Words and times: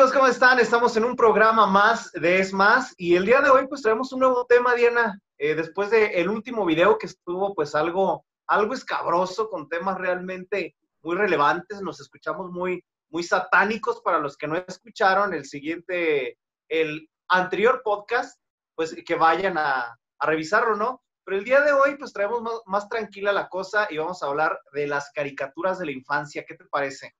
¿Cómo 0.00 0.28
están? 0.28 0.58
Estamos 0.58 0.96
en 0.96 1.04
un 1.04 1.14
programa 1.14 1.66
más 1.66 2.10
de 2.12 2.40
Es 2.40 2.54
Más 2.54 2.94
y 2.96 3.16
el 3.16 3.26
día 3.26 3.42
de 3.42 3.50
hoy 3.50 3.66
pues 3.68 3.82
traemos 3.82 4.10
un 4.14 4.20
nuevo 4.20 4.46
tema, 4.46 4.74
Diana. 4.74 5.20
Eh, 5.36 5.54
después 5.54 5.90
del 5.90 6.26
último 6.30 6.64
video 6.64 6.96
que 6.96 7.04
estuvo 7.04 7.54
pues 7.54 7.74
algo, 7.74 8.24
algo 8.46 8.72
escabroso 8.72 9.50
con 9.50 9.68
temas 9.68 9.98
realmente 9.98 10.74
muy 11.02 11.16
relevantes, 11.16 11.82
nos 11.82 12.00
escuchamos 12.00 12.50
muy, 12.50 12.82
muy 13.10 13.22
satánicos 13.22 14.00
para 14.00 14.18
los 14.18 14.38
que 14.38 14.48
no 14.48 14.56
escucharon 14.56 15.34
el 15.34 15.44
siguiente, 15.44 16.38
el 16.70 17.06
anterior 17.28 17.82
podcast, 17.84 18.40
pues 18.74 18.96
que 19.04 19.14
vayan 19.16 19.58
a, 19.58 19.98
a 20.18 20.26
revisarlo, 20.26 20.76
¿no? 20.76 21.02
Pero 21.24 21.36
el 21.36 21.44
día 21.44 21.60
de 21.60 21.72
hoy 21.72 21.96
pues 21.98 22.14
traemos 22.14 22.40
más, 22.40 22.54
más 22.64 22.88
tranquila 22.88 23.32
la 23.32 23.50
cosa 23.50 23.86
y 23.90 23.98
vamos 23.98 24.22
a 24.22 24.28
hablar 24.28 24.58
de 24.72 24.86
las 24.86 25.10
caricaturas 25.12 25.78
de 25.78 25.84
la 25.84 25.92
infancia. 25.92 26.42
¿Qué 26.48 26.54
te 26.54 26.64
parece? 26.64 27.14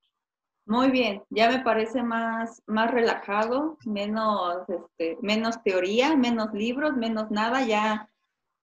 Muy 0.66 0.90
bien, 0.90 1.24
ya 1.30 1.50
me 1.50 1.64
parece 1.64 2.02
más, 2.02 2.62
más 2.66 2.90
relajado, 2.90 3.76
menos, 3.84 4.68
este, 4.68 5.18
menos 5.20 5.62
teoría, 5.64 6.16
menos 6.16 6.52
libros, 6.52 6.96
menos 6.96 7.30
nada, 7.30 7.64
ya 7.64 8.08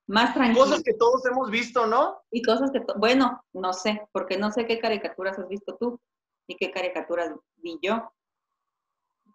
más 0.08 0.34
tranquilo. 0.34 0.64
Cosas 0.64 0.84
que 0.84 0.94
todos 0.94 1.26
hemos 1.26 1.52
visto, 1.52 1.86
¿no? 1.86 2.22
Y 2.32 2.42
cosas 2.42 2.72
que, 2.72 2.82
bueno, 2.96 3.44
no 3.54 3.73
sé, 3.73 4.08
porque 4.14 4.38
no 4.38 4.52
sé 4.52 4.66
qué 4.66 4.80
caricaturas 4.80 5.38
has 5.38 5.50
visto 5.50 5.76
tú 5.78 6.00
y 6.48 6.56
qué 6.56 6.72
caricaturas 6.72 7.34
vi 7.58 7.78
yo. 7.82 8.09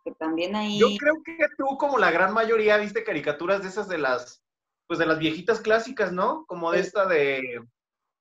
Que 0.05 0.13
también 0.13 0.57
ahí... 0.57 0.79
Yo 0.79 0.89
creo 0.99 1.23
que 1.23 1.37
tú, 1.59 1.77
como 1.79 1.99
la 1.99 2.11
gran 2.11 2.33
mayoría, 2.33 2.79
viste 2.79 3.05
caricaturas 3.05 3.63
de 3.63 3.69
esas 3.69 3.87
de 3.87 3.99
las, 3.99 4.43
pues 4.87 4.99
de 4.99 5.07
las 5.07 5.19
viejitas 5.19 5.61
clásicas, 5.61 6.11
¿no? 6.11 6.47
Como 6.47 6.73
de 6.73 6.81
esta 6.81 7.07
de 7.07 7.63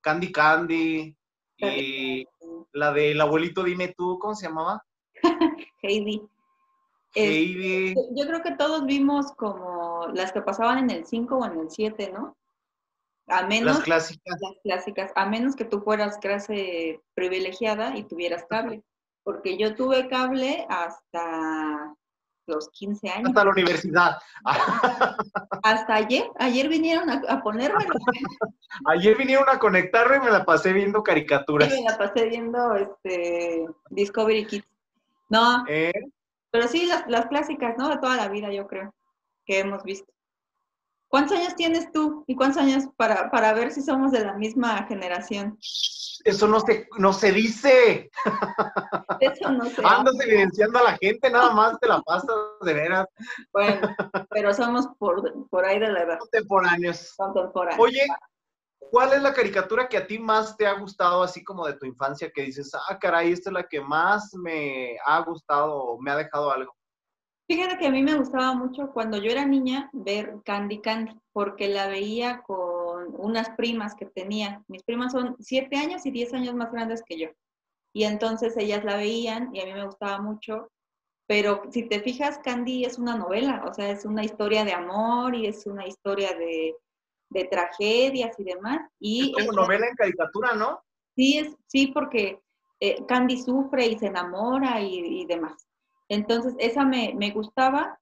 Candy 0.02 0.30
Candy 0.30 1.16
y 1.62 2.26
la 2.72 2.92
del 2.92 3.20
abuelito, 3.20 3.62
dime 3.62 3.94
tú, 3.96 4.18
¿cómo 4.18 4.34
se 4.34 4.46
llamaba? 4.46 4.84
Heidi. 5.82 6.22
Heidi. 7.14 7.94
yo 7.94 8.26
creo 8.26 8.42
que 8.42 8.52
todos 8.52 8.86
vimos 8.86 9.32
como 9.32 10.08
las 10.14 10.32
que 10.32 10.40
pasaban 10.40 10.78
en 10.78 10.90
el 10.90 11.04
5 11.04 11.36
o 11.36 11.44
en 11.46 11.58
el 11.58 11.70
7, 11.70 12.10
¿no? 12.12 12.36
A 13.26 13.46
menos, 13.46 13.76
las 13.76 13.84
clásicas. 13.84 14.38
Las 14.40 14.56
clásicas, 14.62 15.12
a 15.14 15.26
menos 15.26 15.54
que 15.54 15.64
tú 15.64 15.80
fueras 15.80 16.18
clase 16.18 17.00
privilegiada 17.14 17.96
y 17.96 18.04
tuvieras 18.04 18.44
cable. 18.46 18.82
Porque 19.22 19.56
yo 19.56 19.76
tuve 19.76 20.08
cable 20.08 20.66
hasta 20.68 21.94
los 22.46 22.68
15 22.70 23.08
años. 23.08 23.28
Hasta 23.28 23.44
la 23.44 23.50
universidad. 23.50 24.18
Hasta 25.62 25.94
ayer, 25.94 26.24
ayer 26.38 26.68
vinieron 26.68 27.08
a, 27.10 27.22
a 27.28 27.42
ponerme. 27.42 27.84
ayer 28.86 29.16
vinieron 29.16 29.48
a 29.48 29.58
conectarme 29.58 30.16
y 30.16 30.20
me 30.20 30.30
la 30.30 30.44
pasé 30.44 30.72
viendo 30.72 31.02
caricaturas. 31.02 31.72
Sí, 31.72 31.82
me 31.82 31.90
la 31.90 31.98
pasé 31.98 32.28
viendo 32.28 32.74
este 32.74 33.66
Discovery 33.90 34.46
Kids. 34.46 34.66
No, 35.28 35.64
¿Eh? 35.68 35.92
pero 36.50 36.68
sí 36.68 36.86
las, 36.86 37.06
las 37.08 37.26
clásicas, 37.26 37.76
¿no? 37.78 37.88
De 37.88 37.98
toda 37.98 38.16
la 38.16 38.28
vida, 38.28 38.52
yo 38.52 38.66
creo, 38.66 38.94
que 39.46 39.60
hemos 39.60 39.82
visto. 39.82 40.12
¿Cuántos 41.12 41.36
años 41.36 41.54
tienes 41.56 41.92
tú? 41.92 42.24
¿Y 42.26 42.34
cuántos 42.34 42.62
años 42.62 42.84
para, 42.96 43.30
para 43.30 43.52
ver 43.52 43.70
si 43.70 43.82
somos 43.82 44.12
de 44.12 44.24
la 44.24 44.32
misma 44.32 44.82
generación? 44.84 45.58
Eso 46.24 46.48
no 46.48 46.58
se, 46.60 46.88
no 46.96 47.12
se 47.12 47.32
dice. 47.32 48.10
Eso 49.20 49.50
no 49.50 49.66
se 49.66 49.82
Andas 49.84 50.14
evidenciando 50.26 50.78
a 50.78 50.84
la 50.84 50.96
gente, 50.96 51.28
nada 51.28 51.52
más 51.52 51.78
te 51.80 51.86
la 51.86 52.00
pasas 52.00 52.34
de 52.62 52.72
veras. 52.72 53.06
Bueno, 53.52 53.94
pero 54.30 54.54
somos 54.54 54.86
por, 54.98 55.46
por 55.50 55.66
ahí 55.66 55.78
de 55.78 55.92
la 55.92 56.02
edad. 56.02 56.18
Contemporáneos. 56.18 57.12
Contemporáneos. 57.18 57.78
Oye, 57.78 58.06
¿cuál 58.78 59.12
es 59.12 59.20
la 59.20 59.34
caricatura 59.34 59.90
que 59.90 59.98
a 59.98 60.06
ti 60.06 60.18
más 60.18 60.56
te 60.56 60.66
ha 60.66 60.80
gustado, 60.80 61.22
así 61.22 61.44
como 61.44 61.66
de 61.66 61.74
tu 61.74 61.84
infancia, 61.84 62.30
que 62.34 62.40
dices, 62.40 62.72
ah, 62.88 62.98
caray, 62.98 63.32
esta 63.32 63.50
es 63.50 63.54
la 63.54 63.64
que 63.64 63.82
más 63.82 64.32
me 64.32 64.96
ha 65.04 65.20
gustado 65.20 65.74
o 65.74 66.00
me 66.00 66.10
ha 66.10 66.16
dejado 66.16 66.50
algo? 66.50 66.74
Fíjate 67.48 67.76
que 67.78 67.86
a 67.86 67.90
mí 67.90 68.02
me 68.02 68.16
gustaba 68.16 68.54
mucho 68.54 68.90
cuando 68.92 69.18
yo 69.18 69.30
era 69.30 69.44
niña 69.44 69.90
ver 69.92 70.36
Candy 70.44 70.80
Candy, 70.80 71.12
porque 71.32 71.68
la 71.68 71.88
veía 71.88 72.42
con 72.42 73.14
unas 73.18 73.50
primas 73.50 73.94
que 73.94 74.06
tenía. 74.06 74.62
Mis 74.68 74.82
primas 74.82 75.12
son 75.12 75.36
siete 75.40 75.76
años 75.76 76.06
y 76.06 76.10
diez 76.10 76.32
años 76.32 76.54
más 76.54 76.72
grandes 76.72 77.02
que 77.02 77.18
yo. 77.18 77.28
Y 77.92 78.04
entonces 78.04 78.56
ellas 78.56 78.84
la 78.84 78.96
veían 78.96 79.54
y 79.54 79.60
a 79.60 79.66
mí 79.66 79.72
me 79.72 79.84
gustaba 79.84 80.20
mucho. 80.20 80.70
Pero 81.26 81.62
si 81.70 81.88
te 81.88 82.00
fijas, 82.00 82.38
Candy 82.38 82.84
es 82.84 82.98
una 82.98 83.16
novela, 83.16 83.64
o 83.66 83.74
sea, 83.74 83.90
es 83.90 84.04
una 84.04 84.24
historia 84.24 84.64
de 84.64 84.72
amor 84.72 85.34
y 85.34 85.46
es 85.46 85.66
una 85.66 85.86
historia 85.86 86.34
de, 86.34 86.74
de 87.30 87.44
tragedias 87.44 88.38
y 88.38 88.44
demás. 88.44 88.80
Y 88.98 89.34
es 89.36 89.46
como 89.46 89.50
es, 89.52 89.56
novela 89.56 89.86
en 89.88 89.94
caricatura, 89.94 90.54
¿no? 90.54 90.82
Sí, 91.16 91.38
es, 91.38 91.54
sí 91.66 91.88
porque 91.88 92.40
eh, 92.80 93.04
Candy 93.06 93.40
sufre 93.40 93.86
y 93.86 93.98
se 93.98 94.06
enamora 94.06 94.80
y, 94.80 95.22
y 95.22 95.26
demás. 95.26 95.66
Entonces, 96.12 96.54
esa 96.58 96.84
me, 96.84 97.14
me, 97.16 97.30
gustaba, 97.30 97.98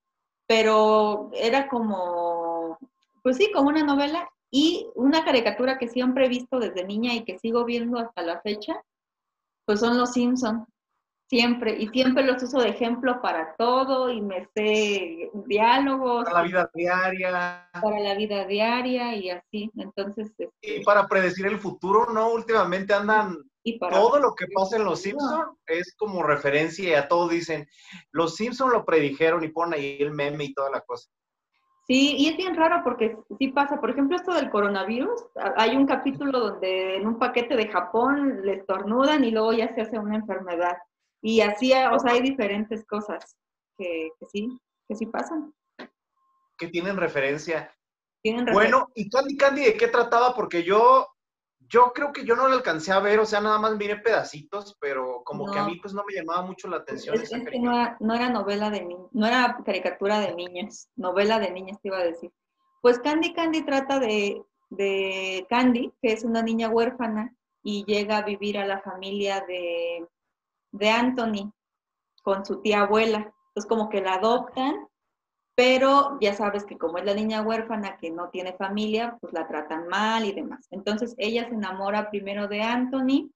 pero 0.48 1.30
era 1.32 1.68
como, 1.68 2.76
pues 3.22 3.36
sí, 3.36 3.52
como 3.54 3.68
una 3.68 3.84
novela 3.84 4.28
y 4.50 4.88
una 4.96 5.24
caricatura 5.24 5.78
que 5.78 5.86
siempre 5.86 6.26
he 6.26 6.28
visto 6.28 6.58
desde 6.58 6.84
niña 6.84 7.14
y 7.14 7.22
que 7.22 7.38
sigo 7.38 7.64
viendo 7.64 8.00
hasta 8.00 8.22
la 8.22 8.40
fecha, 8.40 8.82
pues 9.64 9.78
son 9.78 9.96
los 9.96 10.12
Simpson. 10.12 10.66
Siempre, 11.28 11.76
y 11.78 11.86
siempre 11.90 12.24
los 12.24 12.42
uso 12.42 12.58
de 12.58 12.70
ejemplo 12.70 13.22
para 13.22 13.54
todo 13.54 14.10
y 14.10 14.20
me 14.20 14.48
sé 14.56 15.30
diálogos. 15.46 16.24
Para 16.24 16.40
la 16.40 16.42
vida 16.42 16.70
diaria. 16.74 17.70
Para 17.80 18.00
la 18.00 18.14
vida 18.16 18.44
diaria 18.44 19.14
y 19.14 19.30
así. 19.30 19.70
Entonces. 19.76 20.32
Y 20.60 20.82
para 20.82 21.06
predecir 21.06 21.46
el 21.46 21.60
futuro, 21.60 22.12
¿no? 22.12 22.32
Últimamente 22.32 22.92
andan 22.92 23.48
y 23.62 23.78
para 23.78 23.96
todo 23.96 24.18
lo 24.18 24.34
que 24.34 24.46
pasa 24.54 24.76
en 24.76 24.84
Los 24.84 25.02
Simpson 25.02 25.56
es 25.66 25.94
como 25.96 26.22
referencia 26.22 26.88
y 26.88 26.94
a 26.94 27.08
todos 27.08 27.30
dicen, 27.30 27.68
Los 28.10 28.36
Simpson 28.36 28.70
lo 28.70 28.84
predijeron 28.84 29.44
y 29.44 29.48
ponen 29.48 29.74
ahí 29.74 29.98
el 30.00 30.12
meme 30.12 30.44
y 30.44 30.54
toda 30.54 30.70
la 30.70 30.80
cosa. 30.80 31.10
Sí, 31.86 32.14
y 32.16 32.28
es 32.28 32.36
bien 32.36 32.54
raro 32.54 32.82
porque 32.84 33.18
sí 33.38 33.48
pasa, 33.48 33.80
por 33.80 33.90
ejemplo, 33.90 34.16
esto 34.16 34.32
del 34.32 34.50
coronavirus, 34.50 35.26
hay 35.56 35.76
un 35.76 35.86
capítulo 35.86 36.38
donde 36.38 36.96
en 36.96 37.06
un 37.06 37.18
paquete 37.18 37.56
de 37.56 37.68
Japón 37.68 38.42
le 38.44 38.54
estornudan 38.54 39.24
y 39.24 39.32
luego 39.32 39.52
ya 39.52 39.74
se 39.74 39.80
hace 39.80 39.98
una 39.98 40.16
enfermedad. 40.16 40.78
Y 41.20 41.40
así, 41.40 41.72
o 41.72 41.98
sea, 41.98 42.12
hay 42.12 42.20
diferentes 42.22 42.86
cosas 42.86 43.36
que, 43.76 44.10
que 44.18 44.26
sí, 44.26 44.60
que 44.88 44.94
sí 44.94 45.06
pasan. 45.06 45.52
Que 46.56 46.68
tienen 46.68 46.96
referencia. 46.96 47.74
Tienen 48.22 48.46
referencia. 48.46 48.76
Bueno, 48.76 48.92
¿y 48.94 49.10
Candy 49.10 49.36
Candy 49.36 49.64
de 49.64 49.74
qué 49.74 49.88
trataba? 49.88 50.34
Porque 50.34 50.62
yo 50.62 51.08
yo 51.70 51.92
creo 51.92 52.12
que 52.12 52.24
yo 52.24 52.34
no 52.34 52.48
lo 52.48 52.54
alcancé 52.54 52.90
a 52.92 52.98
ver, 52.98 53.20
o 53.20 53.24
sea, 53.24 53.40
nada 53.40 53.58
más 53.58 53.76
miré 53.76 53.96
pedacitos, 53.96 54.76
pero 54.80 55.22
como 55.24 55.46
no. 55.46 55.52
que 55.52 55.58
a 55.60 55.64
mí 55.64 55.78
pues 55.80 55.94
no 55.94 56.02
me 56.04 56.14
llamaba 56.14 56.42
mucho 56.42 56.68
la 56.68 56.78
atención. 56.78 57.14
Es, 57.14 57.32
es 57.32 57.48
que 57.48 57.60
no 57.60 57.72
era, 57.72 57.96
no 58.00 58.12
era, 58.12 58.28
novela 58.28 58.70
de 58.70 58.84
niños, 58.84 59.08
no 59.12 59.26
era 59.26 59.56
caricatura 59.64 60.18
de 60.18 60.34
niños, 60.34 60.88
novela 60.96 61.38
de 61.38 61.52
niñas 61.52 61.80
te 61.80 61.88
iba 61.88 61.98
a 61.98 62.04
decir. 62.04 62.32
Pues 62.82 62.98
Candy 62.98 63.32
Candy 63.34 63.62
trata 63.62 64.00
de, 64.00 64.42
de 64.70 65.46
Candy, 65.48 65.92
que 66.02 66.12
es 66.12 66.24
una 66.24 66.42
niña 66.42 66.68
huérfana 66.68 67.34
y 67.62 67.84
llega 67.84 68.18
a 68.18 68.24
vivir 68.24 68.58
a 68.58 68.66
la 68.66 68.80
familia 68.80 69.44
de, 69.46 70.08
de 70.72 70.90
Anthony 70.90 71.52
con 72.24 72.44
su 72.44 72.60
tía 72.62 72.80
abuela. 72.80 73.32
Entonces 73.48 73.68
como 73.68 73.88
que 73.88 74.00
la 74.00 74.14
adoptan 74.14 74.88
pero 75.60 76.16
ya 76.22 76.32
sabes 76.32 76.64
que 76.64 76.78
como 76.78 76.96
es 76.96 77.04
la 77.04 77.12
niña 77.12 77.42
huérfana 77.42 77.98
que 77.98 78.10
no 78.10 78.30
tiene 78.30 78.54
familia, 78.54 79.18
pues 79.20 79.34
la 79.34 79.46
tratan 79.46 79.88
mal 79.88 80.24
y 80.24 80.32
demás. 80.32 80.66
Entonces 80.70 81.14
ella 81.18 81.46
se 81.46 81.54
enamora 81.54 82.08
primero 82.08 82.48
de 82.48 82.62
Anthony, 82.62 83.30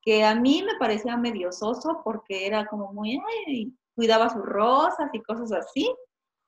que 0.00 0.24
a 0.24 0.34
mí 0.34 0.64
me 0.64 0.78
parecía 0.78 1.18
medio 1.18 1.52
soso 1.52 2.00
porque 2.02 2.46
era 2.46 2.64
como 2.64 2.94
muy, 2.94 3.20
ay, 3.46 3.74
cuidaba 3.94 4.30
sus 4.30 4.42
rosas 4.42 5.10
y 5.12 5.20
cosas 5.20 5.52
así. 5.52 5.94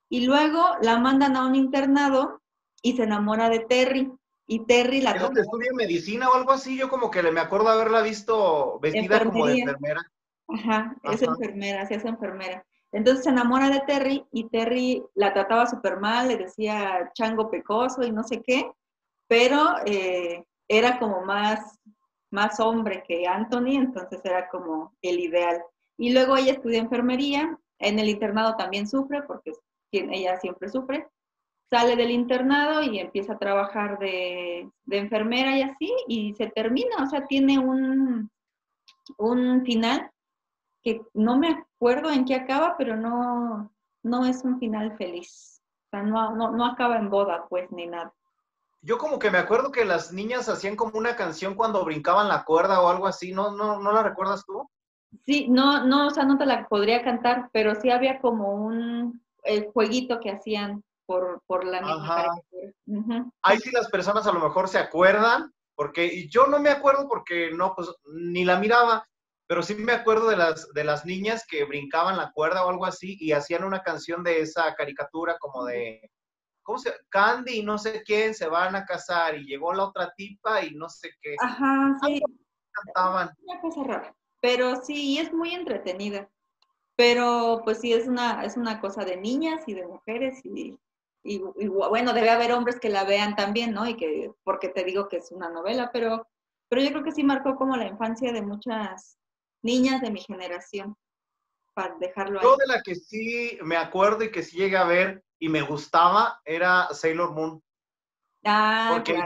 Y 0.08 0.24
luego 0.24 0.64
la 0.80 0.98
mandan 0.98 1.36
a 1.36 1.44
un 1.44 1.56
internado 1.56 2.40
y 2.80 2.96
se 2.96 3.02
enamora 3.02 3.50
de 3.50 3.58
Terry. 3.58 4.10
Y 4.46 4.64
Terry 4.64 5.02
la... 5.02 5.10
¿Es 5.10 5.20
donde 5.20 5.42
estudia 5.42 5.72
medicina 5.74 6.30
o 6.30 6.36
algo 6.36 6.52
así? 6.52 6.78
Yo 6.78 6.88
como 6.88 7.10
que 7.10 7.22
me 7.22 7.40
acuerdo 7.40 7.68
haberla 7.68 8.00
visto 8.00 8.78
vestida 8.80 9.22
como 9.22 9.44
de 9.44 9.58
enfermera. 9.58 10.10
Ajá, 10.48 10.96
es 11.02 11.22
Ajá. 11.22 11.32
enfermera, 11.32 11.86
sí 11.86 11.92
es 11.92 12.04
enfermera. 12.06 12.64
Entonces 12.92 13.24
se 13.24 13.30
enamora 13.30 13.70
de 13.70 13.80
Terry 13.80 14.24
y 14.32 14.48
Terry 14.48 15.02
la 15.14 15.32
trataba 15.32 15.66
súper 15.66 15.98
mal, 15.98 16.28
le 16.28 16.36
decía 16.36 17.10
chango 17.14 17.50
pecoso 17.50 18.02
y 18.02 18.12
no 18.12 18.22
sé 18.22 18.42
qué, 18.42 18.70
pero 19.26 19.76
eh, 19.86 20.44
era 20.68 20.98
como 20.98 21.22
más, 21.22 21.78
más 22.30 22.60
hombre 22.60 23.02
que 23.06 23.26
Anthony, 23.26 23.76
entonces 23.76 24.20
era 24.24 24.48
como 24.50 24.94
el 25.00 25.20
ideal. 25.20 25.62
Y 25.96 26.12
luego 26.12 26.36
ella 26.36 26.52
estudia 26.52 26.80
enfermería, 26.80 27.58
en 27.78 27.98
el 27.98 28.08
internado 28.08 28.56
también 28.56 28.86
sufre, 28.86 29.22
porque 29.22 29.52
ella 29.90 30.38
siempre 30.38 30.68
sufre, 30.68 31.08
sale 31.70 31.96
del 31.96 32.10
internado 32.10 32.82
y 32.82 32.98
empieza 32.98 33.32
a 33.32 33.38
trabajar 33.38 33.98
de, 33.98 34.70
de 34.84 34.98
enfermera 34.98 35.56
y 35.56 35.62
así, 35.62 35.90
y 36.08 36.34
se 36.34 36.48
termina, 36.48 36.96
o 37.02 37.06
sea, 37.06 37.26
tiene 37.26 37.58
un, 37.58 38.30
un 39.16 39.64
final 39.64 40.10
que 40.82 41.02
no 41.14 41.38
me 41.38 41.48
acuerdo 41.48 42.10
en 42.10 42.24
qué 42.24 42.34
acaba, 42.34 42.76
pero 42.76 42.96
no, 42.96 43.72
no 44.02 44.26
es 44.26 44.44
un 44.44 44.58
final 44.58 44.96
feliz. 44.96 45.62
O 45.86 45.90
sea, 45.90 46.02
no, 46.02 46.34
no, 46.34 46.50
no 46.50 46.66
acaba 46.66 46.96
en 46.96 47.10
boda, 47.10 47.46
pues, 47.48 47.70
ni 47.70 47.86
nada. 47.86 48.12
Yo 48.80 48.98
como 48.98 49.18
que 49.18 49.30
me 49.30 49.38
acuerdo 49.38 49.70
que 49.70 49.84
las 49.84 50.12
niñas 50.12 50.48
hacían 50.48 50.74
como 50.74 50.98
una 50.98 51.14
canción 51.14 51.54
cuando 51.54 51.84
brincaban 51.84 52.28
la 52.28 52.44
cuerda 52.44 52.80
o 52.80 52.88
algo 52.88 53.06
así, 53.06 53.32
¿no, 53.32 53.52
no, 53.52 53.80
no 53.80 53.92
la 53.92 54.02
recuerdas 54.02 54.44
tú? 54.44 54.68
Sí, 55.24 55.46
no, 55.48 55.86
no, 55.86 56.08
o 56.08 56.10
sea, 56.10 56.24
no 56.24 56.36
te 56.36 56.46
la 56.46 56.66
podría 56.66 57.04
cantar, 57.04 57.50
pero 57.52 57.74
sí 57.76 57.90
había 57.90 58.20
como 58.20 58.54
un 58.54 59.22
el 59.44 59.70
jueguito 59.72 60.20
que 60.20 60.30
hacían 60.30 60.82
por, 61.06 61.42
por 61.46 61.64
la 61.64 61.80
misma 61.80 62.16
caricatura. 62.16 63.30
Ahí 63.42 63.58
sí 63.58 63.70
las 63.72 63.88
personas 63.88 64.26
a 64.26 64.32
lo 64.32 64.40
mejor 64.40 64.68
se 64.68 64.78
acuerdan, 64.78 65.52
porque 65.74 66.28
yo 66.28 66.46
no 66.46 66.58
me 66.58 66.70
acuerdo 66.70 67.08
porque 67.08 67.50
no, 67.52 67.74
pues 67.74 67.92
ni 68.14 68.44
la 68.44 68.58
miraba, 68.58 69.06
pero 69.52 69.62
sí 69.62 69.74
me 69.74 69.92
acuerdo 69.92 70.30
de 70.30 70.36
las, 70.38 70.72
de 70.72 70.82
las 70.82 71.04
niñas 71.04 71.44
que 71.46 71.66
brincaban 71.66 72.16
la 72.16 72.32
cuerda 72.32 72.64
o 72.64 72.70
algo 72.70 72.86
así 72.86 73.18
y 73.20 73.32
hacían 73.32 73.64
una 73.64 73.82
canción 73.82 74.24
de 74.24 74.40
esa 74.40 74.74
caricatura 74.74 75.36
como 75.38 75.66
de, 75.66 76.10
¿cómo 76.62 76.78
se 76.78 76.90
Candy 77.10 77.58
y 77.58 77.62
no 77.62 77.76
sé 77.76 78.02
quién 78.02 78.32
se 78.32 78.48
van 78.48 78.74
a 78.76 78.86
casar 78.86 79.36
y 79.36 79.44
llegó 79.44 79.74
la 79.74 79.84
otra 79.84 80.10
tipa 80.16 80.64
y 80.64 80.70
no 80.70 80.88
sé 80.88 81.10
qué. 81.20 81.36
Ajá, 81.38 81.98
sí. 82.02 82.22
Cantaban. 82.70 83.28
Una 83.42 83.60
cosa 83.60 83.84
rara, 83.84 84.16
pero 84.40 84.82
sí, 84.82 85.18
es 85.18 85.30
muy 85.34 85.52
entretenida. 85.52 86.30
Pero 86.96 87.60
pues 87.62 87.78
sí, 87.80 87.92
es 87.92 88.08
una, 88.08 88.46
es 88.46 88.56
una 88.56 88.80
cosa 88.80 89.04
de 89.04 89.18
niñas 89.18 89.64
y 89.66 89.74
de 89.74 89.86
mujeres 89.86 90.40
y, 90.44 90.78
y, 91.24 91.38
bueno, 91.68 92.14
debe 92.14 92.30
haber 92.30 92.52
hombres 92.52 92.80
que 92.80 92.88
la 92.88 93.04
vean 93.04 93.36
también, 93.36 93.74
¿no? 93.74 93.86
Y 93.86 93.98
que, 93.98 94.32
porque 94.44 94.70
te 94.70 94.82
digo 94.82 95.10
que 95.10 95.18
es 95.18 95.30
una 95.30 95.50
novela, 95.50 95.90
pero, 95.92 96.26
pero 96.70 96.80
yo 96.80 96.88
creo 96.88 97.04
que 97.04 97.12
sí 97.12 97.22
marcó 97.22 97.54
como 97.54 97.76
la 97.76 97.86
infancia 97.86 98.32
de 98.32 98.40
muchas 98.40 99.18
niñas 99.62 100.00
de 100.00 100.10
mi 100.10 100.20
generación, 100.20 100.96
para 101.74 101.96
dejarlo 101.98 102.38
ahí. 102.38 102.44
Yo 102.44 102.56
de 102.56 102.66
la 102.66 102.82
que 102.82 102.94
sí 102.94 103.58
me 103.62 103.76
acuerdo 103.76 104.24
y 104.24 104.30
que 104.30 104.42
sí 104.42 104.58
llegué 104.58 104.76
a 104.76 104.84
ver 104.84 105.24
y 105.38 105.48
me 105.48 105.62
gustaba 105.62 106.40
era 106.44 106.88
Sailor 106.92 107.32
Moon. 107.32 107.62
Ah, 108.44 108.90
porque 108.94 109.22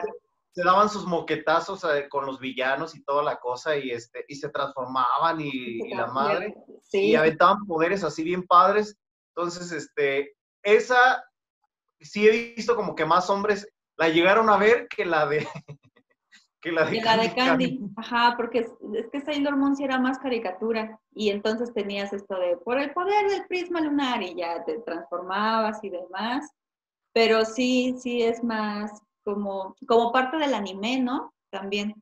se 0.53 0.65
daban 0.65 0.89
sus 0.89 1.07
moquetazos 1.07 1.85
eh, 1.85 2.09
con 2.09 2.25
los 2.25 2.39
villanos 2.41 2.95
y 2.95 3.05
toda 3.05 3.23
la 3.23 3.39
cosa 3.39 3.77
y 3.77 3.91
este 3.91 4.25
y 4.27 4.37
se 4.37 4.49
transformaban 4.49 5.41
y, 5.41 5.95
la 5.95 6.07
madre 6.07 6.55
y 6.93 7.15
aventaban 7.15 7.67
poderes 7.67 8.05
así 8.05 8.25
bien 8.25 8.47
padres. 8.47 8.97
Entonces, 9.35 9.71
este, 9.73 10.35
esa 10.63 11.23
sí 12.01 12.27
he 12.27 12.55
visto 12.55 12.75
como 12.75 12.95
que 12.95 13.05
más 13.05 13.29
hombres 13.29 13.69
la 13.99 14.09
llegaron 14.09 14.49
a 14.49 14.57
ver 14.57 14.89
que 14.89 15.05
la 15.05 15.27
de 15.27 15.47
que 16.67 16.73
la 16.73 16.85
de, 16.85 17.01
Candy, 17.01 17.29
Candy. 17.31 17.81
Ajá, 17.97 18.35
porque 18.37 18.59
es, 18.59 19.09
que 19.13 19.21
Sailor 19.21 19.57
Moon 19.57 19.77
sí 19.77 19.85
era 19.85 20.01
más 20.01 20.19
caricatura 20.19 20.99
y 21.13 21.31
entonces 21.31 21.73
tenías 21.73 22.13
esto 22.13 22.37
de 22.41 22.57
por 22.57 22.81
el 22.81 22.93
poder 22.93 23.31
del 23.31 23.47
prisma 23.47 23.81
lunar 23.81 24.21
y 24.23 24.35
ya 24.35 24.65
te 24.65 24.81
transformabas 24.81 25.83
y 25.85 25.91
demás. 25.91 26.51
Pero 27.13 27.45
sí, 27.45 27.95
sí 27.99 28.23
es 28.23 28.43
más 28.43 28.91
como, 29.25 29.77
como 29.87 30.11
parte 30.11 30.39
del 30.39 30.55
anime, 30.55 31.01
¿no? 31.01 31.33
También 31.51 31.95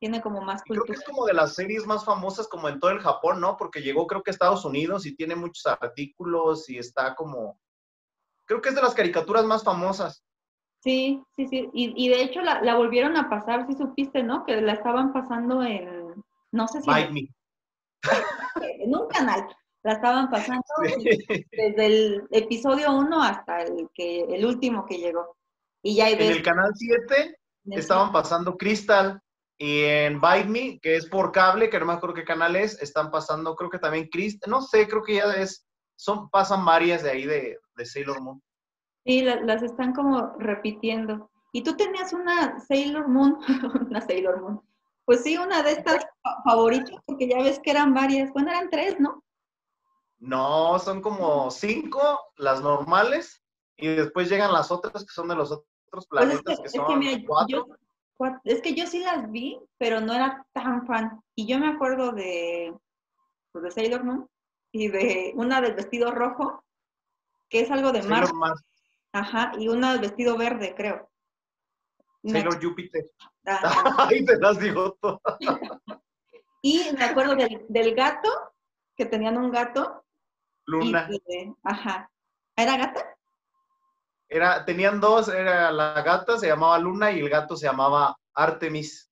tiene 0.00 0.22
como 0.22 0.40
más 0.40 0.62
cultura. 0.62 0.86
Creo 0.86 0.94
que 0.94 1.00
es 1.00 1.06
como 1.06 1.26
de 1.26 1.34
las 1.34 1.54
series 1.54 1.86
más 1.86 2.02
famosas 2.02 2.48
como 2.48 2.70
en 2.70 2.80
todo 2.80 2.92
el 2.92 3.00
Japón, 3.00 3.42
¿no? 3.42 3.58
Porque 3.58 3.82
llegó 3.82 4.06
creo 4.06 4.22
que 4.22 4.30
a 4.30 4.32
Estados 4.32 4.64
Unidos 4.64 5.04
y 5.04 5.14
tiene 5.14 5.36
muchos 5.36 5.66
artículos 5.66 6.68
y 6.70 6.78
está 6.78 7.14
como... 7.14 7.60
Creo 8.46 8.62
que 8.62 8.70
es 8.70 8.74
de 8.74 8.82
las 8.82 8.94
caricaturas 8.94 9.44
más 9.44 9.62
famosas. 9.62 10.24
Sí, 10.82 11.22
sí, 11.36 11.46
sí. 11.46 11.70
Y, 11.72 12.08
de 12.08 12.22
hecho 12.22 12.42
la, 12.42 12.74
volvieron 12.74 13.16
a 13.16 13.30
pasar, 13.30 13.66
si 13.66 13.74
supiste, 13.74 14.22
¿no? 14.22 14.44
Que 14.44 14.60
la 14.60 14.72
estaban 14.72 15.12
pasando 15.12 15.62
en... 15.62 16.24
No 16.50 16.66
sé 16.66 16.82
si... 16.82 16.90
en, 16.90 17.28
en 18.80 18.94
un 18.94 19.06
canal. 19.08 19.46
La 19.84 19.94
estaban 19.94 20.30
pasando 20.30 20.64
desde 21.50 21.86
el 21.86 22.28
episodio 22.30 22.94
1 22.94 23.22
hasta 23.22 23.62
el, 23.62 23.88
que, 23.94 24.20
el 24.22 24.44
último 24.44 24.86
que 24.86 24.98
llegó. 24.98 25.36
Y 25.82 25.96
ya 25.96 26.08
En 26.10 26.20
el 26.20 26.42
canal 26.42 26.70
7 26.74 27.36
estaban 27.70 28.12
pasando 28.12 28.56
Crystal 28.56 29.20
y 29.58 29.82
en 29.84 30.20
Bite 30.20 30.48
Me, 30.48 30.80
que 30.80 30.96
es 30.96 31.06
por 31.06 31.32
cable, 31.32 31.68
que 31.68 31.78
no 31.78 31.86
me 31.86 31.92
acuerdo 31.92 32.14
qué 32.14 32.24
canal 32.24 32.56
es, 32.56 32.80
están 32.80 33.10
pasando, 33.10 33.54
creo 33.54 33.70
que 33.70 33.78
también 33.78 34.08
Crystal, 34.08 34.50
no 34.50 34.62
sé, 34.62 34.88
creo 34.88 35.02
que 35.02 35.16
ya 35.16 35.32
es, 35.34 35.66
son, 35.96 36.28
pasan 36.30 36.64
varias 36.64 37.02
de 37.02 37.10
ahí 37.10 37.26
de, 37.26 37.58
Sailor 37.84 38.20
Moon. 38.20 38.42
Sí, 39.04 39.22
las 39.22 39.62
están 39.62 39.92
como 39.92 40.34
repitiendo. 40.38 41.30
Y 41.52 41.62
tú 41.62 41.76
tenías 41.76 42.12
una 42.12 42.60
Sailor 42.60 43.08
Moon, 43.08 43.38
una 43.88 44.00
Sailor 44.00 44.40
Moon. 44.40 44.62
Pues 45.04 45.22
sí, 45.22 45.36
una 45.36 45.62
de 45.62 45.72
estas 45.72 46.06
favoritas, 46.44 46.94
porque 47.04 47.28
ya 47.28 47.42
ves 47.42 47.58
que 47.58 47.72
eran 47.72 47.92
varias. 47.92 48.32
Bueno, 48.32 48.50
eran 48.50 48.70
tres, 48.70 49.00
¿no? 49.00 49.22
No, 50.18 50.78
son 50.78 51.02
como 51.02 51.50
cinco, 51.50 52.00
las 52.36 52.62
normales, 52.62 53.42
y 53.76 53.88
después 53.88 54.30
llegan 54.30 54.52
las 54.52 54.70
otras 54.70 55.04
que 55.04 55.12
son 55.12 55.26
de 55.26 55.34
los 55.34 55.50
otros 55.50 55.66
pues 55.90 56.06
planetas 56.06 56.60
que, 56.60 56.68
son 56.68 57.02
es 58.44 58.62
que 58.62 58.74
yo 58.74 58.86
sí 58.86 59.00
las 59.00 59.30
vi, 59.30 59.58
pero 59.78 60.00
no 60.00 60.12
era 60.12 60.46
tan 60.52 60.86
fan. 60.86 61.20
Y 61.34 61.46
yo 61.46 61.58
me 61.58 61.68
acuerdo 61.68 62.12
de, 62.12 62.72
pues, 63.50 63.64
de 63.64 63.70
Sailor 63.72 64.04
Moon 64.04 64.28
y 64.70 64.88
de 64.88 65.32
una 65.34 65.60
del 65.60 65.74
vestido 65.74 66.12
rojo, 66.12 66.64
que 67.48 67.60
es 67.60 67.70
algo 67.70 67.90
de 67.90 68.02
Mars. 68.04 68.30
Ajá, 69.12 69.52
y 69.58 69.68
una 69.68 69.92
del 69.92 70.00
vestido 70.00 70.36
verde, 70.36 70.74
creo. 70.74 71.10
Sailor 72.24 72.62
Júpiter. 72.62 73.04
Ahí 73.98 74.24
te 74.24 74.38
las 74.38 74.58
digo 74.58 74.96
todas. 75.00 75.20
y 76.62 76.92
me 76.96 77.04
acuerdo 77.04 77.34
del, 77.36 77.94
gato, 77.94 78.28
que 78.96 79.06
tenían 79.06 79.36
un 79.36 79.50
gato. 79.50 80.04
Luna. 80.66 81.08
ajá. 81.64 82.10
¿Era 82.56 82.76
gata? 82.76 83.16
Era, 84.28 84.64
tenían 84.64 85.00
dos, 85.00 85.28
era 85.28 85.72
la 85.72 86.00
gata 86.02 86.38
se 86.38 86.46
llamaba 86.46 86.78
Luna 86.78 87.10
y 87.10 87.20
el 87.20 87.28
gato 87.28 87.56
se 87.56 87.66
llamaba 87.66 88.16
Artemis. 88.34 89.10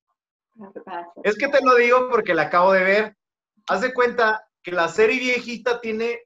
Es 1.24 1.36
que 1.36 1.48
te 1.48 1.62
lo 1.62 1.74
digo 1.76 2.08
porque 2.10 2.34
la 2.34 2.42
acabo 2.42 2.72
de 2.72 2.84
ver. 2.84 3.16
Haz 3.68 3.80
de 3.82 3.92
cuenta 3.92 4.46
que 4.62 4.72
la 4.72 4.88
serie 4.88 5.18
viejita 5.18 5.80
tiene 5.80 6.20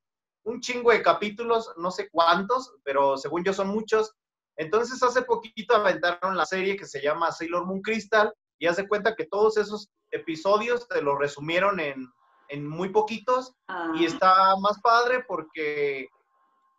un 0.45 0.61
chingo 0.61 0.91
de 0.91 1.03
capítulos, 1.03 1.71
no 1.77 1.91
sé 1.91 2.09
cuántos, 2.11 2.75
pero 2.85 3.17
según 3.17 3.45
yo 3.45 3.53
son 3.53 3.69
muchos. 3.69 4.15
Entonces 4.57 5.03
hace 5.03 5.23
poquito 5.23 5.75
aventaron 5.75 6.37
la 6.37 6.47
serie 6.47 6.77
que 6.77 6.87
se 6.87 7.03
llama 7.03 7.33
Sailor 7.33 7.67
Moon 7.67 7.83
Crystal 7.83 8.33
y 8.59 8.67
haz 8.67 8.77
de 8.77 8.87
cuenta 8.87 9.15
que 9.17 9.27
todos 9.27 9.57
esos 9.57 9.89
episodios 10.11 10.87
te 10.87 11.03
los 11.03 11.19
resumieron 11.19 11.81
en, 11.81 12.09
muy 12.69 12.91
poquitos 12.91 13.49
y 13.49 13.53
ah. 13.69 13.93
está 13.99 14.55
más 14.61 14.81
padre 14.81 15.25
porque 15.27 16.07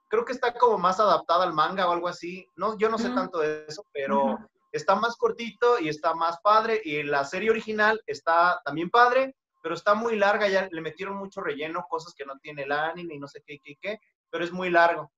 creo 0.08 0.24
que 0.24 0.32
está 0.32 0.54
como 0.54 0.78
más 0.78 1.02
adaptada 1.02 1.44
al 1.44 1.54
manga 1.54 1.90
o 1.90 1.92
algo 1.92 2.08
así. 2.08 2.48
No, 2.56 2.78
yo 2.78 2.88
no 2.88 2.98
sé 2.98 3.10
tanto 3.10 3.40
de 3.40 3.66
eso, 3.68 3.84
pero 3.92 4.38
está 4.72 4.96
más 4.96 5.18
cortito 5.18 5.78
y 5.80 5.90
está 5.90 6.14
más 6.14 6.38
padre. 6.42 6.82
Y 6.86 7.04
la 7.04 7.26
serie 7.26 7.50
original 7.50 8.02
está 8.08 8.62
también 8.64 8.90
padre, 8.90 9.36
pero 9.66 9.74
está 9.74 9.96
muy 9.96 10.16
larga. 10.16 10.48
Ya 10.48 10.70
le 10.72 10.80
metieron 10.80 11.18
mucho 11.18 11.42
relleno, 11.42 11.88
cosas 11.90 12.14
que 12.14 12.24
no 12.24 12.38
tiene 12.38 12.62
el 12.62 12.72
anime 12.72 13.16
y 13.16 13.20
no 13.20 13.28
sé 13.28 13.42
qué, 13.44 13.58
qué, 13.64 13.76
qué, 13.82 14.00
pero 14.30 14.44
es 14.44 14.52
muy 14.52 14.70
largo. 14.70 15.12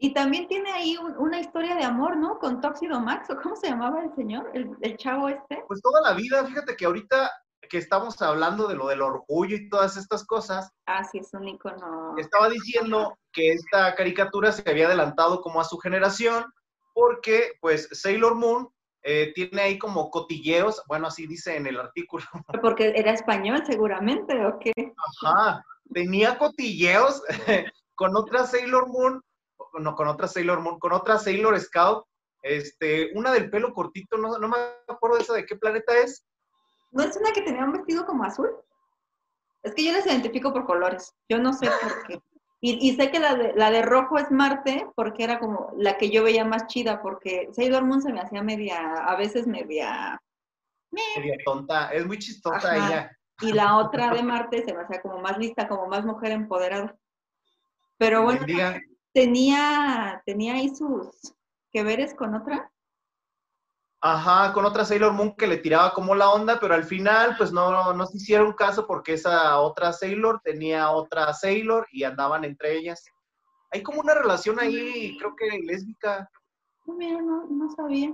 Y 0.00 0.12
también 0.12 0.48
tiene 0.48 0.72
ahí 0.72 0.96
una 0.96 1.38
historia 1.38 1.76
de 1.76 1.84
amor, 1.84 2.16
¿no? 2.16 2.40
Con 2.40 2.60
Tóxido 2.60 2.98
Max, 2.98 3.30
o 3.30 3.40
cómo 3.40 3.54
se 3.54 3.68
llamaba 3.68 4.02
el 4.02 4.12
señor, 4.16 4.50
el, 4.52 4.68
el 4.80 4.96
chavo 4.96 5.28
este. 5.28 5.62
Pues 5.68 5.80
toda 5.80 6.00
la 6.00 6.12
vida, 6.14 6.44
fíjate 6.44 6.74
que 6.74 6.86
ahorita 6.86 7.30
que 7.70 7.78
estamos 7.78 8.20
hablando 8.20 8.66
de 8.66 8.74
lo 8.74 8.88
del 8.88 9.00
orgullo 9.00 9.54
y 9.54 9.68
todas 9.68 9.96
estas 9.96 10.26
cosas. 10.26 10.72
Ah, 10.86 11.04
sí, 11.04 11.18
es 11.18 11.32
un 11.32 11.46
icono. 11.46 12.16
Estaba 12.18 12.48
diciendo 12.48 13.16
que 13.32 13.52
esta 13.52 13.94
caricatura 13.94 14.50
se 14.50 14.68
había 14.68 14.86
adelantado 14.86 15.40
como 15.40 15.60
a 15.60 15.64
su 15.64 15.78
generación, 15.78 16.44
porque 16.94 17.52
pues 17.60 17.88
Sailor 17.92 18.34
Moon 18.34 18.73
eh, 19.04 19.32
tiene 19.34 19.62
ahí 19.62 19.78
como 19.78 20.10
cotilleos, 20.10 20.82
bueno, 20.88 21.06
así 21.06 21.26
dice 21.26 21.56
en 21.56 21.66
el 21.66 21.78
artículo. 21.78 22.24
Porque 22.62 22.92
era 22.96 23.12
español 23.12 23.62
seguramente, 23.64 24.44
¿o 24.44 24.58
qué? 24.58 24.72
Ajá, 25.22 25.64
tenía 25.92 26.36
cotilleos 26.38 27.22
con 27.94 28.16
otra 28.16 28.46
Sailor 28.46 28.88
Moon, 28.88 29.22
no, 29.78 29.94
con 29.94 30.08
otra 30.08 30.26
Sailor 30.26 30.60
Moon, 30.60 30.78
con 30.78 30.92
otra 30.92 31.18
Sailor 31.18 31.58
Scout, 31.60 32.04
este, 32.42 33.10
una 33.14 33.32
del 33.32 33.50
pelo 33.50 33.72
cortito, 33.72 34.16
no, 34.16 34.38
no 34.38 34.48
me 34.48 34.56
acuerdo 34.88 35.16
de 35.16 35.22
esa 35.22 35.34
de 35.34 35.46
qué 35.46 35.56
planeta 35.56 35.96
es, 35.98 36.26
¿No 36.94 37.02
es 37.02 37.16
una 37.16 37.32
que 37.32 37.42
tenía 37.42 37.64
un 37.64 37.72
vestido 37.72 38.06
como 38.06 38.22
azul? 38.22 38.50
Es 39.64 39.74
que 39.74 39.84
yo 39.84 39.92
les 39.92 40.06
identifico 40.06 40.52
por 40.52 40.64
colores. 40.64 41.12
Yo 41.28 41.38
no 41.38 41.52
sé 41.52 41.68
por 41.68 42.06
qué. 42.06 42.20
Y, 42.66 42.96
sé 42.96 43.10
que 43.10 43.18
la 43.18 43.34
de, 43.34 43.52
la 43.52 43.70
de 43.70 43.82
rojo 43.82 44.16
es 44.16 44.30
Marte 44.30 44.86
porque 44.96 45.22
era 45.22 45.38
como 45.38 45.70
la 45.76 45.98
que 45.98 46.08
yo 46.08 46.24
veía 46.24 46.46
más 46.46 46.66
chida 46.66 47.02
porque 47.02 47.50
Sailor 47.52 47.84
Moon 47.84 48.00
se 48.00 48.10
me 48.10 48.22
hacía 48.22 48.42
media, 48.42 49.04
a 49.04 49.16
veces 49.16 49.46
media... 49.46 50.18
Media 50.90 51.36
tonta, 51.44 51.92
es 51.92 52.06
muy 52.06 52.18
chistosa 52.18 52.74
ella. 52.74 53.18
Y 53.42 53.52
la 53.52 53.76
otra 53.76 54.14
de 54.14 54.22
Marte 54.22 54.64
se 54.64 54.72
me 54.72 54.80
hacía 54.80 55.02
como 55.02 55.18
más 55.18 55.36
lista, 55.36 55.68
como 55.68 55.88
más 55.88 56.06
mujer 56.06 56.32
empoderada. 56.32 56.96
Pero 57.98 58.22
bueno, 58.22 58.46
tenía, 59.12 60.22
tenía 60.24 60.54
ahí 60.54 60.74
sus 60.74 61.34
que 61.70 61.82
veres 61.82 62.14
con 62.14 62.34
otra. 62.34 62.72
Ajá, 64.06 64.52
con 64.52 64.66
otra 64.66 64.84
Sailor 64.84 65.14
Moon 65.14 65.34
que 65.34 65.46
le 65.46 65.56
tiraba 65.56 65.94
como 65.94 66.14
la 66.14 66.28
onda, 66.28 66.60
pero 66.60 66.74
al 66.74 66.84
final 66.84 67.36
pues 67.38 67.52
no, 67.52 67.94
no 67.94 68.04
se 68.04 68.18
hicieron 68.18 68.52
caso 68.52 68.86
porque 68.86 69.14
esa 69.14 69.58
otra 69.60 69.94
Sailor 69.94 70.42
tenía 70.44 70.90
otra 70.90 71.32
Sailor 71.32 71.86
y 71.90 72.04
andaban 72.04 72.44
entre 72.44 72.76
ellas. 72.76 73.02
Hay 73.70 73.82
como 73.82 74.00
una 74.00 74.12
relación 74.12 74.60
ahí, 74.60 75.16
creo 75.16 75.34
que 75.34 75.58
lésbica. 75.58 76.28
No, 76.84 77.22
no, 77.22 77.46
no 77.46 77.70
sabía. 77.70 78.12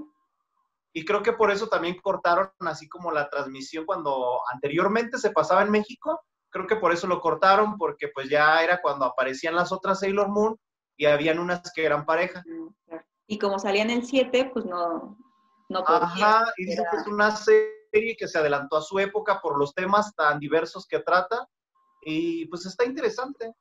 Y 0.92 1.04
creo 1.04 1.24
que 1.24 1.32
por 1.32 1.50
eso 1.50 1.66
también 1.66 1.98
cortaron 2.00 2.52
así 2.60 2.88
como 2.88 3.10
la 3.10 3.28
transmisión 3.28 3.84
cuando 3.84 4.42
anteriormente 4.52 5.18
se 5.18 5.30
pasaba 5.30 5.62
en 5.62 5.72
México, 5.72 6.20
creo 6.50 6.68
que 6.68 6.76
por 6.76 6.92
eso 6.92 7.08
lo 7.08 7.20
cortaron, 7.20 7.76
porque 7.76 8.06
pues 8.14 8.30
ya 8.30 8.62
era 8.62 8.80
cuando 8.80 9.06
aparecían 9.06 9.56
las 9.56 9.72
otras 9.72 9.98
Sailor 9.98 10.28
Moon 10.28 10.56
y 10.96 11.06
habían 11.06 11.40
unas 11.40 11.72
que 11.74 11.84
eran 11.84 12.06
pareja. 12.06 12.44
Mm, 12.46 12.94
y 13.26 13.38
como 13.40 13.58
salían 13.58 13.90
el 13.90 14.04
7, 14.04 14.52
pues 14.54 14.64
no, 14.64 15.18
no. 15.70 15.84
Ajá, 15.86 16.44
y 16.56 16.66
dice 16.66 16.84
que 16.90 16.96
es 16.98 17.06
una 17.06 17.30
serie 17.34 18.16
que 18.18 18.28
se 18.28 18.38
adelantó 18.38 18.76
a 18.76 18.82
su 18.82 18.98
época 18.98 19.40
por 19.40 19.58
los 19.58 19.74
temas 19.74 20.14
tan 20.14 20.38
diversos 20.38 20.86
que 20.86 21.00
trata 21.00 21.48
y 22.02 22.46
pues 22.46 22.66
está 22.66 22.84
interesante 22.84 23.54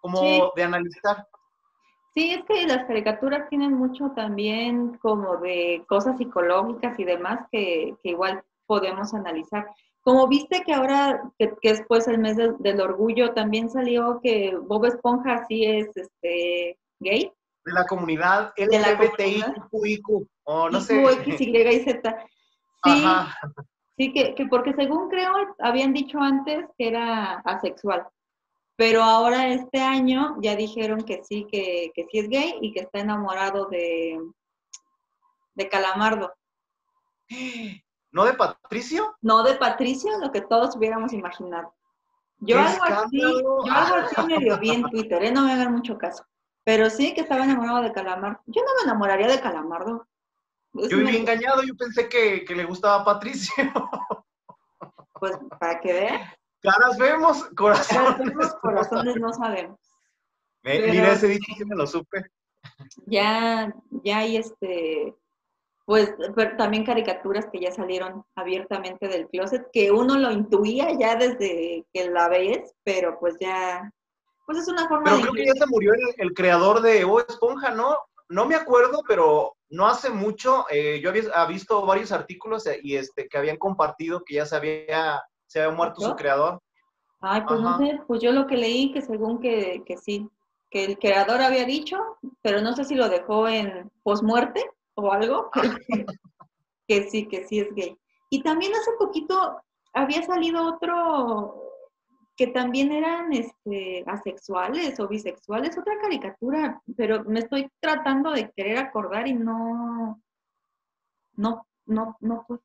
como 0.00 0.52
de 0.56 0.62
analizar. 0.62 1.26
Sí, 2.14 2.30
es 2.30 2.44
que 2.44 2.66
las 2.66 2.84
caricaturas 2.84 3.48
tienen 3.48 3.72
mucho 3.72 4.10
también 4.14 4.98
como 4.98 5.38
de 5.38 5.82
cosas 5.88 6.18
psicológicas 6.18 6.98
y 6.98 7.04
demás 7.04 7.46
que, 7.50 7.94
igual 8.02 8.42
podemos 8.66 9.14
analizar. 9.14 9.66
Como 10.02 10.26
viste 10.28 10.62
que 10.62 10.74
ahora, 10.74 11.22
que, 11.38 11.54
que 11.60 11.70
después 11.70 12.06
el 12.08 12.18
mes 12.18 12.36
del, 12.36 12.80
orgullo, 12.80 13.32
también 13.32 13.70
salió 13.70 14.20
que 14.22 14.54
Bob 14.56 14.84
Esponja 14.86 15.46
sí 15.46 15.64
es 15.64 15.96
este, 15.96 16.78
gay. 17.00 17.32
De 17.64 17.72
la 17.72 17.86
comunidad 17.86 18.52
LGBTIQ, 18.56 20.28
o 20.44 20.70
no 20.70 20.80
sé. 20.80 21.02
X, 21.02 21.40
Y 21.40 21.56
y 21.56 21.80
Z. 21.84 22.26
Sí, 22.84 23.04
sí 23.96 24.12
que, 24.12 24.34
que 24.34 24.46
porque 24.46 24.72
según 24.74 25.08
creo, 25.08 25.32
habían 25.60 25.92
dicho 25.92 26.18
antes 26.18 26.66
que 26.76 26.88
era 26.88 27.38
asexual. 27.44 28.06
Pero 28.76 29.02
ahora 29.02 29.48
este 29.48 29.80
año 29.80 30.36
ya 30.40 30.56
dijeron 30.56 31.02
que 31.02 31.22
sí, 31.22 31.46
que, 31.50 31.92
sí 31.94 32.18
es 32.18 32.28
gay 32.28 32.58
y 32.60 32.72
que 32.72 32.80
está 32.80 33.00
enamorado 33.00 33.66
de, 33.66 34.18
de 35.54 35.68
Calamardo. 35.68 36.32
¿No 38.10 38.24
de 38.24 38.34
Patricio? 38.34 39.16
No 39.20 39.42
de 39.42 39.54
Patricio, 39.54 40.18
lo 40.18 40.32
que 40.32 40.40
todos 40.40 40.76
hubiéramos 40.76 41.12
imaginado. 41.12 41.74
Yo 42.38 42.58
algo, 42.58 42.82
así, 42.82 43.20
yo 43.20 43.62
algo 43.70 43.94
así 43.94 44.26
medio 44.26 44.58
vi 44.58 44.70
en 44.70 44.82
Twitter, 44.90 45.22
¿eh? 45.22 45.30
no 45.30 45.42
me 45.42 45.52
hagan 45.52 45.72
mucho 45.72 45.96
caso. 45.96 46.24
Pero 46.64 46.90
sí 46.90 47.14
que 47.14 47.22
estaba 47.22 47.44
enamorado 47.44 47.82
de 47.82 47.92
Calamardo. 47.92 48.40
Yo 48.46 48.62
no 48.62 48.68
me 48.76 48.82
enamoraría 48.84 49.28
de 49.28 49.40
Calamardo. 49.40 50.06
yo 50.72 50.96
viví 50.98 51.16
engañado, 51.16 51.62
yo 51.62 51.76
pensé 51.76 52.08
que, 52.08 52.44
que 52.44 52.54
le 52.54 52.64
gustaba 52.64 53.02
a 53.02 53.04
Patricio. 53.04 53.52
Pues 55.14 55.38
para 55.60 55.80
que 55.80 55.92
vean. 55.92 56.20
Caras 56.62 56.98
vemos, 56.98 57.44
corazones. 57.56 58.32
corazones 58.60 59.16
no 59.16 59.32
sabemos. 59.32 59.78
mira 60.64 61.12
ese 61.12 61.28
dicho 61.28 61.52
que 61.56 61.64
me 61.64 61.76
lo 61.76 61.86
supe. 61.86 62.24
Ya, 63.06 63.72
ya 64.02 64.18
hay 64.18 64.36
este, 64.36 65.14
pues 65.84 66.14
también 66.56 66.84
caricaturas 66.84 67.46
que 67.52 67.60
ya 67.60 67.72
salieron 67.72 68.24
abiertamente 68.34 69.08
del 69.08 69.28
closet, 69.28 69.68
que 69.72 69.90
uno 69.90 70.16
lo 70.16 70.30
intuía 70.30 70.92
ya 70.98 71.16
desde 71.16 71.84
que 71.92 72.10
la 72.10 72.28
ves, 72.28 72.74
pero 72.84 73.18
pues 73.18 73.36
ya, 73.40 73.92
pues 74.46 74.58
es 74.58 74.68
una 74.68 74.88
forma 74.88 75.04
pero 75.04 75.20
creo 75.20 75.32
que 75.32 75.46
ya 75.46 75.54
se 75.54 75.66
murió 75.66 75.92
el, 76.16 76.34
creador 76.34 76.82
de 76.82 77.04
O 77.04 77.20
Esponja, 77.20 77.70
¿no? 77.70 77.96
No 78.28 78.46
me 78.46 78.54
acuerdo, 78.54 79.02
pero 79.06 79.56
no 79.68 79.86
hace 79.86 80.10
mucho, 80.10 80.64
eh, 80.70 81.00
yo 81.00 81.10
había 81.10 81.46
visto 81.46 81.84
varios 81.84 82.12
artículos 82.12 82.66
eh, 82.66 82.80
y 82.82 82.96
este 82.96 83.28
que 83.28 83.38
habían 83.38 83.58
compartido 83.58 84.24
que 84.24 84.36
ya 84.36 84.46
se 84.46 84.56
había 84.56 85.22
se 85.52 85.60
había 85.60 85.76
muerto 85.76 86.00
su 86.00 86.16
creador. 86.16 86.60
Ay, 87.20 87.42
pues 87.46 87.60
no 87.60 87.78
sé, 87.78 88.00
pues 88.06 88.20
yo 88.20 88.32
lo 88.32 88.46
que 88.46 88.56
leí 88.56 88.90
que 88.90 89.02
según 89.02 89.38
que, 89.40 89.84
sí, 90.02 90.28
que 90.70 90.84
el 90.84 90.98
creador 90.98 91.40
había 91.40 91.64
dicho, 91.64 91.98
pero 92.40 92.60
no 92.60 92.74
sé 92.74 92.84
si 92.84 92.94
lo 92.94 93.08
dejó 93.08 93.46
en 93.46 93.90
posmuerte 94.02 94.64
o 94.94 95.12
algo, 95.12 95.50
que, 96.88 97.08
sí, 97.08 97.28
que 97.28 97.46
sí 97.46 97.60
es 97.60 97.72
gay. 97.74 97.96
Y 98.30 98.42
también 98.42 98.72
hace 98.74 98.90
poquito 98.98 99.60
había 99.92 100.22
salido 100.22 100.74
otro 100.74 101.71
que 102.36 102.46
también 102.48 102.92
eran 102.92 103.32
este, 103.32 104.04
asexuales 104.06 104.98
o 105.00 105.08
bisexuales, 105.08 105.76
otra 105.76 105.98
caricatura, 106.00 106.80
pero 106.96 107.24
me 107.24 107.40
estoy 107.40 107.70
tratando 107.80 108.32
de 108.32 108.50
querer 108.50 108.78
acordar 108.78 109.28
y 109.28 109.34
no, 109.34 110.22
no, 111.34 111.66
no, 111.86 112.16
no, 112.20 112.44
pues, 112.48 112.60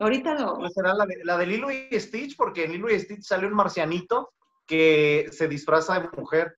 Ahorita 0.00 0.34
lo... 0.34 0.58
Pues 0.58 0.74
será 0.74 0.94
la 0.94 1.06
de, 1.06 1.24
la 1.24 1.36
de 1.36 1.46
Lilo 1.46 1.70
y 1.70 1.88
Stitch, 1.98 2.36
porque 2.36 2.64
en 2.64 2.72
Lilo 2.72 2.90
y 2.90 3.00
Stitch 3.00 3.22
sale 3.22 3.46
un 3.46 3.54
marcianito 3.54 4.32
que 4.64 5.28
se 5.32 5.48
disfraza 5.48 5.98
de 5.98 6.08
mujer. 6.16 6.56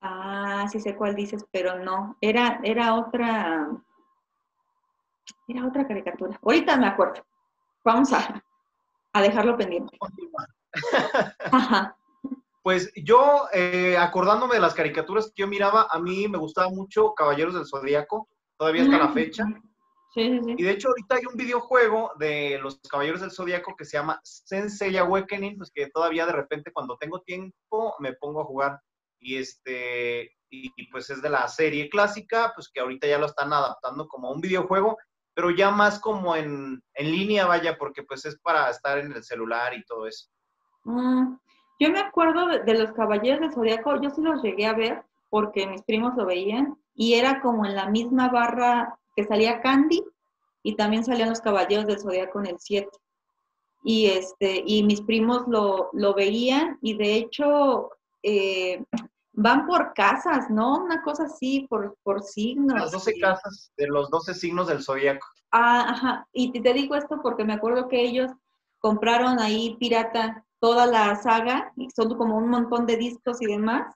Ah, 0.00 0.66
sí 0.70 0.78
sé 0.78 0.94
cuál 0.94 1.16
dices, 1.16 1.44
pero 1.50 1.82
no. 1.82 2.16
Era, 2.20 2.60
era 2.62 2.94
otra. 2.94 3.68
Era 5.48 5.66
otra 5.66 5.88
caricatura. 5.88 6.38
Ahorita 6.40 6.76
me 6.76 6.86
acuerdo. 6.86 7.26
Vamos 7.84 8.12
a, 8.12 8.44
a 9.12 9.22
dejarlo 9.22 9.56
pendiente. 9.56 9.98
Ajá. 11.52 11.96
Pues 12.62 12.92
yo, 12.94 13.48
eh, 13.52 13.96
acordándome 13.96 14.56
de 14.56 14.60
las 14.60 14.74
caricaturas 14.74 15.32
que 15.34 15.42
yo 15.42 15.48
miraba, 15.48 15.88
a 15.90 15.98
mí 15.98 16.28
me 16.28 16.38
gustaba 16.38 16.68
mucho 16.68 17.14
Caballeros 17.14 17.54
del 17.54 17.66
Zodíaco, 17.66 18.28
todavía 18.58 18.82
hasta 18.82 18.98
la 18.98 19.08
fecha. 19.08 19.44
Y 20.14 20.62
de 20.62 20.70
hecho 20.70 20.88
ahorita 20.88 21.14
hay 21.16 21.26
un 21.26 21.36
videojuego 21.36 22.12
de 22.18 22.58
los 22.60 22.80
Caballeros 22.90 23.20
del 23.20 23.30
Zodíaco 23.30 23.76
que 23.76 23.84
se 23.84 23.96
llama 23.96 24.20
Sensei 24.24 24.96
Awakening, 24.96 25.56
pues 25.56 25.70
que 25.72 25.88
todavía 25.90 26.26
de 26.26 26.32
repente 26.32 26.72
cuando 26.72 26.96
tengo 26.98 27.20
tiempo 27.20 27.94
me 28.00 28.14
pongo 28.14 28.40
a 28.40 28.44
jugar. 28.44 28.80
Y 29.20 29.36
este 29.36 30.32
y, 30.50 30.90
pues 30.90 31.10
es 31.10 31.20
de 31.20 31.28
la 31.28 31.46
serie 31.48 31.90
clásica, 31.90 32.52
pues 32.54 32.70
que 32.72 32.80
ahorita 32.80 33.06
ya 33.06 33.18
lo 33.18 33.26
están 33.26 33.52
adaptando 33.52 34.08
como 34.08 34.30
un 34.30 34.40
videojuego, 34.40 34.96
pero 35.34 35.50
ya 35.50 35.70
más 35.70 36.00
como 36.00 36.34
en, 36.36 36.82
línea, 36.98 37.46
vaya, 37.46 37.76
porque 37.76 38.02
pues 38.02 38.24
es 38.24 38.38
para 38.38 38.70
estar 38.70 38.98
en 38.98 39.12
el 39.12 39.22
celular 39.22 39.74
y 39.74 39.84
todo 39.84 40.06
eso. 40.06 40.28
Mm, 40.84 41.36
yo 41.80 41.90
me 41.90 42.00
acuerdo 42.00 42.46
de, 42.46 42.60
de 42.60 42.74
los 42.74 42.92
Caballeros 42.92 43.40
del 43.40 43.52
Zodíaco, 43.52 44.00
yo 44.00 44.10
sí 44.10 44.20
los 44.20 44.42
llegué 44.42 44.66
a 44.66 44.74
ver 44.74 45.04
porque 45.30 45.66
mis 45.66 45.82
primos 45.82 46.14
lo 46.16 46.26
veían 46.26 46.76
y 46.94 47.14
era 47.14 47.40
como 47.40 47.64
en 47.66 47.74
la 47.76 47.88
misma 47.88 48.28
barra 48.28 48.98
que 49.14 49.24
salía 49.24 49.60
Candy 49.60 50.04
y 50.62 50.76
también 50.76 51.04
salían 51.04 51.30
los 51.30 51.40
Caballeros 51.40 51.86
del 51.86 52.00
Zodíaco 52.00 52.40
en 52.40 52.46
el 52.46 52.56
7. 52.58 52.88
Y, 53.84 54.06
este, 54.06 54.62
y 54.66 54.82
mis 54.82 55.00
primos 55.00 55.44
lo, 55.46 56.14
veían 56.14 56.78
y 56.82 56.96
de 56.96 57.14
hecho 57.14 57.90
eh, 58.22 58.84
van 59.32 59.66
por 59.66 59.94
casas, 59.94 60.50
¿no? 60.50 60.78
Una 60.78 61.02
cosa 61.02 61.24
así, 61.24 61.66
por, 61.70 61.96
por 62.02 62.22
signos. 62.22 62.78
Las 62.78 62.90
12 62.90 63.20
casas 63.20 63.72
de 63.76 63.86
los 63.86 64.10
12 64.10 64.34
signos 64.34 64.66
del 64.66 64.82
Zodíaco. 64.82 65.26
Ah, 65.52 65.90
ajá. 65.90 66.28
Y 66.32 66.50
te 66.60 66.72
digo 66.72 66.96
esto 66.96 67.20
porque 67.22 67.44
me 67.44 67.54
acuerdo 67.54 67.88
que 67.88 68.02
ellos 68.02 68.32
compraron 68.80 69.38
ahí 69.38 69.76
pirata 69.78 70.44
toda 70.60 70.86
la 70.86 71.16
saga, 71.16 71.72
y 71.76 71.88
son 71.90 72.16
como 72.16 72.36
un 72.36 72.48
montón 72.48 72.86
de 72.86 72.96
discos 72.96 73.40
y 73.40 73.46
demás, 73.46 73.94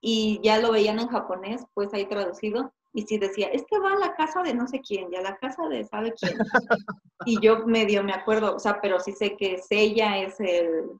y 0.00 0.40
ya 0.42 0.58
lo 0.58 0.72
veían 0.72 0.98
en 0.98 1.08
japonés, 1.08 1.64
pues 1.74 1.92
ahí 1.94 2.06
traducido, 2.06 2.72
y 2.92 3.02
si 3.02 3.18
decía, 3.18 3.48
es 3.48 3.64
que 3.68 3.78
va 3.78 3.92
a 3.92 3.98
la 3.98 4.14
casa 4.14 4.42
de 4.42 4.54
no 4.54 4.68
sé 4.68 4.80
quién, 4.80 5.10
ya 5.10 5.20
la 5.20 5.36
casa 5.36 5.66
de 5.68 5.84
sabe 5.84 6.12
quién. 6.12 6.38
y 7.26 7.40
yo 7.40 7.66
medio 7.66 8.04
me 8.04 8.12
acuerdo, 8.12 8.54
o 8.54 8.58
sea, 8.58 8.80
pero 8.80 9.00
sí 9.00 9.12
sé 9.12 9.36
que 9.36 9.60
ella 9.70 10.18
es 10.18 10.38
el, 10.38 10.90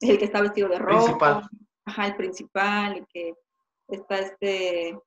el 0.00 0.18
que 0.18 0.24
está 0.24 0.40
vestido 0.40 0.68
de 0.68 0.78
rojo. 0.78 1.04
Principal. 1.04 1.48
Ajá, 1.84 2.06
el 2.06 2.16
principal, 2.16 2.98
y 2.98 3.04
que 3.06 3.34
está 3.88 4.18
este, 4.18 4.98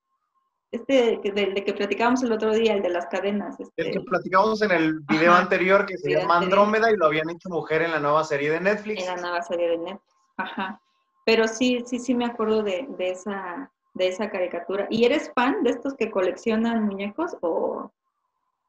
este 0.72 1.20
del 1.24 1.54
de 1.54 1.64
que 1.64 1.74
platicábamos 1.74 2.24
el 2.24 2.32
otro 2.32 2.54
día, 2.54 2.74
el 2.74 2.82
de 2.82 2.90
las 2.90 3.08
cadenas. 3.08 3.60
Este. 3.60 3.74
El 3.82 3.92
que 3.92 4.02
platicábamos 4.02 4.62
en 4.62 4.72
el 4.72 5.00
video 5.02 5.34
anterior 5.34 5.86
que 5.86 5.98
se 5.98 6.12
llama 6.12 6.38
Andrómeda 6.38 6.92
y 6.92 6.98
lo 6.98 7.08
habían 7.08 7.30
hecho 7.30 7.50
mujer 7.50 7.82
en 7.82 7.92
la 7.92 8.00
nueva 8.00 8.24
serie 8.24 8.52
de 8.52 8.62
Netflix. 8.62 9.02
En 9.02 9.16
la 9.16 9.22
nueva 9.22 9.42
serie 9.42 9.70
de 9.70 9.78
Netflix, 9.78 10.16
ajá. 10.38 10.82
Pero 11.26 11.48
sí, 11.48 11.84
sí, 11.86 12.00
sí 12.00 12.14
me 12.16 12.26
acuerdo 12.26 12.64
de, 12.64 12.88
de 12.98 13.10
esa 13.10 13.72
de 13.94 14.08
esa 14.08 14.30
caricatura. 14.30 14.88
¿Y 14.90 15.06
eres 15.06 15.32
fan 15.34 15.64
de 15.64 15.72
estos 15.72 15.94
que 15.96 16.12
coleccionan 16.12 16.86
muñecos 16.86 17.36
o 17.42 17.92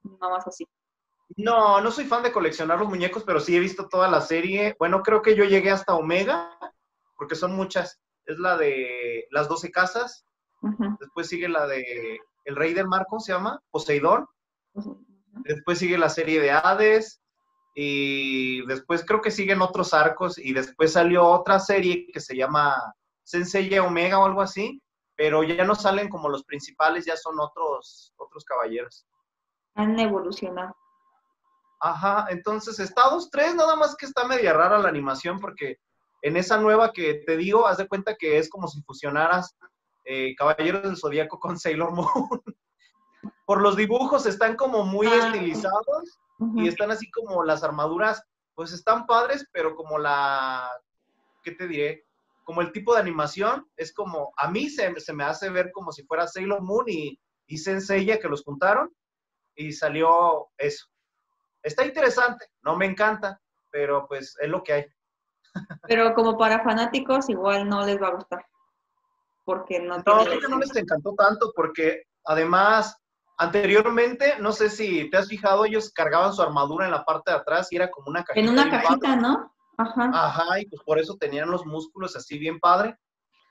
no 0.03 0.31
más 0.31 0.47
así? 0.47 0.67
No, 1.37 1.81
no 1.81 1.91
soy 1.91 2.05
fan 2.05 2.23
de 2.23 2.33
coleccionar 2.33 2.79
los 2.79 2.89
muñecos, 2.89 3.23
pero 3.25 3.41
sí 3.41 3.57
he 3.57 3.61
visto 3.61 3.89
toda 3.89 4.09
la 4.09 4.21
serie. 4.21 4.75
Bueno, 4.79 5.03
creo 5.03 5.23
que 5.23 5.37
yo 5.37 5.45
llegué 5.45 5.71
hasta 5.71 5.95
Omega, 5.95 6.59
porque 7.17 7.37
son 7.37 7.55
muchas. 7.55 8.01
Es 8.27 8.39
la 8.39 8.57
de 8.57 9.27
las 9.31 9.49
12 9.49 9.71
casas. 9.71 10.25
Después 10.99 11.29
sigue 11.29 11.49
la 11.49 11.67
de 11.67 12.21
El 12.45 12.57
Rey 12.57 12.75
del 12.75 12.89
Mar, 12.89 13.07
¿cómo 13.09 13.21
se 13.21 13.33
llama? 13.33 13.61
Poseidón. 13.71 14.27
Después 15.45 15.79
sigue 15.79 15.99
la 15.99 16.09
serie 16.09 16.41
de 16.41 16.51
Hades. 16.51 17.21
Y 17.75 18.67
después 18.67 19.05
creo 19.07 19.21
que 19.21 19.31
siguen 19.31 19.63
otros 19.63 19.95
arcos. 19.95 20.39
Y 20.39 20.53
después 20.53 20.93
salió 20.93 21.27
otra 21.27 21.59
serie 21.59 22.07
que 22.13 22.21
se 22.21 22.37
llama 22.37 22.77
Sensei 23.25 23.79
Omega 23.79 24.19
o 24.19 24.27
algo 24.27 24.43
así 24.43 24.83
pero 25.21 25.43
ya 25.43 25.67
no 25.67 25.75
salen 25.75 26.09
como 26.09 26.31
los 26.31 26.45
principales, 26.45 27.05
ya 27.05 27.15
son 27.15 27.39
otros, 27.39 28.15
otros 28.17 28.43
caballeros. 28.43 29.07
Han 29.75 29.99
evolucionado. 29.99 30.75
Ajá, 31.79 32.25
entonces 32.31 32.81
Estados 32.81 33.29
3 33.31 33.55
nada 33.55 33.77
más 33.77 33.95
que 33.97 34.07
está 34.07 34.27
media 34.27 34.55
rara 34.55 34.79
la 34.79 34.89
animación 34.89 35.39
porque 35.39 35.77
en 36.23 36.39
esa 36.39 36.57
nueva 36.57 36.93
que 36.95 37.23
te 37.27 37.37
digo, 37.37 37.67
haz 37.67 37.77
de 37.77 37.87
cuenta 37.87 38.17
que 38.17 38.39
es 38.39 38.49
como 38.49 38.67
si 38.67 38.81
fusionaras 38.81 39.55
eh, 40.13 40.35
Caballeros 40.35 40.83
del 40.83 40.97
Zodíaco 40.97 41.39
con 41.39 41.57
Sailor 41.57 41.93
Moon. 41.93 42.09
Por 43.47 43.63
los 43.63 43.77
dibujos 43.77 44.27
están 44.27 44.57
como 44.57 44.85
muy 44.85 45.07
ah, 45.07 45.27
estilizados 45.27 46.19
y 46.57 46.67
están 46.67 46.91
así 46.91 47.09
como 47.11 47.45
las 47.45 47.63
armaduras 47.63 48.25
pues 48.55 48.73
están 48.73 49.07
padres, 49.07 49.47
pero 49.53 49.77
como 49.77 49.99
la, 49.99 50.69
¿qué 51.45 51.53
te 51.53 51.69
diré? 51.69 52.05
Como 52.43 52.61
el 52.61 52.73
tipo 52.73 52.95
de 52.95 53.01
animación, 53.01 53.71
es 53.77 53.95
como, 53.95 54.33
a 54.37 54.51
mí 54.51 54.69
se, 54.69 54.99
se 54.99 55.13
me 55.13 55.23
hace 55.23 55.49
ver 55.49 55.71
como 55.73 55.93
si 55.93 56.03
fuera 56.05 56.27
Sailor 56.27 56.61
Moon 56.61 56.87
y, 56.89 57.19
y 57.47 57.59
Senseiya 57.59 58.19
que 58.19 58.29
los 58.29 58.43
juntaron 58.43 58.93
y 59.55 59.73
salió 59.73 60.49
eso. 60.59 60.87
Está 61.63 61.85
interesante, 61.85 62.47
no 62.63 62.77
me 62.77 62.87
encanta, 62.87 63.41
pero 63.71 64.07
pues 64.09 64.37
es 64.41 64.49
lo 64.49 64.63
que 64.65 64.73
hay. 64.73 64.87
Pero 65.87 66.15
como 66.15 66.37
para 66.37 66.65
fanáticos 66.65 67.29
igual 67.29 67.69
no 67.69 67.87
les 67.87 68.01
va 68.01 68.09
a 68.09 68.15
gustar. 68.15 68.45
Porque 69.51 69.81
no, 69.81 69.99
no 69.99 70.05
creo 70.05 70.39
que 70.39 70.47
no 70.47 70.59
les 70.59 70.77
encantó 70.77 71.13
tanto 71.17 71.53
porque 71.57 72.05
además 72.25 72.97
anteriormente, 73.37 74.35
no 74.39 74.53
sé 74.53 74.71
si 74.71 75.11
te 75.11 75.17
has 75.17 75.27
fijado, 75.27 75.65
ellos 75.65 75.91
cargaban 75.91 76.33
su 76.33 76.41
armadura 76.41 76.85
en 76.85 76.93
la 76.93 77.05
parte 77.05 77.33
de 77.33 77.39
atrás 77.39 77.67
y 77.73 77.77
era 77.77 77.91
como 77.91 78.11
una 78.11 78.23
cajita. 78.23 78.47
En 78.47 78.53
una 78.53 78.71
cajita, 78.71 79.17
¿no? 79.17 79.53
Ajá. 79.77 80.11
Ajá, 80.15 80.61
y 80.61 80.67
pues 80.67 80.81
por 80.83 81.01
eso 81.01 81.17
tenían 81.17 81.51
los 81.51 81.67
músculos 81.67 82.15
así 82.15 82.39
bien 82.39 82.61
padre. 82.61 82.97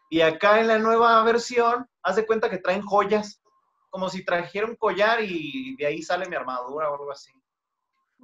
Y 0.09 0.21
acá 0.21 0.61
en 0.61 0.67
la 0.67 0.79
nueva 0.79 1.21
versión, 1.23 1.85
haz 2.01 2.15
de 2.15 2.25
cuenta 2.25 2.49
que 2.49 2.59
traen 2.59 2.81
joyas, 2.81 3.41
como 3.89 4.07
si 4.07 4.23
trajera 4.23 4.67
un 4.67 4.77
collar 4.77 5.21
y 5.21 5.75
de 5.75 5.85
ahí 5.85 6.01
sale 6.01 6.29
mi 6.29 6.37
armadura 6.37 6.91
o 6.91 6.93
algo 6.93 7.11
así. 7.11 7.33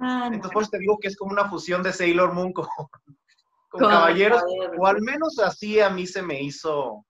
Ah, 0.00 0.30
Entonces, 0.32 0.50
por 0.50 0.62
eso 0.62 0.70
te 0.70 0.78
digo 0.78 0.96
que 0.98 1.08
es 1.08 1.16
como 1.16 1.32
una 1.32 1.50
fusión 1.50 1.82
de 1.82 1.92
Sailor 1.92 2.32
Moon 2.32 2.54
con, 2.54 2.66
caballeros, 3.78 4.42
o 4.78 4.86
al 4.86 5.02
menos 5.02 5.38
así 5.40 5.78
a 5.78 5.90
mí 5.90 6.06
se 6.06 6.22
me 6.22 6.40
hizo 6.40 7.04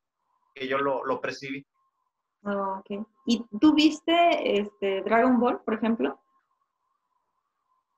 que 0.57 0.67
yo 0.67 0.79
lo, 0.79 1.05
lo 1.05 1.21
percibí. 1.21 1.65
Oh, 2.45 2.83
¿Y 3.27 3.45
tú 3.61 3.75
viste 3.75 4.61
este, 4.61 5.03
Dragon 5.03 5.39
Ball, 5.39 5.61
por 5.63 5.75
ejemplo? 5.75 6.19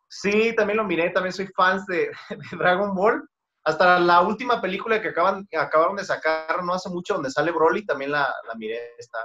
Sí, 0.09 0.55
también 0.57 0.79
lo 0.79 0.85
miré, 0.85 1.11
también 1.11 1.33
soy 1.33 1.47
fan 1.49 1.81
de, 1.89 2.11
Dragon 2.59 2.95
Ball. 2.95 3.29
Hasta 3.65 3.99
la 4.01 4.23
última 4.23 4.61
película 4.61 5.01
que 5.01 5.09
acaban, 5.09 5.47
acabaron 5.57 5.97
de 5.97 6.05
sacar 6.05 6.65
no 6.65 6.73
hace 6.73 6.89
mucho, 6.89 7.15
donde 7.15 7.31
sale 7.31 7.53
Broly, 7.53 7.85
también 7.85 8.13
la, 8.13 8.35
miré, 8.57 8.95
está, 8.99 9.19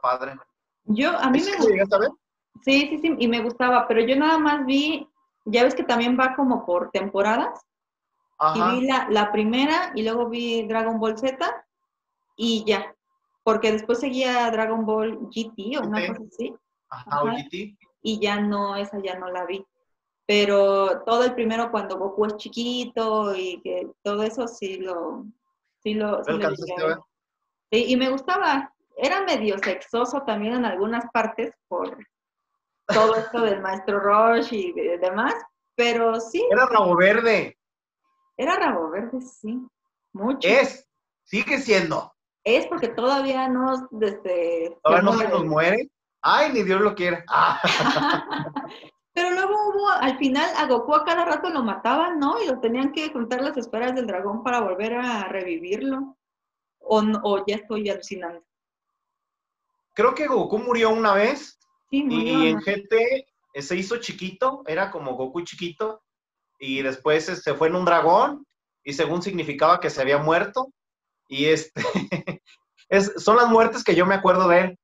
padre. 0.00 0.36
Yo, 0.84 1.10
a 1.10 1.28
mí 1.30 1.40
me 1.40 1.56
gusta. 1.56 1.98
Sí, 2.62 2.88
sí, 2.88 2.98
sí, 2.98 3.14
y 3.18 3.28
me 3.28 3.42
gustaba, 3.42 3.86
pero 3.86 4.00
yo 4.00 4.16
nada 4.16 4.38
más 4.38 4.64
vi, 4.64 5.06
ya 5.44 5.64
ves 5.64 5.74
que 5.74 5.84
también 5.84 6.18
va 6.18 6.34
como 6.34 6.64
por 6.64 6.90
temporadas. 6.90 7.60
Y 8.54 8.62
vi 8.62 8.86
la, 8.86 9.08
la, 9.10 9.32
primera 9.32 9.90
y 9.94 10.04
luego 10.04 10.28
vi 10.28 10.66
Dragon 10.66 10.98
Ball 10.98 11.18
Z 11.18 11.67
y 12.38 12.64
ya. 12.64 12.94
Porque 13.42 13.72
después 13.72 14.00
seguía 14.00 14.50
Dragon 14.50 14.86
Ball 14.86 15.18
GT 15.30 15.76
o 15.78 15.86
una 15.86 16.06
cosa 16.06 16.22
así. 16.26 16.54
Ajá, 16.88 17.22
o 17.22 17.26
GT. 17.26 17.76
Y 18.02 18.20
ya 18.20 18.40
no, 18.40 18.76
esa 18.76 19.02
ya 19.02 19.18
no 19.18 19.30
la 19.30 19.44
vi. 19.44 19.66
Pero 20.24 21.02
todo 21.04 21.24
el 21.24 21.34
primero 21.34 21.70
cuando 21.70 21.98
Goku 21.98 22.26
es 22.26 22.36
chiquito 22.36 23.34
y 23.34 23.60
que 23.62 23.90
todo 24.02 24.22
eso 24.22 24.46
sí 24.46 24.78
lo... 24.78 25.26
Sí 25.82 25.94
lo, 25.94 26.22
sí 26.24 26.32
y 27.70 27.96
me 27.96 28.10
gustaba. 28.10 28.72
Era 28.96 29.22
medio 29.22 29.58
sexoso 29.58 30.22
también 30.22 30.54
en 30.54 30.64
algunas 30.64 31.04
partes 31.12 31.52
por 31.68 31.96
todo 32.86 33.14
esto 33.16 33.42
del 33.42 33.60
maestro 33.60 34.00
Roche 34.00 34.56
y 34.56 34.72
demás, 34.72 35.34
pero 35.74 36.20
sí. 36.20 36.44
Era 36.50 36.66
rabo 36.66 36.96
verde. 36.96 37.56
Era 38.36 38.56
rabo 38.56 38.90
verde, 38.90 39.20
sí. 39.20 39.60
Mucho. 40.12 40.48
Es, 40.48 40.88
sigue 41.22 41.58
siendo. 41.58 42.12
Es 42.56 42.66
porque 42.66 42.88
todavía 42.88 43.46
no, 43.46 43.88
desde... 43.90 44.74
Todavía 44.82 45.02
no 45.02 45.18
se 45.18 45.28
nos 45.28 45.44
muere. 45.44 45.90
Ay, 46.22 46.50
ni 46.50 46.62
Dios 46.62 46.80
lo 46.80 46.94
quiere. 46.94 47.22
Ah. 47.28 47.60
pero 49.12 49.32
luego 49.32 49.52
hubo, 49.68 49.90
al 49.90 50.16
final 50.16 50.48
a 50.56 50.66
Goku 50.66 50.94
a 50.94 51.04
cada 51.04 51.26
rato 51.26 51.50
lo 51.50 51.62
mataban, 51.62 52.18
¿no? 52.18 52.42
Y 52.42 52.46
lo 52.46 52.58
tenían 52.58 52.92
que 52.92 53.12
juntar 53.12 53.42
las 53.42 53.54
esferas 53.58 53.94
del 53.94 54.06
dragón 54.06 54.42
para 54.42 54.60
volver 54.60 54.94
a 54.94 55.28
revivirlo. 55.28 56.16
O, 56.78 57.02
o 57.22 57.44
ya 57.46 57.56
estoy 57.56 57.90
alucinando. 57.90 58.42
Creo 59.94 60.14
que 60.14 60.26
Goku 60.26 60.58
murió 60.58 60.88
una 60.88 61.12
vez. 61.12 61.58
Sí, 61.90 62.02
murió. 62.02 62.44
Y 62.44 62.48
en 62.48 62.60
GT 62.60 63.26
eh, 63.52 63.62
se 63.62 63.76
hizo 63.76 63.98
chiquito, 63.98 64.62
era 64.66 64.90
como 64.90 65.16
Goku 65.16 65.42
chiquito, 65.42 66.02
y 66.58 66.80
después 66.80 67.26
se 67.26 67.32
este, 67.32 67.52
fue 67.52 67.68
en 67.68 67.74
un 67.74 67.84
dragón, 67.84 68.46
y 68.82 68.94
según 68.94 69.20
significaba 69.20 69.80
que 69.80 69.90
se 69.90 70.00
había 70.00 70.16
muerto, 70.16 70.72
y 71.28 71.46
este, 71.46 71.82
es, 72.88 73.12
son 73.16 73.36
las 73.36 73.48
muertes 73.48 73.84
que 73.84 73.94
yo 73.94 74.06
me 74.06 74.14
acuerdo 74.14 74.48
de 74.48 74.60
él. 74.60 74.78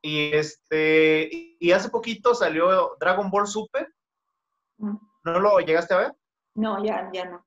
Y 0.00 0.32
este, 0.32 1.56
y 1.58 1.72
hace 1.72 1.88
poquito 1.88 2.34
salió 2.34 2.96
Dragon 3.00 3.30
Ball 3.30 3.48
Super. 3.48 3.92
Mm. 4.76 4.96
¿No 5.24 5.40
lo 5.40 5.58
llegaste 5.58 5.94
a 5.94 5.98
ver? 5.98 6.12
No, 6.54 6.84
ya, 6.84 7.10
ya 7.12 7.24
no. 7.24 7.44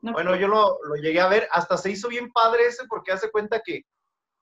bueno, 0.00 0.36
yo 0.36 0.48
lo, 0.48 0.78
lo, 0.84 0.96
llegué 0.96 1.20
a 1.20 1.28
ver, 1.28 1.48
hasta 1.50 1.76
se 1.78 1.90
hizo 1.90 2.08
bien 2.08 2.30
padre 2.32 2.66
ese 2.66 2.84
porque 2.86 3.12
hace 3.12 3.30
cuenta 3.30 3.60
que, 3.64 3.82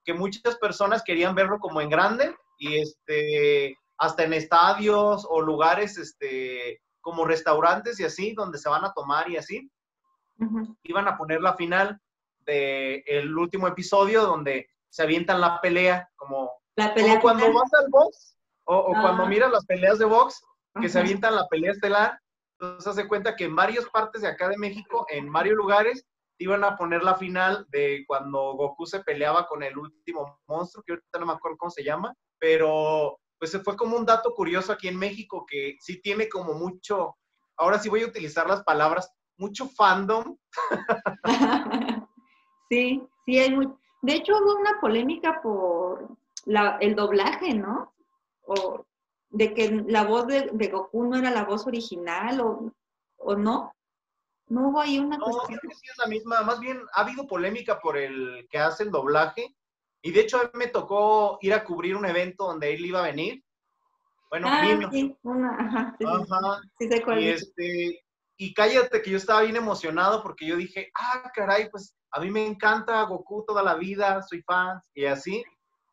que 0.04 0.14
muchas 0.14 0.56
personas 0.56 1.02
querían 1.04 1.34
verlo 1.34 1.58
como 1.58 1.80
en 1.80 1.88
grande 1.88 2.34
y 2.58 2.80
este, 2.80 3.76
hasta 3.98 4.24
en 4.24 4.32
estadios 4.32 5.26
o 5.28 5.40
lugares 5.40 5.96
este, 5.98 6.80
como 7.00 7.24
restaurantes 7.24 8.00
y 8.00 8.04
así, 8.04 8.32
donde 8.34 8.58
se 8.58 8.68
van 8.68 8.84
a 8.84 8.92
tomar 8.92 9.30
y 9.30 9.36
así, 9.36 9.70
iban 10.82 11.06
a 11.06 11.16
poner 11.16 11.40
la 11.40 11.54
final 11.54 12.00
del 12.44 13.02
el 13.06 13.36
último 13.36 13.66
episodio 13.68 14.22
donde 14.22 14.68
se 14.88 15.02
avientan 15.02 15.40
la 15.40 15.60
pelea, 15.60 16.08
como, 16.16 16.50
la 16.76 16.94
pelea 16.94 17.20
cuando 17.20 17.52
vas 17.52 17.72
al 17.74 17.88
box, 17.90 18.36
o, 18.64 18.92
cuando 18.92 19.26
miras 19.26 19.50
las 19.50 19.64
peleas 19.66 19.98
de 19.98 20.04
box, 20.04 20.42
que 20.80 20.88
se 20.88 20.98
avientan 20.98 21.34
la 21.34 21.46
pelea 21.48 21.72
estelar, 21.72 22.18
entonces 22.60 22.86
hace 22.86 23.08
cuenta 23.08 23.34
que 23.34 23.44
en 23.44 23.56
varias 23.56 23.86
partes 23.86 24.22
de 24.22 24.28
acá 24.28 24.48
de 24.48 24.56
México, 24.56 25.06
en 25.08 25.32
varios 25.32 25.56
lugares, 25.56 26.06
iban 26.38 26.64
a 26.64 26.76
poner 26.76 27.02
la 27.02 27.14
final 27.14 27.66
de 27.70 28.04
cuando 28.06 28.52
Goku 28.54 28.86
se 28.86 29.00
peleaba 29.00 29.46
con 29.46 29.62
el 29.62 29.76
último 29.76 30.40
monstruo, 30.46 30.82
que 30.86 30.92
ahorita 30.92 31.18
no 31.18 31.26
me 31.26 31.32
acuerdo 31.32 31.56
cómo 31.58 31.70
se 31.70 31.84
llama, 31.84 32.14
pero 32.38 33.18
pues 33.38 33.50
se 33.50 33.60
fue 33.60 33.76
como 33.76 33.96
un 33.96 34.06
dato 34.06 34.32
curioso 34.34 34.72
aquí 34.72 34.88
en 34.88 34.98
México 34.98 35.44
que 35.48 35.76
sí 35.80 36.00
tiene 36.00 36.28
como 36.28 36.54
mucho, 36.54 37.16
ahora 37.56 37.78
sí 37.78 37.88
voy 37.88 38.02
a 38.02 38.06
utilizar 38.06 38.46
las 38.46 38.62
palabras, 38.62 39.10
mucho 39.36 39.68
fandom. 39.68 40.36
sí, 42.72 43.02
sí 43.26 43.38
hay 43.38 43.54
muy... 43.54 43.68
De 44.00 44.14
hecho 44.14 44.32
hubo 44.36 44.56
una 44.56 44.80
polémica 44.80 45.40
por 45.42 46.08
el 46.80 46.94
doblaje, 46.96 47.54
¿no? 47.54 47.92
O 48.46 48.84
de 49.30 49.54
que 49.54 49.84
la 49.86 50.04
voz 50.04 50.26
de, 50.26 50.68
Goku 50.72 51.04
no 51.04 51.16
era 51.16 51.30
la 51.30 51.44
voz 51.44 51.66
original 51.66 52.40
o, 52.40 52.72
o 53.18 53.36
no. 53.36 53.72
No 54.48 54.68
hubo 54.68 54.80
ahí 54.80 54.98
una 54.98 55.18
no, 55.18 55.26
cuestión. 55.26 55.58
Creo 55.58 55.70
que 55.70 55.76
sí 55.76 55.86
es 55.90 55.98
la 55.98 56.06
misma. 56.06 56.42
Más 56.42 56.58
bien 56.60 56.80
ha 56.94 57.02
habido 57.02 57.26
polémica 57.26 57.78
por 57.78 57.96
el 57.96 58.48
que 58.50 58.58
hace 58.58 58.82
el 58.82 58.90
doblaje. 58.90 59.54
Y 60.02 60.10
de 60.10 60.20
hecho 60.20 60.38
a 60.38 60.44
mí 60.44 60.50
me 60.54 60.66
tocó 60.66 61.38
ir 61.42 61.54
a 61.54 61.64
cubrir 61.64 61.94
un 61.94 62.06
evento 62.06 62.46
donde 62.46 62.74
él 62.74 62.84
iba 62.84 63.00
a 63.00 63.06
venir. 63.06 63.44
Bueno, 64.30 64.48
ah, 64.50 64.62
vino. 64.62 64.90
Sí, 64.90 65.16
una, 65.22 65.54
ajá, 65.54 65.96
sí, 65.98 66.04
ajá. 66.06 66.60
Sí, 66.78 66.88
y, 67.18 67.28
este, 67.28 68.01
y 68.44 68.52
cállate 68.54 69.02
que 69.02 69.10
yo 69.10 69.18
estaba 69.18 69.42
bien 69.42 69.54
emocionado 69.54 70.20
porque 70.20 70.44
yo 70.44 70.56
dije, 70.56 70.90
ah, 70.98 71.30
caray, 71.32 71.70
pues 71.70 71.96
a 72.10 72.18
mí 72.18 72.28
me 72.28 72.44
encanta 72.44 73.00
Goku 73.04 73.44
toda 73.46 73.62
la 73.62 73.76
vida, 73.76 74.20
soy 74.22 74.42
fan 74.42 74.82
y 74.94 75.04
así. 75.04 75.44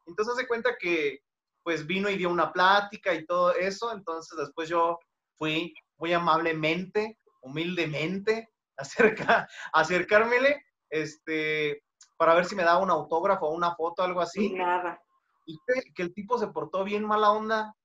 Entonces 0.08 0.36
se 0.36 0.48
cuenta 0.48 0.76
que 0.80 1.20
pues 1.62 1.86
vino 1.86 2.10
y 2.10 2.18
dio 2.18 2.32
una 2.32 2.52
plática 2.52 3.14
y 3.14 3.24
todo 3.28 3.54
eso. 3.54 3.94
Entonces 3.94 4.36
después 4.36 4.68
yo 4.68 4.98
fui 5.38 5.76
muy 5.98 6.12
amablemente 6.12 7.20
humildemente 7.44 8.50
acerca, 8.78 9.48
acercármele, 9.72 10.66
este, 10.90 11.84
para 12.18 12.34
ver 12.34 12.46
si 12.46 12.56
me 12.56 12.64
daba 12.64 12.82
un 12.82 12.90
autógrafo 12.90 13.46
o 13.46 13.54
una 13.54 13.76
foto, 13.76 14.02
algo 14.02 14.22
así. 14.22 14.54
nada. 14.54 15.00
Y 15.46 15.56
que, 15.94 16.02
el 16.02 16.16
tipo 16.16 16.40
se 16.40 16.48
portó 16.48 16.84
bien 16.84 17.06
mala 17.06 17.30
onda. 17.30 17.76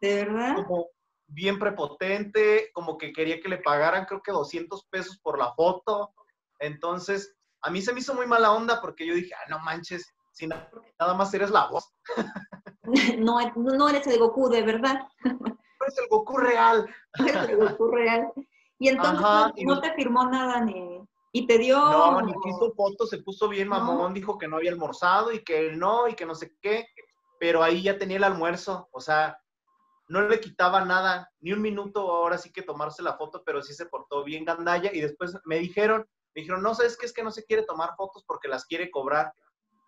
¿De 0.00 0.24
verdad? 0.24 0.54
Como 0.56 0.86
bien 1.26 1.58
prepotente, 1.58 2.70
como 2.72 2.96
que 2.98 3.12
quería 3.12 3.40
que 3.40 3.48
le 3.48 3.58
pagaran 3.58 4.04
creo 4.04 4.22
que 4.22 4.32
200 4.32 4.86
pesos 4.86 5.18
por 5.18 5.38
la 5.38 5.52
foto. 5.54 6.12
Entonces, 6.58 7.36
a 7.62 7.70
mí 7.70 7.82
se 7.82 7.92
me 7.92 8.00
hizo 8.00 8.14
muy 8.14 8.26
mala 8.26 8.52
onda 8.52 8.80
porque 8.80 9.06
yo 9.06 9.14
dije, 9.14 9.34
ah, 9.34 9.48
no 9.50 9.58
manches, 9.60 10.14
si 10.32 10.46
nada 10.46 11.14
más 11.16 11.32
eres 11.34 11.50
la 11.50 11.68
voz. 11.68 11.92
no, 13.18 13.38
no 13.56 13.88
eres 13.88 14.06
el 14.06 14.18
Goku, 14.18 14.48
de 14.48 14.62
verdad. 14.62 15.08
es 15.24 15.98
el 15.98 16.08
Goku 16.08 16.36
real. 16.38 16.86
Es 17.26 17.34
el 17.48 17.56
Goku 17.56 17.88
real. 17.88 18.32
Y 18.78 18.88
entonces 18.88 19.64
no, 19.64 19.80
te 19.80 19.94
firmó 19.94 20.26
nada 20.26 20.60
ni... 20.60 21.00
Y 21.32 21.46
te 21.46 21.58
dio... 21.58 21.78
No, 21.78 22.20
ni 22.22 22.32
quiso 22.42 22.72
fotos, 22.74 23.10
se 23.10 23.18
puso 23.18 23.48
bien 23.48 23.68
mamón, 23.68 24.14
dijo 24.14 24.38
que 24.38 24.48
no 24.48 24.56
había 24.56 24.70
almorzado 24.70 25.32
y 25.32 25.42
que 25.42 25.72
no, 25.72 26.08
y 26.08 26.14
que 26.14 26.24
no 26.24 26.34
sé 26.34 26.54
qué, 26.62 26.86
pero 27.38 27.62
ahí 27.62 27.82
ya 27.82 27.98
tenía 27.98 28.16
el 28.16 28.24
almuerzo, 28.24 28.88
o 28.92 29.00
sea, 29.00 29.38
no 30.08 30.28
le 30.28 30.40
quitaba 30.40 30.84
nada, 30.84 31.30
ni 31.40 31.52
un 31.52 31.60
minuto 31.60 32.00
ahora 32.00 32.38
sí 32.38 32.52
que 32.52 32.62
tomarse 32.62 33.02
la 33.02 33.16
foto, 33.16 33.42
pero 33.44 33.62
sí 33.62 33.74
se 33.74 33.86
portó 33.86 34.24
bien 34.24 34.44
gandalla 34.44 34.90
y 34.92 35.00
después 35.00 35.36
me 35.44 35.58
dijeron, 35.58 36.06
me 36.34 36.42
dijeron, 36.42 36.62
no, 36.62 36.74
¿sabes 36.74 36.96
qué? 36.96 37.06
Es 37.06 37.12
que 37.12 37.22
no 37.22 37.30
se 37.30 37.44
quiere 37.44 37.64
tomar 37.64 37.94
fotos 37.96 38.24
porque 38.26 38.48
las 38.48 38.66
quiere 38.66 38.90
cobrar, 38.90 39.32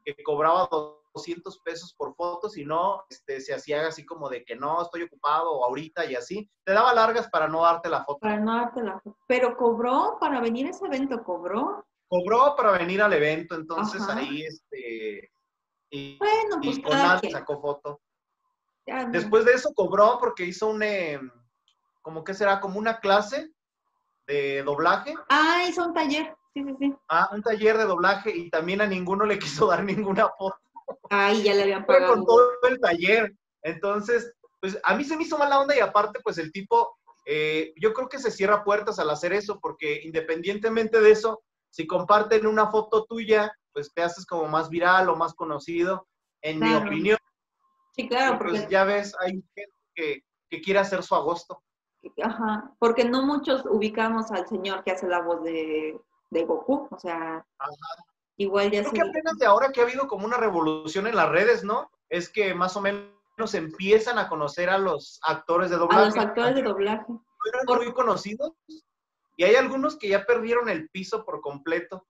que 0.05 0.23
cobraba 0.23 0.69
200 1.15 1.61
pesos 1.61 1.95
por 1.95 2.15
foto, 2.15 2.49
si 2.49 2.65
no, 2.65 3.05
este, 3.11 3.41
se 3.41 3.55
hacía 3.55 3.87
así 3.87 4.05
como 4.05 4.29
de 4.29 4.45
que 4.45 4.57
no, 4.57 4.83
estoy 4.83 5.03
ocupado 5.03 5.53
o 5.53 5.65
ahorita 5.65 6.07
y 6.07 6.15
así. 6.15 6.51
Te 6.65 6.73
daba 6.73 6.95
largas 6.95 7.29
para 7.29 7.49
no 7.49 7.63
darte 7.63 7.89
la 7.89 8.05
foto. 8.05 8.19
Para 8.21 8.41
no 8.41 8.55
darte 8.55 8.83
la 8.83 8.99
foto. 9.01 9.17
Pero 9.27 9.57
cobró 9.57 10.17
para 10.19 10.41
venir 10.41 10.67
a 10.67 10.71
ese 10.71 10.87
evento, 10.87 11.23
cobró. 11.23 11.85
Cobró 12.09 12.57
para 12.57 12.73
venir 12.73 13.03
al 13.03 13.13
evento, 13.13 13.55
entonces 13.55 14.01
ahí, 14.09 14.43
este, 14.43 15.31
y, 15.91 16.17
bueno, 16.19 16.57
pues 16.63 16.79
con 16.81 16.93
nada 16.93 17.21
sacó 17.31 17.61
foto. 17.61 18.01
Después 19.11 19.45
de 19.45 19.53
eso 19.53 19.73
cobró 19.75 20.19
porque 20.19 20.45
hizo 20.45 20.69
un, 20.69 20.83
em, 20.83 21.31
como 22.03 22.25
que 22.25 22.35
será, 22.35 22.61
como 22.61 22.79
una 22.79 23.01
clase 23.01 23.51
de 24.27 24.63
doblaje. 24.63 25.15
Ah, 25.29 25.65
hizo 25.69 25.85
un 25.85 25.95
taller, 25.95 26.35
sí, 26.55 26.63
sí, 26.65 26.77
sí. 26.79 26.95
Ah, 27.09 27.29
un 27.33 27.43
taller 27.43 27.79
de 27.79 27.85
doblaje 27.85 28.37
y 28.37 28.51
también 28.51 28.81
a 28.81 28.87
ninguno 28.87 29.25
le 29.25 29.39
quiso 29.39 29.67
dar 29.67 29.85
ninguna 29.85 30.29
foto. 30.39 30.59
Ay, 31.11 31.43
ya 31.43 31.55
le 31.55 31.63
habían 31.63 31.85
pagado. 31.85 32.15
con 32.15 32.25
todo 32.27 32.51
el 32.69 32.81
taller. 32.81 33.35
Entonces, 33.63 34.33
pues 34.61 34.79
a 34.83 34.95
mí 34.95 35.05
se 35.05 35.17
me 35.17 35.25
hizo 35.25 35.39
mala 35.39 35.61
onda 35.61 35.77
y 35.77 35.81
aparte, 35.81 36.21
pues 36.23 36.39
el 36.39 36.53
tipo, 36.53 36.97
eh, 37.27 37.73
yo 37.77 37.93
creo 37.93 38.09
que 38.09 38.19
se 38.19 38.31
cierra 38.31 38.65
puertas 38.65 38.99
al 38.99 39.11
hacer 39.11 39.33
eso, 39.33 39.59
porque 39.61 40.01
independientemente 40.03 41.01
de 41.01 41.11
eso, 41.11 41.43
si 41.71 41.87
comparten 41.87 42.47
una 42.47 42.71
foto 42.71 43.05
tuya, 43.05 43.53
pues 43.73 43.93
te 43.93 44.03
haces 44.03 44.25
como 44.27 44.49
más 44.49 44.71
viral 44.71 45.09
o 45.09 45.17
más 45.17 45.35
conocido, 45.35 46.07
en 46.43 46.61
mi 46.61 46.75
opinión. 46.75 47.19
Sí, 47.99 48.09
claro, 48.09 48.39
pues, 48.39 48.61
porque... 48.61 48.73
ya 48.73 48.85
ves, 48.85 49.15
hay 49.21 49.33
gente 49.33 49.73
que, 49.95 50.23
que 50.49 50.61
quiere 50.61 50.79
hacer 50.79 51.03
su 51.03 51.15
agosto. 51.17 51.63
Ajá, 52.23 52.73
porque 52.79 53.05
no 53.05 53.27
muchos 53.27 53.65
ubicamos 53.67 54.31
al 54.31 54.47
señor 54.47 54.85
que 54.85 54.93
hace 54.93 55.09
la 55.09 55.21
voz 55.21 55.43
de, 55.43 55.99
de 56.31 56.45
Goku, 56.45 56.87
o 56.91 56.99
sea, 56.99 57.45
igual 58.37 58.71
ya 58.71 58.83
Creo 58.83 58.93
que 58.93 59.01
apenas 59.01 59.37
de 59.39 59.47
ahora 59.47 59.73
que 59.73 59.81
ha 59.81 59.85
habido 59.85 60.07
como 60.07 60.27
una 60.27 60.37
revolución 60.37 61.09
en 61.09 61.17
las 61.17 61.29
redes, 61.29 61.65
¿no? 61.65 61.91
Es 62.09 62.29
que 62.29 62.55
más 62.55 62.77
o 62.77 62.81
menos 62.81 63.55
empiezan 63.55 64.19
a 64.19 64.29
conocer 64.29 64.71
a 64.71 64.79
los 64.79 65.19
actores 65.25 65.71
de 65.71 65.77
doblaje. 65.77 66.03
A 66.03 66.07
los 66.07 66.17
actores 66.17 66.55
de 66.55 66.63
doblaje. 66.63 67.13
Eran 67.53 67.79
muy 67.79 67.93
conocidos 67.93 68.53
y 69.37 69.45
hay 69.45 69.57
algunos 69.57 69.97
que 69.97 70.09
ya 70.09 70.25
perdieron 70.25 70.69
el 70.69 70.89
piso 70.91 71.25
por 71.25 71.41
completo. 71.41 72.07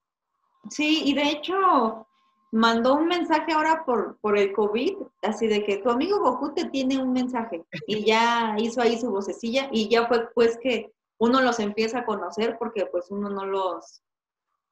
Sí, 0.69 1.03
y 1.05 1.13
de 1.13 1.29
hecho, 1.29 2.07
mandó 2.51 2.95
un 2.95 3.07
mensaje 3.07 3.53
ahora 3.53 3.83
por, 3.85 4.17
por 4.19 4.37
el 4.37 4.53
COVID, 4.53 4.97
así 5.21 5.47
de 5.47 5.63
que 5.63 5.77
tu 5.77 5.89
amigo 5.89 6.19
Goku 6.19 6.53
te 6.53 6.65
tiene 6.65 6.97
un 6.97 7.13
mensaje 7.13 7.63
y 7.87 8.05
ya 8.05 8.55
hizo 8.57 8.81
ahí 8.81 8.99
su 8.99 9.11
vocecilla 9.11 9.69
y 9.71 9.89
ya 9.89 10.07
fue 10.07 10.29
pues 10.33 10.57
que 10.61 10.91
uno 11.19 11.41
los 11.41 11.59
empieza 11.59 11.99
a 11.99 12.05
conocer 12.05 12.57
porque 12.57 12.85
pues 12.87 13.11
uno 13.11 13.29
no 13.29 13.45
los 13.45 14.01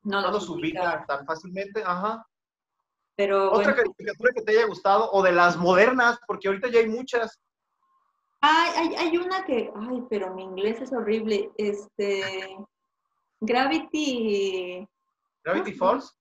no, 0.04 0.32
los 0.32 0.48
ubica 0.50 1.04
tan 1.06 1.26
fácilmente, 1.26 1.84
ajá. 1.86 2.26
Pero 3.18 3.52
otra 3.52 3.76
caricatura 3.76 4.32
que 4.34 4.42
te 4.42 4.52
haya 4.52 4.68
gustado 4.68 5.12
o 5.12 5.22
de 5.22 5.32
las 5.32 5.58
modernas, 5.58 6.20
porque 6.28 6.48
ahorita 6.48 6.70
ya 6.70 6.80
hay 6.80 6.88
muchas. 6.88 7.42
Ay, 8.40 8.72
hay, 8.76 8.96
hay 8.96 9.18
una 9.18 9.44
que, 9.44 9.72
ay, 9.76 10.04
pero 10.10 10.34
mi 10.34 10.44
inglés 10.44 10.80
es 10.82 10.94
horrible. 10.94 11.52
Este, 11.58 12.58
Gravity. 13.42 14.88
Gravity 15.44 15.74
Falls. 15.74 16.16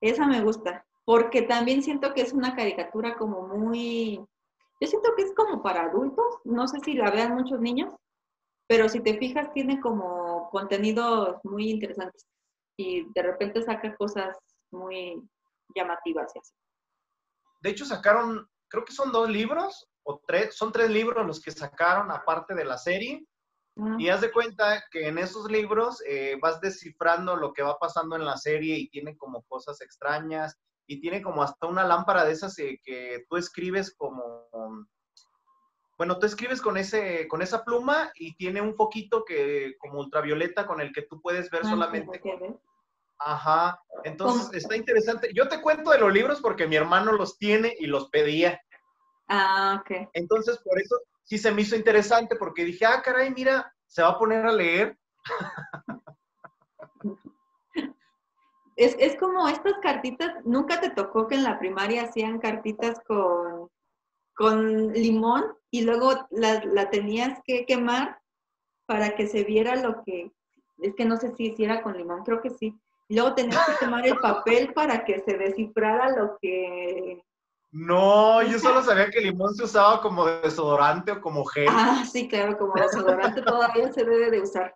Esa 0.00 0.26
me 0.26 0.42
gusta, 0.42 0.86
porque 1.04 1.42
también 1.42 1.82
siento 1.82 2.14
que 2.14 2.22
es 2.22 2.32
una 2.32 2.54
caricatura 2.54 3.16
como 3.16 3.48
muy, 3.48 4.16
yo 4.80 4.86
siento 4.86 5.10
que 5.16 5.22
es 5.22 5.34
como 5.34 5.62
para 5.62 5.84
adultos, 5.84 6.38
no 6.44 6.68
sé 6.68 6.78
si 6.80 6.94
la 6.94 7.10
vean 7.10 7.34
muchos 7.34 7.60
niños, 7.60 7.94
pero 8.68 8.88
si 8.88 9.00
te 9.00 9.18
fijas 9.18 9.52
tiene 9.52 9.80
como 9.80 10.50
contenidos 10.50 11.36
muy 11.44 11.70
interesantes 11.70 12.26
y 12.76 13.10
de 13.12 13.22
repente 13.22 13.62
saca 13.62 13.96
cosas 13.96 14.36
muy 14.70 15.20
llamativas 15.74 16.30
y 16.34 16.38
así. 16.38 16.52
De 17.60 17.70
hecho 17.70 17.84
sacaron, 17.84 18.46
creo 18.68 18.84
que 18.84 18.92
son 18.92 19.10
dos 19.10 19.28
libros 19.28 19.88
o 20.04 20.20
tres, 20.26 20.54
son 20.54 20.70
tres 20.70 20.90
libros 20.90 21.26
los 21.26 21.40
que 21.40 21.50
sacaron 21.50 22.10
aparte 22.10 22.54
de 22.54 22.64
la 22.64 22.78
serie 22.78 23.26
y 23.98 24.08
haz 24.08 24.20
de 24.20 24.32
cuenta 24.32 24.82
que 24.90 25.06
en 25.06 25.18
esos 25.18 25.50
libros 25.50 26.02
eh, 26.06 26.36
vas 26.42 26.60
descifrando 26.60 27.36
lo 27.36 27.52
que 27.52 27.62
va 27.62 27.78
pasando 27.78 28.16
en 28.16 28.24
la 28.24 28.36
serie 28.36 28.76
y 28.76 28.88
tiene 28.88 29.16
como 29.16 29.42
cosas 29.42 29.80
extrañas 29.80 30.58
y 30.86 31.00
tiene 31.00 31.22
como 31.22 31.42
hasta 31.42 31.66
una 31.66 31.84
lámpara 31.84 32.24
de 32.24 32.32
esas 32.32 32.58
eh, 32.58 32.80
que 32.82 33.24
tú 33.28 33.36
escribes 33.36 33.94
como, 33.96 34.48
bueno, 35.96 36.18
tú 36.18 36.26
escribes 36.26 36.60
con, 36.60 36.76
ese, 36.76 37.28
con 37.28 37.40
esa 37.40 37.64
pluma 37.64 38.10
y 38.16 38.34
tiene 38.36 38.60
un 38.60 38.74
foquito 38.74 39.24
que 39.24 39.76
como 39.78 40.00
ultravioleta 40.00 40.66
con 40.66 40.80
el 40.80 40.92
que 40.92 41.02
tú 41.02 41.20
puedes 41.20 41.48
ver 41.50 41.62
ah, 41.64 41.70
solamente. 41.70 42.20
Ajá, 43.20 43.80
entonces 44.04 44.48
está 44.54 44.76
interesante. 44.76 45.30
Yo 45.34 45.48
te 45.48 45.60
cuento 45.60 45.90
de 45.90 45.98
los 45.98 46.12
libros 46.12 46.40
porque 46.40 46.66
mi 46.66 46.76
hermano 46.76 47.12
los 47.12 47.36
tiene 47.36 47.76
y 47.78 47.86
los 47.86 48.08
pedía. 48.10 48.60
Ah, 49.28 49.80
ok. 49.80 50.08
Entonces, 50.14 50.58
por 50.58 50.80
eso 50.80 50.96
sí 51.28 51.36
se 51.36 51.52
me 51.52 51.62
hizo 51.62 51.76
interesante 51.76 52.36
porque 52.36 52.64
dije, 52.64 52.86
ah, 52.86 53.02
caray, 53.04 53.30
mira, 53.30 53.70
se 53.86 54.02
va 54.02 54.08
a 54.08 54.18
poner 54.18 54.46
a 54.46 54.52
leer. 54.52 54.98
Es, 58.80 59.16
como 59.16 59.48
estas 59.48 59.72
cartitas, 59.82 60.36
nunca 60.44 60.80
te 60.80 60.90
tocó 60.90 61.26
que 61.26 61.34
en 61.34 61.42
la 61.42 61.58
primaria 61.58 62.04
hacían 62.04 62.38
cartitas 62.38 63.00
con, 63.08 63.68
con 64.36 64.92
limón 64.92 65.52
y 65.68 65.82
luego 65.82 66.28
la, 66.30 66.62
la, 66.64 66.88
tenías 66.88 67.40
que 67.44 67.66
quemar 67.66 68.20
para 68.86 69.16
que 69.16 69.26
se 69.26 69.42
viera 69.42 69.74
lo 69.74 70.04
que, 70.04 70.30
es 70.80 70.94
que 70.94 71.04
no 71.04 71.16
sé 71.16 71.34
si 71.34 71.46
hiciera 71.46 71.82
con 71.82 71.96
limón, 71.98 72.22
creo 72.22 72.40
que 72.40 72.50
sí. 72.50 72.72
Y 73.08 73.16
luego 73.16 73.34
tenías 73.34 73.66
que 73.66 73.72
quemar 73.84 74.06
el 74.06 74.16
papel 74.18 74.72
para 74.72 75.04
que 75.04 75.22
se 75.22 75.36
descifrara 75.36 76.16
lo 76.16 76.38
que 76.40 77.20
no, 77.70 78.42
yo 78.42 78.58
solo 78.58 78.82
sabía 78.82 79.10
que 79.10 79.18
el 79.18 79.26
limón 79.26 79.54
se 79.54 79.64
usaba 79.64 80.00
como 80.00 80.24
desodorante 80.24 81.12
o 81.12 81.20
como 81.20 81.44
gel. 81.44 81.68
Ah, 81.70 82.04
sí, 82.10 82.26
claro, 82.26 82.56
como 82.56 82.72
desodorante 82.74 83.42
todavía 83.42 83.92
se 83.92 84.04
debe 84.04 84.30
de 84.30 84.40
usar. 84.40 84.74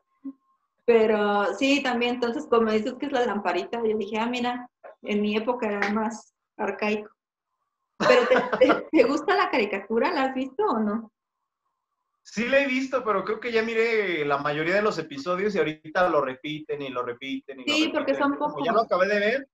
Pero 0.84 1.54
sí, 1.54 1.82
también, 1.82 2.16
entonces, 2.16 2.46
como 2.48 2.70
dices 2.70 2.94
que 2.98 3.06
es 3.06 3.12
la 3.12 3.24
lamparita, 3.24 3.80
yo 3.84 3.96
dije, 3.96 4.18
ah, 4.18 4.26
mira, 4.26 4.68
en 5.02 5.22
mi 5.22 5.36
época 5.36 5.66
era 5.68 5.90
más 5.90 6.34
arcaico. 6.56 7.10
¿Pero 7.98 8.28
te, 8.90 9.04
gusta 9.04 9.36
la 9.36 9.48
caricatura? 9.48 10.12
¿La 10.12 10.24
has 10.24 10.34
visto 10.34 10.64
o 10.64 10.78
no? 10.80 11.12
Sí 12.22 12.46
la 12.48 12.60
he 12.60 12.66
visto, 12.66 13.02
pero 13.04 13.24
creo 13.24 13.40
que 13.40 13.52
ya 13.52 13.62
miré 13.62 14.24
la 14.24 14.38
mayoría 14.38 14.74
de 14.74 14.82
los 14.82 14.98
episodios 14.98 15.54
y 15.54 15.58
ahorita 15.58 16.08
lo 16.08 16.20
repiten 16.20 16.82
y 16.82 16.88
lo 16.88 17.02
repiten 17.02 17.60
y 17.60 17.64
Sí, 17.64 17.90
porque 17.92 18.14
son 18.14 18.32
pocos. 18.32 18.52
Como 18.52 18.64
ya 18.64 18.72
lo 18.72 18.82
acabé 18.82 19.08
de 19.08 19.18
ver, 19.18 19.48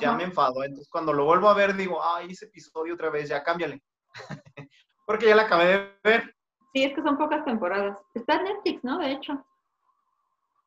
ya 0.00 0.12
me 0.12 0.24
enfado. 0.24 0.64
Entonces, 0.64 0.88
cuando 0.90 1.12
lo 1.12 1.24
vuelvo 1.24 1.48
a 1.48 1.54
ver, 1.54 1.74
digo, 1.76 2.02
ay, 2.02 2.30
ese 2.30 2.46
episodio 2.46 2.94
otra 2.94 3.10
vez, 3.10 3.28
ya 3.28 3.42
cámbiale. 3.42 3.82
Porque 5.06 5.26
ya 5.26 5.36
la 5.36 5.42
acabé 5.42 5.66
de 5.66 5.98
ver. 6.02 6.34
Sí, 6.72 6.84
es 6.84 6.94
que 6.94 7.02
son 7.02 7.18
pocas 7.18 7.44
temporadas. 7.44 7.98
Está 8.14 8.36
en 8.36 8.44
Netflix, 8.44 8.82
¿no? 8.82 8.98
De 8.98 9.12
hecho. 9.12 9.44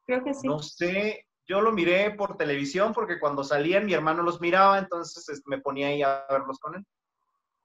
Creo 0.06 0.24
que 0.24 0.34
sí. 0.34 0.48
No 0.48 0.60
sé, 0.60 1.26
yo 1.48 1.62
lo 1.62 1.72
miré 1.72 2.12
por 2.12 2.38
televisión 2.38 2.94
porque 2.94 3.20
cuando 3.20 3.44
salían 3.44 3.86
mi 3.86 3.94
hermano 3.94 4.22
los 4.22 4.40
miraba, 4.40 4.80
entonces 4.80 5.42
me 5.46 5.60
ponía 5.60 5.88
ahí 5.88 6.02
a 6.02 6.26
verlos 6.30 6.60
con 6.60 6.76
él. 6.76 6.86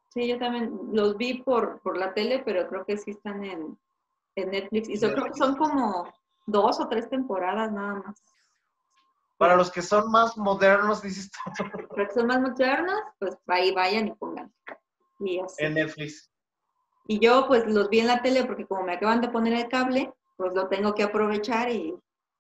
Sí, 0.09 0.29
yo 0.29 0.38
también 0.38 0.79
los 0.93 1.17
vi 1.17 1.43
por, 1.43 1.81
por 1.81 1.97
la 1.97 2.12
tele, 2.12 2.43
pero 2.45 2.69
creo 2.69 2.85
que 2.85 2.97
sí 2.97 3.12
están 3.12 3.45
en, 3.45 3.79
en 4.37 4.51
Netflix. 4.51 4.88
Y 4.88 4.99
yo 4.99 5.12
creo 5.12 5.25
que 5.27 5.35
son 5.35 5.57
como 5.57 6.12
dos 6.47 6.81
o 6.81 6.88
tres 6.88 7.09
temporadas 7.09 7.73
nada 7.73 7.95
más. 7.95 8.23
Para 9.42 9.57
los 9.57 9.72
que 9.72 9.83
son 9.83 10.09
más 10.09 10.37
modernos, 10.37 11.02
dices 11.02 11.28
tú. 11.33 11.38
Para 11.88 12.07
que 12.07 12.14
son 12.14 12.28
más 12.28 12.40
modernos, 12.40 13.00
pues 13.18 13.37
ahí 13.48 13.72
vayan 13.72 14.07
y 14.07 14.14
pongan. 14.14 14.55
En 15.59 15.74
Netflix. 15.74 16.31
Y 17.09 17.18
yo 17.18 17.48
pues 17.48 17.66
los 17.66 17.88
vi 17.88 17.98
en 17.98 18.07
la 18.07 18.22
tele 18.22 18.44
porque 18.44 18.66
como 18.66 18.85
me 18.85 18.92
acaban 18.92 19.20
de 19.20 19.31
poner 19.31 19.55
el 19.55 19.68
cable, 19.68 20.14
pues 20.37 20.55
lo 20.55 20.68
tengo 20.68 20.94
que 20.94 21.02
aprovechar 21.02 21.70
y, 21.70 21.92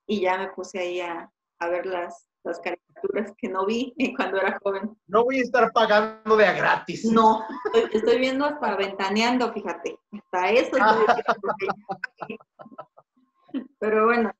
ya 0.06 0.38
me 0.38 0.50
puse 0.50 0.78
ahí 0.78 1.00
a, 1.00 1.28
ver 1.68 1.86
las, 1.86 2.28
las 2.44 2.60
caricaturas 2.60 3.32
que 3.36 3.48
no 3.48 3.66
vi 3.66 3.92
cuando 4.16 4.36
era 4.36 4.60
joven. 4.62 4.96
No 5.08 5.24
voy 5.24 5.40
a 5.40 5.42
estar 5.42 5.72
pagando 5.72 6.36
de 6.36 6.46
a 6.46 6.52
gratis. 6.52 7.04
No, 7.04 7.44
estoy, 7.92 8.20
viendo 8.20 8.44
hasta 8.44 8.76
ventaneando, 8.76 9.52
fíjate. 9.52 9.98
Hasta 10.12 10.50
eso. 10.50 10.76
Pero 13.80 14.06
bueno, 14.06 14.32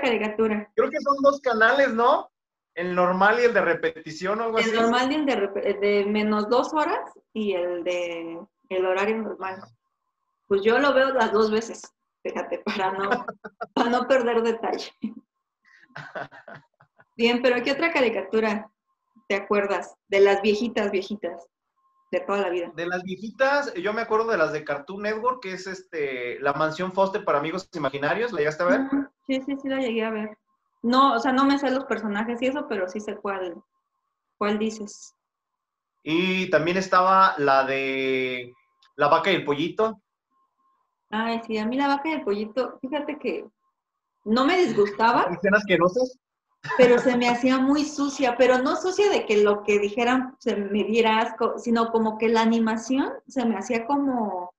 caricatura. 0.00 0.70
Creo 0.74 0.90
que 0.90 1.00
son 1.00 1.16
dos 1.22 1.40
canales, 1.40 1.92
¿no? 1.92 2.30
El 2.74 2.94
normal 2.94 3.38
y 3.40 3.44
el 3.44 3.54
de 3.54 3.60
repetición 3.60 4.40
o 4.40 4.44
algo 4.44 4.58
el 4.58 4.64
así. 4.64 4.70
El 4.74 4.80
normal 4.80 5.12
y 5.12 5.14
el 5.14 5.26
de, 5.26 5.74
de, 5.80 6.06
menos 6.06 6.48
dos 6.48 6.72
horas 6.72 7.10
y 7.32 7.52
el 7.52 7.84
de 7.84 8.40
el 8.68 8.86
horario 8.86 9.18
normal. 9.18 9.62
Pues 10.46 10.62
yo 10.62 10.78
lo 10.78 10.94
veo 10.94 11.12
las 11.12 11.32
dos 11.32 11.50
veces, 11.50 11.82
fíjate, 12.22 12.58
para 12.60 12.92
no, 12.92 13.10
para 13.74 13.90
no 13.90 14.06
perder 14.06 14.42
detalle. 14.42 14.90
Bien, 17.16 17.42
pero 17.42 17.62
¿qué 17.62 17.72
otra 17.72 17.92
caricatura 17.92 18.70
te 19.28 19.34
acuerdas? 19.34 19.94
De 20.08 20.20
las 20.20 20.40
viejitas, 20.40 20.90
viejitas 20.90 21.46
de 22.12 22.20
toda 22.20 22.42
la 22.42 22.50
vida. 22.50 22.70
De 22.76 22.86
las 22.86 23.02
viejitas, 23.02 23.72
yo 23.74 23.94
me 23.94 24.02
acuerdo 24.02 24.30
de 24.30 24.36
las 24.36 24.52
de 24.52 24.64
Cartoon 24.64 25.02
Network, 25.02 25.42
que 25.42 25.54
es 25.54 25.66
este 25.66 26.38
La 26.40 26.52
Mansión 26.52 26.92
Foster 26.92 27.24
para 27.24 27.38
Amigos 27.38 27.68
Imaginarios, 27.74 28.32
¿la 28.32 28.38
llegaste 28.38 28.62
a 28.62 28.66
ver? 28.66 28.80
Sí, 29.26 29.40
sí, 29.46 29.56
sí, 29.60 29.68
la 29.68 29.80
llegué 29.80 30.04
a 30.04 30.10
ver. 30.10 30.38
No, 30.82 31.14
o 31.14 31.18
sea, 31.18 31.32
no 31.32 31.46
me 31.46 31.58
sé 31.58 31.70
los 31.70 31.84
personajes 31.84 32.40
y 32.42 32.48
eso, 32.48 32.66
pero 32.68 32.86
sí 32.86 33.00
sé 33.00 33.16
cuál, 33.16 33.62
cuál 34.36 34.58
dices. 34.58 35.14
Y 36.02 36.50
también 36.50 36.76
estaba 36.76 37.34
la 37.38 37.64
de 37.64 38.52
La 38.96 39.08
vaca 39.08 39.32
y 39.32 39.36
el 39.36 39.44
pollito. 39.44 40.02
Ay, 41.08 41.40
sí, 41.46 41.56
a 41.56 41.66
mí 41.66 41.76
la 41.76 41.88
vaca 41.88 42.10
y 42.10 42.12
el 42.12 42.24
pollito, 42.24 42.78
fíjate 42.80 43.18
que 43.18 43.46
no 44.24 44.44
me 44.44 44.58
disgustaba. 44.58 45.28
¿Escenas 45.30 45.60
asquerosas? 45.60 46.18
Pero 46.76 46.98
se 46.98 47.16
me 47.16 47.28
hacía 47.28 47.58
muy 47.58 47.84
sucia, 47.84 48.36
pero 48.38 48.58
no 48.58 48.76
sucia 48.76 49.10
de 49.10 49.26
que 49.26 49.42
lo 49.42 49.64
que 49.64 49.78
dijeran 49.78 50.36
se 50.38 50.56
me 50.56 50.84
diera 50.84 51.18
asco, 51.18 51.58
sino 51.58 51.90
como 51.90 52.18
que 52.18 52.28
la 52.28 52.42
animación 52.42 53.12
se 53.26 53.44
me 53.44 53.56
hacía 53.56 53.84
como, 53.84 54.54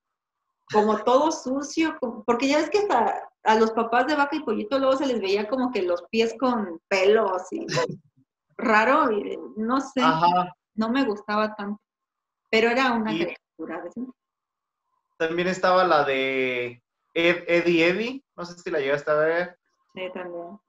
como 0.72 1.04
todo 1.04 1.32
sucio, 1.32 1.98
porque 2.26 2.48
ya 2.48 2.58
ves 2.58 2.70
que 2.70 2.80
hasta 2.80 3.30
a 3.44 3.56
los 3.56 3.72
papás 3.72 4.08
de 4.08 4.16
vaca 4.16 4.36
y 4.36 4.44
pollito 4.44 4.80
luego 4.80 4.98
se 4.98 5.06
les 5.06 5.22
veía 5.22 5.48
como 5.48 5.72
que 5.72 5.82
los 5.82 6.04
pies 6.10 6.36
con 6.40 6.80
pelos 6.88 7.44
y 7.52 7.66
raro, 8.58 9.12
y 9.12 9.38
no 9.56 9.80
sé, 9.82 10.02
no 10.76 10.90
me 10.90 11.06
gustaba 11.06 11.56
tanto, 11.56 11.82
pero 12.50 12.70
era 12.70 12.94
una 12.94 13.12
caricatura. 13.12 13.84
También 15.18 15.48
estaba 15.48 15.84
la 15.86 16.04
de 16.04 16.82
Eddie 17.14 17.88
Eddie, 17.88 18.24
no 18.36 18.46
sé 18.46 18.58
si 18.58 18.70
la 18.70 18.80
llegaste 18.80 19.12
a 19.12 19.16
ver. 19.16 19.60
Sí, 19.94 20.02
también. 20.14 20.60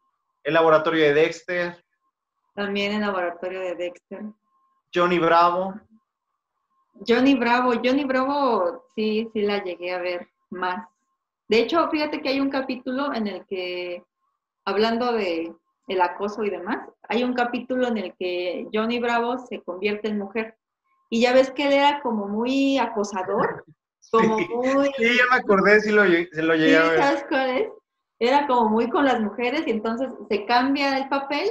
El 0.44 0.54
laboratorio 0.54 1.04
de 1.04 1.14
Dexter. 1.14 1.85
También 2.54 2.92
el 2.92 3.00
laboratorio 3.00 3.61
de 3.61 3.74
Dexter. 3.74 4.22
Johnny 4.94 5.18
Bravo. 5.18 5.74
Johnny 7.07 7.35
Bravo, 7.35 7.72
Johnny 7.83 8.04
Bravo, 8.04 8.85
sí, 8.94 9.28
sí 9.33 9.42
la 9.42 9.62
llegué 9.64 9.92
a 9.92 9.98
ver 9.98 10.28
más. 10.50 10.87
De 11.48 11.59
hecho, 11.59 11.88
fíjate 11.90 12.22
que 12.22 12.28
hay 12.28 12.40
un 12.40 12.50
capítulo 12.50 13.12
en 13.12 13.26
el 13.26 13.44
que, 13.46 14.04
hablando 14.64 15.12
de 15.12 15.52
el 15.88 16.00
acoso 16.00 16.44
y 16.44 16.50
demás, 16.50 16.88
hay 17.09 17.24
un 17.24 17.35
capítulo 17.35 17.88
en 17.88 17.98
el 17.98 18.14
que 18.18 18.66
Johnny 18.72 19.00
Bravo 19.00 19.38
se 19.38 19.61
convierte 19.62 20.09
en 20.09 20.18
mujer. 20.18 20.57
Y 21.11 21.22
ya 21.22 21.33
ves 21.33 21.50
que 21.50 21.66
él 21.66 21.72
era 21.72 22.00
como 22.00 22.28
muy 22.28 22.78
acosador, 22.78 23.64
como 24.11 24.38
muy... 24.62 24.90
Sí, 24.96 25.16
ya 25.16 25.24
me 25.30 25.37
acordé, 25.37 25.80
sí 25.80 25.90
lo, 25.90 26.04
lo 26.04 26.54
llegué 26.54 26.76
a 26.76 26.83
ver. 26.85 26.98
¿Sabes 26.98 27.24
cuál 27.28 27.50
es? 27.50 27.68
Era 28.18 28.46
como 28.46 28.68
muy 28.68 28.88
con 28.88 29.05
las 29.05 29.20
mujeres 29.20 29.66
y 29.66 29.70
entonces 29.70 30.09
se 30.29 30.46
cambia 30.46 30.96
el 30.98 31.09
papel 31.09 31.50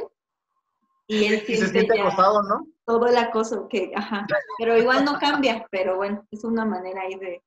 y 1.08 1.26
él 1.26 1.44
y 1.48 1.58
se 1.58 1.68
siente 1.68 2.00
acosado, 2.00 2.42
¿no? 2.44 2.66
Todo 2.86 3.08
el 3.08 3.18
acoso 3.18 3.68
que, 3.68 3.92
ajá, 3.96 4.26
pero 4.58 4.78
igual 4.78 5.06
no 5.06 5.20
cambia, 5.20 5.66
pero 5.72 5.98
bueno, 5.98 6.26
es 6.32 6.44
una 6.44 6.66
manera 6.66 7.02
ahí 7.02 7.16
de, 7.16 7.44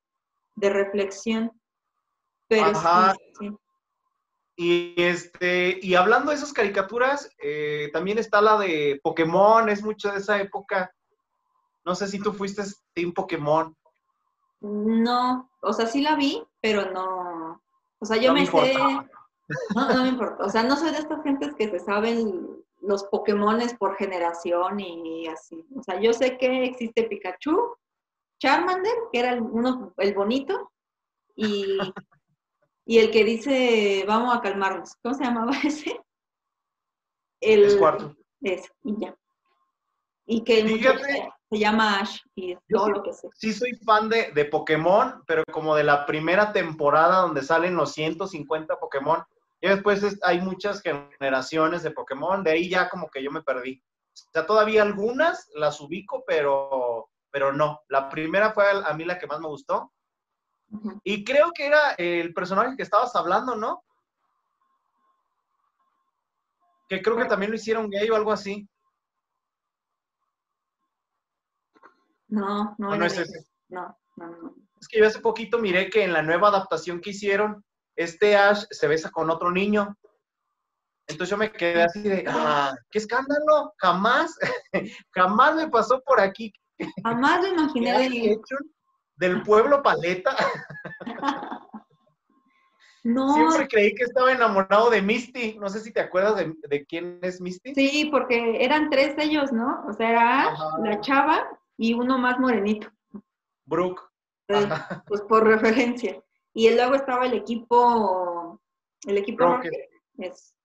de 0.55 0.69
reflexión. 0.69 1.51
Pero 2.47 2.65
ajá. 2.65 3.15
Sí, 3.39 3.51
Y 4.55 4.95
este, 4.97 5.79
y 5.81 5.95
hablando 5.95 6.31
de 6.31 6.37
esas 6.37 6.53
caricaturas, 6.53 7.29
eh, 7.39 7.89
también 7.93 8.17
está 8.17 8.41
la 8.41 8.57
de 8.57 8.99
Pokémon, 9.03 9.69
es 9.69 9.83
mucho 9.83 10.11
de 10.11 10.19
esa 10.19 10.39
época. 10.39 10.91
No 11.85 11.95
sé 11.95 12.07
si 12.07 12.19
tú 12.19 12.33
fuiste 12.33 12.63
Team 12.93 13.13
Pokémon. 13.13 13.75
No, 14.61 15.51
o 15.61 15.73
sea, 15.73 15.85
sí 15.87 16.01
la 16.01 16.15
vi, 16.15 16.43
pero 16.61 16.91
no. 16.91 17.26
O 17.99 18.05
sea, 18.05 18.17
yo 18.17 18.33
me, 18.33 18.45
sé. 18.45 18.73
No, 19.75 19.93
no 19.93 20.03
me 20.03 20.09
importa. 20.09 20.43
O 20.43 20.49
sea, 20.49 20.63
no 20.63 20.75
soy 20.75 20.91
de 20.91 20.99
estas 20.99 21.23
gentes 21.23 21.55
que 21.55 21.69
se 21.69 21.79
saben 21.79 22.47
los 22.81 23.03
Pokémones 23.05 23.73
por 23.73 23.95
generación 23.95 24.79
y 24.79 25.27
así. 25.27 25.65
O 25.75 25.83
sea, 25.83 25.99
yo 25.99 26.13
sé 26.13 26.37
que 26.37 26.65
existe 26.65 27.03
Pikachu, 27.03 27.75
Charmander, 28.39 28.93
que 29.11 29.19
era 29.19 29.33
el, 29.33 29.41
uno, 29.41 29.93
el 29.97 30.13
bonito, 30.13 30.71
y, 31.35 31.77
y 32.85 32.99
el 32.99 33.11
que 33.11 33.23
dice, 33.23 34.03
vamos 34.07 34.35
a 34.35 34.41
calmarnos. 34.41 34.95
¿Cómo 35.01 35.15
se 35.15 35.23
llamaba 35.23 35.51
ese? 35.63 35.99
El, 37.39 37.63
es 37.65 37.75
cuarto. 37.75 38.15
Ese, 38.41 38.69
y 38.83 38.99
ya. 38.99 39.15
Y 40.25 40.43
que 40.43 40.63
Fíjate, 40.63 41.29
se 41.49 41.57
llama 41.57 41.99
Ash 41.99 42.19
y 42.35 42.55
todo 42.69 42.89
lo 42.89 43.03
que 43.03 43.13
sé. 43.13 43.29
Sí 43.33 43.53
soy 43.53 43.73
fan 43.85 44.09
de, 44.09 44.31
de, 44.33 44.45
Pokémon, 44.45 45.23
pero 45.25 45.43
como 45.51 45.75
de 45.75 45.83
la 45.83 46.05
primera 46.05 46.51
temporada 46.51 47.21
donde 47.21 47.41
salen 47.41 47.75
los 47.75 47.93
150 47.93 48.77
Pokémon. 48.79 49.23
Y 49.61 49.69
después 49.69 50.03
hay 50.23 50.41
muchas 50.41 50.81
generaciones 50.81 51.83
de 51.83 51.91
Pokémon, 51.91 52.43
de 52.43 52.51
ahí 52.51 52.69
ya 52.69 52.89
como 52.89 53.09
que 53.09 53.23
yo 53.23 53.31
me 53.31 53.41
perdí. 53.41 53.81
O 54.13 54.29
sea, 54.33 54.45
todavía 54.45 54.81
algunas 54.81 55.49
las 55.55 55.79
ubico, 55.79 56.23
pero, 56.27 57.09
pero 57.31 57.53
no. 57.53 57.81
La 57.87 58.09
primera 58.09 58.51
fue 58.51 58.65
a 58.69 58.93
mí 58.93 59.05
la 59.05 59.17
que 59.17 59.27
más 59.27 59.39
me 59.39 59.47
gustó. 59.47 59.91
Y 61.03 61.23
creo 61.23 61.51
que 61.53 61.65
era 61.65 61.91
el 61.97 62.33
personaje 62.33 62.75
que 62.75 62.83
estabas 62.83 63.15
hablando, 63.15 63.55
¿no? 63.55 63.83
Que 66.89 67.01
creo 67.01 67.17
que 67.17 67.25
también 67.25 67.51
lo 67.51 67.57
hicieron 67.57 67.89
gay 67.89 68.09
o 68.09 68.15
algo 68.15 68.31
así. 68.31 68.67
No, 72.27 72.75
no, 72.77 72.95
no, 72.95 73.05
es 73.05 73.17
ese. 73.17 73.45
No, 73.69 73.97
no, 74.15 74.27
no. 74.27 74.55
Es 74.79 74.87
que 74.87 74.99
yo 74.99 75.07
hace 75.07 75.19
poquito 75.19 75.59
miré 75.59 75.89
que 75.89 76.03
en 76.03 76.13
la 76.13 76.21
nueva 76.21 76.49
adaptación 76.49 77.01
que 77.01 77.11
hicieron, 77.11 77.63
este 77.95 78.35
Ash 78.35 78.65
se 78.69 78.87
besa 78.87 79.09
con 79.09 79.29
otro 79.29 79.51
niño. 79.51 79.97
Entonces 81.07 81.29
yo 81.29 81.37
me 81.37 81.51
quedé 81.51 81.83
así 81.83 82.01
de, 82.01 82.25
ah, 82.27 82.75
qué 82.91 82.99
escándalo, 82.99 83.73
jamás, 83.77 84.37
jamás 85.11 85.55
me 85.55 85.69
pasó 85.69 86.01
por 86.05 86.19
aquí. 86.19 86.53
Jamás 87.03 87.41
lo 87.41 87.47
imaginé. 87.47 88.37
del 89.15 89.41
pueblo 89.43 89.81
Paleta. 89.81 90.35
No. 93.03 93.33
Siempre 93.33 93.69
creí 93.69 93.95
que 93.95 94.03
estaba 94.03 94.33
enamorado 94.33 94.89
de 94.89 95.01
Misty. 95.01 95.57
No 95.57 95.69
sé 95.69 95.79
si 95.79 95.93
te 95.93 96.01
acuerdas 96.01 96.35
de, 96.35 96.85
quién 96.87 97.19
es 97.21 97.39
Misty. 97.39 97.73
Sí, 97.73 98.09
porque 98.11 98.61
eran 98.61 98.89
tres 98.89 99.15
de 99.15 99.23
ellos, 99.23 99.53
¿no? 99.53 99.85
O 99.87 99.93
sea, 99.93 100.09
era 100.09 100.53
la 100.83 100.99
chava 100.99 101.56
y 101.77 101.93
uno 101.93 102.17
más 102.17 102.39
morenito. 102.39 102.89
Brooke. 103.65 104.01
Pues, 104.47 104.67
pues 105.05 105.21
por 105.21 105.45
referencia. 105.45 106.21
Y 106.53 106.73
luego 106.73 106.95
estaba 106.95 107.25
el 107.25 107.33
equipo, 107.33 108.59
el 109.05 109.17
equipo 109.17 109.45
Rocket. 109.45 109.73
Es, 110.17 110.55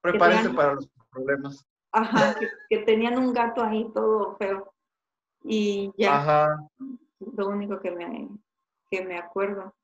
Prepárense 0.00 0.50
para 0.50 0.74
los 0.74 0.88
problemas. 1.10 1.64
Ajá, 1.92 2.36
que, 2.68 2.78
tenían 2.78 3.18
un 3.18 3.32
gato 3.32 3.62
ahí 3.62 3.88
todo 3.94 4.36
feo. 4.36 4.74
Y 5.44 5.92
ya. 5.96 6.16
Ajá. 6.16 6.68
Lo 7.36 7.48
único 7.48 7.80
que 7.80 7.90
me, 7.90 8.28
que 8.90 9.04
me 9.04 9.18
acuerdo. 9.18 9.74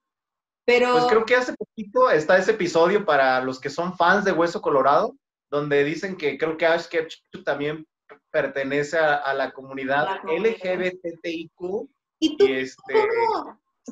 Pero... 0.64 0.92
Pues 0.92 1.06
creo 1.06 1.24
que 1.24 1.36
hace 1.36 1.54
poquito 1.54 2.10
está 2.10 2.38
ese 2.38 2.52
episodio 2.52 3.04
para 3.04 3.40
los 3.42 3.60
que 3.60 3.70
son 3.70 3.96
fans 3.96 4.24
de 4.24 4.32
Hueso 4.32 4.62
Colorado, 4.62 5.14
donde 5.50 5.84
dicen 5.84 6.16
que 6.16 6.38
creo 6.38 6.56
que 6.56 6.66
Ash 6.66 6.88
Ketchum 6.88 7.44
también 7.44 7.86
pertenece 8.34 8.98
a, 8.98 9.32
la 9.32 9.52
comunidad, 9.52 10.18
LGBTIQ. 10.24 11.88
¿Y 12.18 12.36
tú 12.36 12.46
este... 12.46 12.94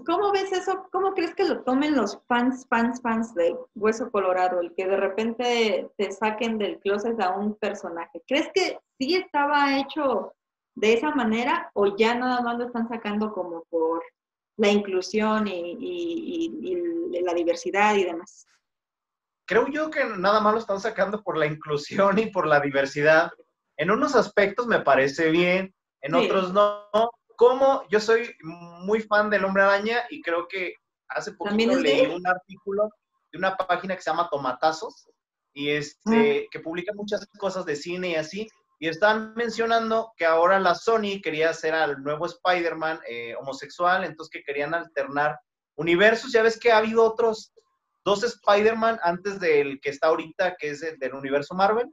¿cómo, 0.04 0.32
ves 0.32 0.50
eso? 0.50 0.88
¿Cómo 0.90 1.14
crees 1.14 1.32
que 1.36 1.44
lo 1.44 1.62
tomen 1.62 1.94
los 1.94 2.18
fans, 2.26 2.66
fans, 2.68 3.00
fans 3.00 3.32
de 3.36 3.56
Hueso 3.76 4.10
Colorado? 4.10 4.60
El 4.60 4.74
que 4.74 4.88
de 4.88 4.96
repente 4.96 5.88
te 5.96 6.10
saquen 6.10 6.58
del 6.58 6.80
closet 6.80 7.20
a 7.20 7.30
un 7.30 7.54
personaje. 7.54 8.20
¿Crees 8.26 8.50
que 8.52 8.80
sí 8.98 9.14
estaba 9.14 9.78
hecho 9.78 10.32
de 10.74 10.94
esa 10.94 11.14
manera 11.14 11.70
o 11.74 11.96
ya 11.96 12.16
nada 12.16 12.40
más 12.40 12.58
lo 12.58 12.66
están 12.66 12.88
sacando 12.88 13.32
como 13.32 13.62
por 13.70 14.02
la 14.56 14.70
inclusión 14.72 15.46
y 15.46 16.74
la 17.22 17.32
diversidad 17.32 17.94
y 17.94 18.04
demás? 18.06 18.44
Creo 19.46 19.68
yo 19.68 19.88
que 19.88 20.04
nada 20.18 20.40
más 20.40 20.54
lo 20.54 20.58
están 20.58 20.80
sacando 20.80 21.22
por 21.22 21.36
la 21.36 21.46
inclusión 21.46 22.18
y 22.18 22.26
por 22.26 22.48
la 22.48 22.58
diversidad 22.58 23.30
en 23.76 23.90
unos 23.90 24.14
aspectos 24.14 24.66
me 24.66 24.80
parece 24.80 25.30
bien, 25.30 25.74
en 26.00 26.14
otros 26.14 26.52
no. 26.52 26.88
Como 27.36 27.82
yo 27.88 27.98
soy 27.98 28.34
muy 28.42 29.00
fan 29.00 29.30
del 29.30 29.44
Hombre 29.44 29.62
Araña 29.62 30.04
y 30.10 30.20
creo 30.22 30.46
que 30.46 30.74
hace 31.08 31.32
poquito 31.32 31.74
leí 31.74 32.06
un 32.06 32.26
artículo 32.26 32.90
de 33.32 33.38
una 33.38 33.56
página 33.56 33.96
que 33.96 34.02
se 34.02 34.10
llama 34.10 34.28
Tomatazos 34.30 35.08
y 35.52 35.70
este, 35.70 36.48
que 36.50 36.60
publica 36.60 36.92
muchas 36.94 37.26
cosas 37.38 37.64
de 37.64 37.76
cine 37.76 38.10
y 38.10 38.14
así. 38.14 38.48
Y 38.78 38.88
están 38.88 39.34
mencionando 39.34 40.12
que 40.16 40.24
ahora 40.24 40.58
la 40.58 40.74
Sony 40.74 41.20
quería 41.22 41.50
hacer 41.50 41.74
al 41.74 42.02
nuevo 42.02 42.26
Spider-Man 42.26 43.00
eh, 43.08 43.34
homosexual, 43.36 44.04
entonces 44.04 44.30
que 44.30 44.42
querían 44.42 44.74
alternar 44.74 45.38
universos. 45.76 46.32
Ya 46.32 46.42
ves 46.42 46.58
que 46.58 46.72
ha 46.72 46.78
habido 46.78 47.04
otros 47.04 47.52
dos 48.04 48.24
Spider-Man 48.24 48.98
antes 49.02 49.38
del 49.38 49.80
que 49.80 49.90
está 49.90 50.08
ahorita, 50.08 50.56
que 50.58 50.70
es 50.70 50.82
el 50.82 50.98
del 50.98 51.14
universo 51.14 51.54
Marvel. 51.54 51.88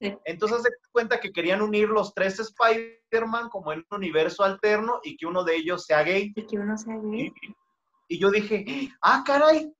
Entonces 0.00 0.62
se 0.62 0.70
cuenta 0.92 1.20
que 1.20 1.30
querían 1.30 1.60
unir 1.60 1.88
los 1.88 2.14
tres 2.14 2.40
Spider-Man 2.40 3.50
como 3.50 3.72
en 3.72 3.84
un 3.90 3.98
universo 3.98 4.42
alterno 4.42 5.00
y 5.02 5.16
que 5.16 5.26
uno 5.26 5.44
de 5.44 5.56
ellos 5.56 5.84
sea 5.84 6.02
gay. 6.02 6.32
Y 6.34 6.46
que 6.46 6.56
uno 6.56 6.76
sea 6.78 6.96
gay. 7.02 7.32
Y, 8.08 8.18
yo 8.18 8.30
dije, 8.30 8.90
ah, 9.02 9.22
caray, 9.24 9.72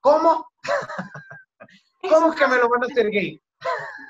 ¿cómo? 0.00 0.48
¿Cómo 2.02 2.34
que 2.34 2.46
me 2.46 2.56
lo 2.56 2.68
van 2.68 2.84
a 2.84 2.86
hacer 2.86 3.10
gay? 3.10 3.40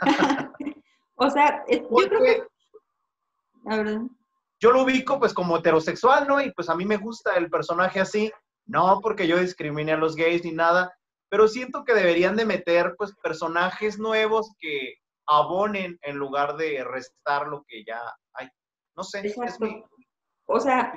o 1.16 1.30
sea, 1.30 1.64
yo 1.68 1.86
creo 1.88 2.22
que... 2.22 2.42
Yo 4.58 4.70
lo 4.70 4.84
ubico 4.84 5.18
pues 5.18 5.34
como 5.34 5.58
heterosexual, 5.58 6.26
¿no? 6.28 6.40
Y 6.40 6.52
pues 6.52 6.70
a 6.70 6.76
mí 6.76 6.86
me 6.86 6.96
gusta 6.96 7.34
el 7.34 7.50
personaje 7.50 8.00
así. 8.00 8.32
No 8.64 9.00
porque 9.02 9.26
yo 9.26 9.38
discrimine 9.38 9.92
a 9.92 9.96
los 9.96 10.16
gays 10.16 10.44
ni 10.44 10.52
nada, 10.52 10.96
pero 11.28 11.48
siento 11.48 11.84
que 11.84 11.94
deberían 11.94 12.36
de 12.36 12.46
meter 12.46 12.94
pues 12.96 13.12
personajes 13.22 13.98
nuevos 13.98 14.52
que, 14.58 14.94
abonen 15.26 15.98
en 16.02 16.16
lugar 16.16 16.56
de 16.56 16.84
restar 16.84 17.46
lo 17.48 17.64
que 17.64 17.84
ya 17.84 18.00
hay. 18.34 18.48
No 18.94 19.02
sé, 19.02 19.26
es 19.26 19.60
mi... 19.60 19.84
O 20.46 20.60
sea, 20.60 20.96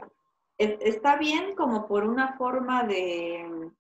está 0.58 1.18
bien 1.18 1.56
como 1.56 1.88
por 1.88 2.06
una 2.06 2.38
forma 2.38 2.84
de, 2.84 3.72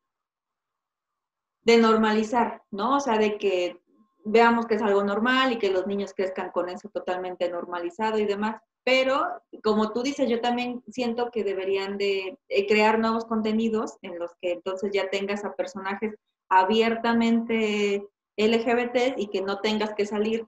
de 1.61 1.77
normalizar, 1.77 2.63
¿no? 2.71 2.97
O 2.97 2.99
sea, 2.99 3.17
de 3.17 3.37
que 3.37 3.79
veamos 4.23 4.65
que 4.65 4.75
es 4.75 4.81
algo 4.81 5.03
normal 5.03 5.53
y 5.53 5.59
que 5.59 5.71
los 5.71 5.87
niños 5.87 6.13
crezcan 6.13 6.51
con 6.51 6.69
eso 6.69 6.89
totalmente 6.89 7.49
normalizado 7.49 8.17
y 8.17 8.25
demás. 8.25 8.61
Pero, 8.83 9.27
como 9.63 9.91
tú 9.91 10.01
dices, 10.01 10.29
yo 10.29 10.41
también 10.41 10.81
siento 10.87 11.29
que 11.31 11.43
deberían 11.43 11.97
de 11.97 12.39
crear 12.67 12.97
nuevos 12.97 13.25
contenidos 13.25 13.97
en 14.01 14.17
los 14.17 14.31
que 14.41 14.53
entonces 14.53 14.91
ya 14.93 15.09
tengas 15.09 15.45
a 15.45 15.53
personajes 15.53 16.15
abiertamente 16.49 18.07
LGBT 18.39 19.17
y 19.17 19.27
que 19.27 19.41
no 19.41 19.59
tengas 19.59 19.93
que 19.93 20.05
salir 20.05 20.47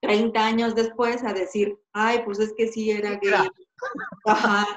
30 0.00 0.44
años 0.44 0.74
después 0.74 1.24
a 1.24 1.32
decir, 1.32 1.78
ay, 1.92 2.22
pues 2.24 2.38
es 2.38 2.52
que 2.56 2.68
sí 2.68 2.90
era 2.90 3.16
gay. 3.16 3.48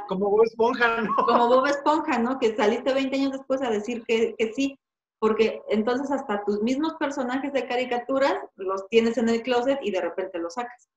Como 0.07 0.31
Bob 0.31 0.43
Esponja, 0.43 1.01
¿no? 1.01 1.15
Como 1.15 1.47
Bob 1.47 1.67
Esponja, 1.67 2.17
¿no? 2.17 2.39
Que 2.39 2.55
saliste 2.55 2.93
20 2.93 3.15
años 3.15 3.31
después 3.33 3.61
a 3.61 3.69
decir 3.69 4.03
que, 4.07 4.35
que 4.37 4.53
sí, 4.53 4.79
porque 5.19 5.61
entonces 5.69 6.09
hasta 6.11 6.43
tus 6.43 6.61
mismos 6.61 6.95
personajes 6.95 7.53
de 7.53 7.67
caricaturas 7.67 8.35
los 8.55 8.87
tienes 8.89 9.17
en 9.17 9.29
el 9.29 9.43
closet 9.43 9.79
y 9.83 9.91
de 9.91 10.01
repente 10.01 10.39
los 10.39 10.55
sacas. 10.55 10.89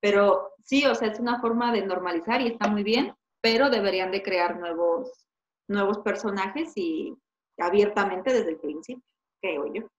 Pero 0.00 0.54
sí, 0.64 0.86
o 0.86 0.94
sea, 0.94 1.08
es 1.08 1.20
una 1.20 1.40
forma 1.40 1.72
de 1.72 1.84
normalizar 1.84 2.40
y 2.40 2.48
está 2.48 2.68
muy 2.68 2.82
bien, 2.82 3.14
pero 3.42 3.68
deberían 3.68 4.10
de 4.10 4.22
crear 4.22 4.58
nuevos, 4.58 5.26
nuevos 5.68 5.98
personajes 5.98 6.72
y 6.76 7.14
abiertamente 7.58 8.32
desde 8.32 8.50
el 8.50 8.58
principio, 8.58 9.04
creo 9.42 9.66
yo 9.72 9.90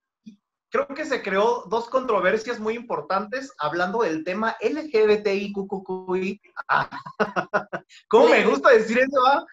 creo 0.72 0.88
que 0.88 1.06
se 1.06 1.22
creó 1.22 1.66
dos 1.68 1.90
controversias 1.90 2.60
muy 2.60 2.76
importantes 2.76 3.54
hablando 3.60 4.02
del 4.02 4.24
tema 4.24 4.56
LGBTIQQI. 4.62 6.42
¿Cómo 8.08 8.30
me 8.30 8.46
gusta 8.46 8.70
decir 8.70 9.00
eso? 9.00 9.20
Ah? 9.28 9.46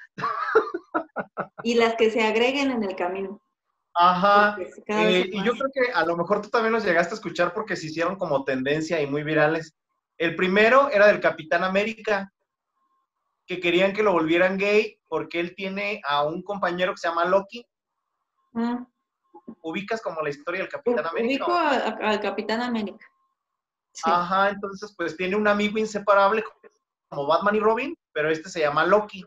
y 1.65 1.75
las 1.75 1.97
que 1.97 2.11
se 2.11 2.23
agreguen 2.23 2.71
en 2.71 2.85
el 2.85 2.95
camino. 2.95 3.43
Ajá. 3.95 4.57
Eh, 4.87 5.29
y 5.33 5.43
yo 5.43 5.53
creo 5.53 5.71
que 5.75 5.93
a 5.93 6.05
lo 6.07 6.17
mejor 6.17 6.41
tú 6.41 6.51
también 6.51 6.73
los 6.73 6.85
llegaste 6.85 7.15
a 7.15 7.17
escuchar 7.17 7.53
porque 7.53 7.75
se 7.75 7.87
hicieron 7.87 8.17
como 8.17 8.45
tendencia 8.45 9.01
y 9.03 9.09
muy 9.09 9.25
virales. 9.25 9.75
El 10.17 10.37
primero 10.37 10.89
era 10.89 11.09
del 11.09 11.21
Capitán 11.21 11.65
América, 11.65 12.33
que 13.45 13.59
querían 13.59 13.93
que 13.93 14.05
lo 14.05 14.13
volvieran 14.13 14.57
gay 14.57 15.01
porque 15.09 15.41
él 15.41 15.57
tiene 15.57 16.01
a 16.07 16.23
un 16.25 16.43
compañero 16.43 16.93
que 16.93 16.99
se 16.99 17.09
llama 17.09 17.25
Loki. 17.25 17.67
Mm 18.53 18.85
ubicas 19.69 20.03
como 20.03 20.21
la 20.23 20.31
historia 20.31 20.61
del 20.61 20.69
Capitán 20.69 21.07
América. 21.07 21.45
Ubico 21.45 21.57
al 21.57 22.21
Capitán 22.21 22.63
América. 22.63 23.07
Ajá, 24.05 24.51
entonces 24.51 24.95
pues 24.97 25.17
tiene 25.17 25.37
un 25.37 25.49
amigo 25.49 25.79
inseparable 25.79 26.45
como 27.09 27.27
Batman 27.27 27.57
y 27.57 27.61
Robin, 27.61 27.97
pero 28.13 28.31
este 28.31 28.49
se 28.49 28.61
llama 28.61 28.85
Loki. 28.87 29.25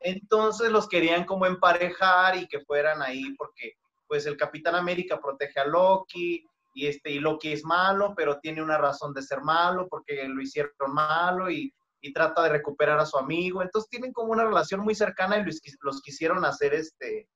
Entonces 0.00 0.70
los 0.70 0.88
querían 0.88 1.24
como 1.24 1.46
emparejar 1.46 2.36
y 2.36 2.46
que 2.46 2.60
fueran 2.60 3.02
ahí 3.02 3.34
porque 3.36 3.74
pues 4.06 4.26
el 4.26 4.36
Capitán 4.36 4.74
América 4.74 5.20
protege 5.20 5.60
a 5.60 5.66
Loki 5.66 6.44
y 6.74 6.86
este 6.86 7.10
y 7.10 7.18
Loki 7.18 7.52
es 7.52 7.64
malo, 7.64 8.14
pero 8.16 8.38
tiene 8.40 8.62
una 8.62 8.78
razón 8.78 9.12
de 9.12 9.22
ser 9.22 9.40
malo 9.42 9.86
porque 9.88 10.26
lo 10.28 10.40
hicieron 10.40 10.72
malo 10.88 11.50
y, 11.50 11.72
y 12.00 12.12
trata 12.12 12.42
de 12.44 12.50
recuperar 12.50 12.98
a 12.98 13.06
su 13.06 13.18
amigo. 13.18 13.62
Entonces 13.62 13.90
tienen 13.90 14.12
como 14.12 14.32
una 14.32 14.44
relación 14.44 14.80
muy 14.80 14.94
cercana 14.94 15.38
y 15.38 15.44
los, 15.44 15.60
los 15.82 16.00
quisieron 16.00 16.44
hacer 16.44 16.74
este 16.74 17.28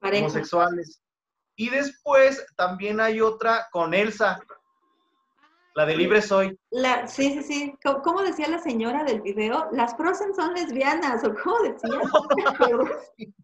homosexuales. 0.00 1.02
Y 1.56 1.68
después 1.68 2.44
también 2.56 3.00
hay 3.00 3.20
otra 3.20 3.68
con 3.70 3.92
Elsa, 3.92 4.40
la 5.74 5.86
de 5.86 5.96
Libre 5.96 6.22
Soy. 6.22 6.58
La, 6.70 7.06
sí, 7.06 7.32
sí, 7.34 7.42
sí. 7.42 7.74
¿Cómo, 8.02 8.22
decía 8.22 8.48
la 8.48 8.58
señora 8.58 9.04
del 9.04 9.20
video? 9.20 9.68
Las 9.72 9.96
Frozen 9.96 10.34
son 10.34 10.54
lesbianas, 10.54 11.22
¿o 11.24 11.34
cómo 11.34 11.58
decía? 11.60 11.90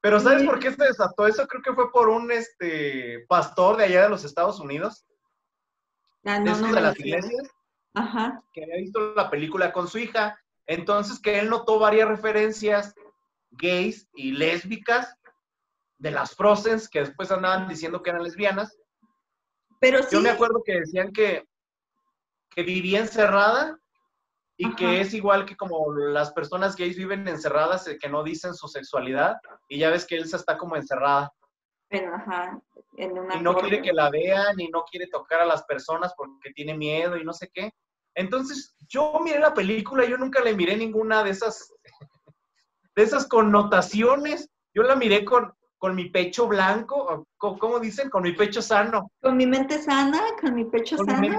Pero 0.00 0.20
¿sabes 0.20 0.44
por 0.44 0.58
qué 0.60 0.72
se 0.72 0.84
desató 0.84 1.26
eso? 1.26 1.46
Creo 1.46 1.62
que 1.62 1.72
fue 1.74 1.90
por 1.90 2.08
un 2.08 2.30
este 2.30 3.24
pastor 3.28 3.76
de 3.76 3.84
allá 3.84 4.02
de 4.04 4.08
los 4.08 4.24
Estados 4.24 4.60
Unidos. 4.60 5.04
Ah, 6.24 6.38
no, 6.38 6.56
no, 6.56 6.72
de 6.72 6.80
las 6.80 6.98
iglesias. 6.98 7.48
Ajá. 7.94 8.40
Que 8.52 8.62
había 8.62 8.76
visto 8.76 9.14
la 9.14 9.30
película 9.30 9.72
con 9.72 9.88
su 9.88 9.98
hija. 9.98 10.38
Entonces 10.66 11.20
que 11.20 11.38
él 11.38 11.50
notó 11.50 11.78
varias 11.78 12.08
referencias 12.08 12.94
gays 13.50 14.08
y 14.14 14.32
lésbicas 14.32 15.16
de 15.98 16.10
las 16.10 16.34
Frozens, 16.34 16.88
que 16.88 17.00
después 17.00 17.30
andaban 17.30 17.68
diciendo 17.68 18.02
que 18.02 18.10
eran 18.10 18.22
lesbianas. 18.22 18.76
Pero 19.80 20.00
Yo 20.10 20.20
me 20.20 20.30
acuerdo 20.30 20.62
que 20.64 20.80
decían 20.80 21.12
que, 21.12 21.44
que 22.50 22.62
vivía 22.62 23.00
encerrada 23.00 23.78
y 24.58 24.74
que 24.74 25.00
es 25.00 25.12
igual 25.12 25.44
que 25.44 25.56
como 25.56 25.92
las 25.92 26.32
personas 26.32 26.76
gays 26.76 26.96
viven 26.96 27.28
encerradas, 27.28 27.86
eh, 27.88 27.98
que 27.98 28.08
no 28.08 28.24
dicen 28.24 28.54
su 28.54 28.68
sexualidad, 28.68 29.36
y 29.68 29.78
ya 29.78 29.90
ves 29.90 30.06
que 30.06 30.16
Elsa 30.16 30.38
está 30.38 30.56
como 30.56 30.76
encerrada. 30.76 31.30
ajá, 31.90 32.58
en 32.96 33.18
una 33.18 33.36
y 33.36 33.42
no 33.42 33.54
quiere 33.54 33.82
que 33.82 33.92
la 33.92 34.08
vean, 34.08 34.58
y 34.58 34.68
no 34.68 34.84
quiere 34.84 35.08
tocar 35.08 35.42
a 35.42 35.46
las 35.46 35.64
personas 35.64 36.14
porque 36.16 36.52
tiene 36.54 36.74
miedo 36.74 37.18
y 37.18 37.24
no 37.24 37.34
sé 37.34 37.50
qué. 37.52 37.70
Entonces, 38.14 38.74
yo 38.88 39.20
miré 39.22 39.40
la 39.40 39.52
película, 39.52 40.06
yo 40.06 40.16
nunca 40.16 40.42
le 40.42 40.54
miré 40.54 40.74
ninguna 40.76 41.22
de 41.22 41.30
esas, 41.30 41.70
de 42.96 43.02
esas 43.02 43.28
connotaciones. 43.28 44.48
Yo 44.74 44.82
la 44.82 44.96
miré 44.96 45.24
con, 45.26 45.52
con 45.78 45.94
mi 45.94 46.08
pecho 46.08 46.48
blanco, 46.48 47.26
¿cómo 47.36 47.78
dicen? 47.78 48.08
Con 48.08 48.22
mi 48.22 48.32
pecho 48.32 48.62
sano. 48.62 49.10
Con 49.20 49.36
mi 49.36 49.46
mente 49.46 49.78
sana, 49.78 50.20
con 50.40 50.54
mi 50.54 50.64
pecho 50.64 50.96
sano. 50.96 51.38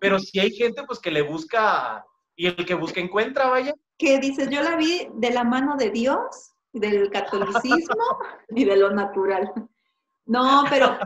Pero 0.00 0.18
si 0.18 0.40
hay 0.40 0.50
gente 0.50 0.82
pues 0.84 0.98
que 0.98 1.10
le 1.10 1.22
busca 1.22 2.04
y 2.36 2.46
el 2.46 2.64
que 2.64 2.74
busca 2.74 3.00
encuentra, 3.00 3.48
vaya. 3.48 3.74
Que 3.98 4.18
dices, 4.18 4.48
yo 4.50 4.62
la 4.62 4.76
vi 4.76 5.08
de 5.14 5.30
la 5.30 5.44
mano 5.44 5.76
de 5.76 5.90
Dios, 5.90 6.52
del 6.72 7.10
catolicismo 7.10 8.04
y 8.48 8.64
de 8.64 8.76
lo 8.76 8.90
natural. 8.90 9.52
No, 10.26 10.64
pero 10.70 10.98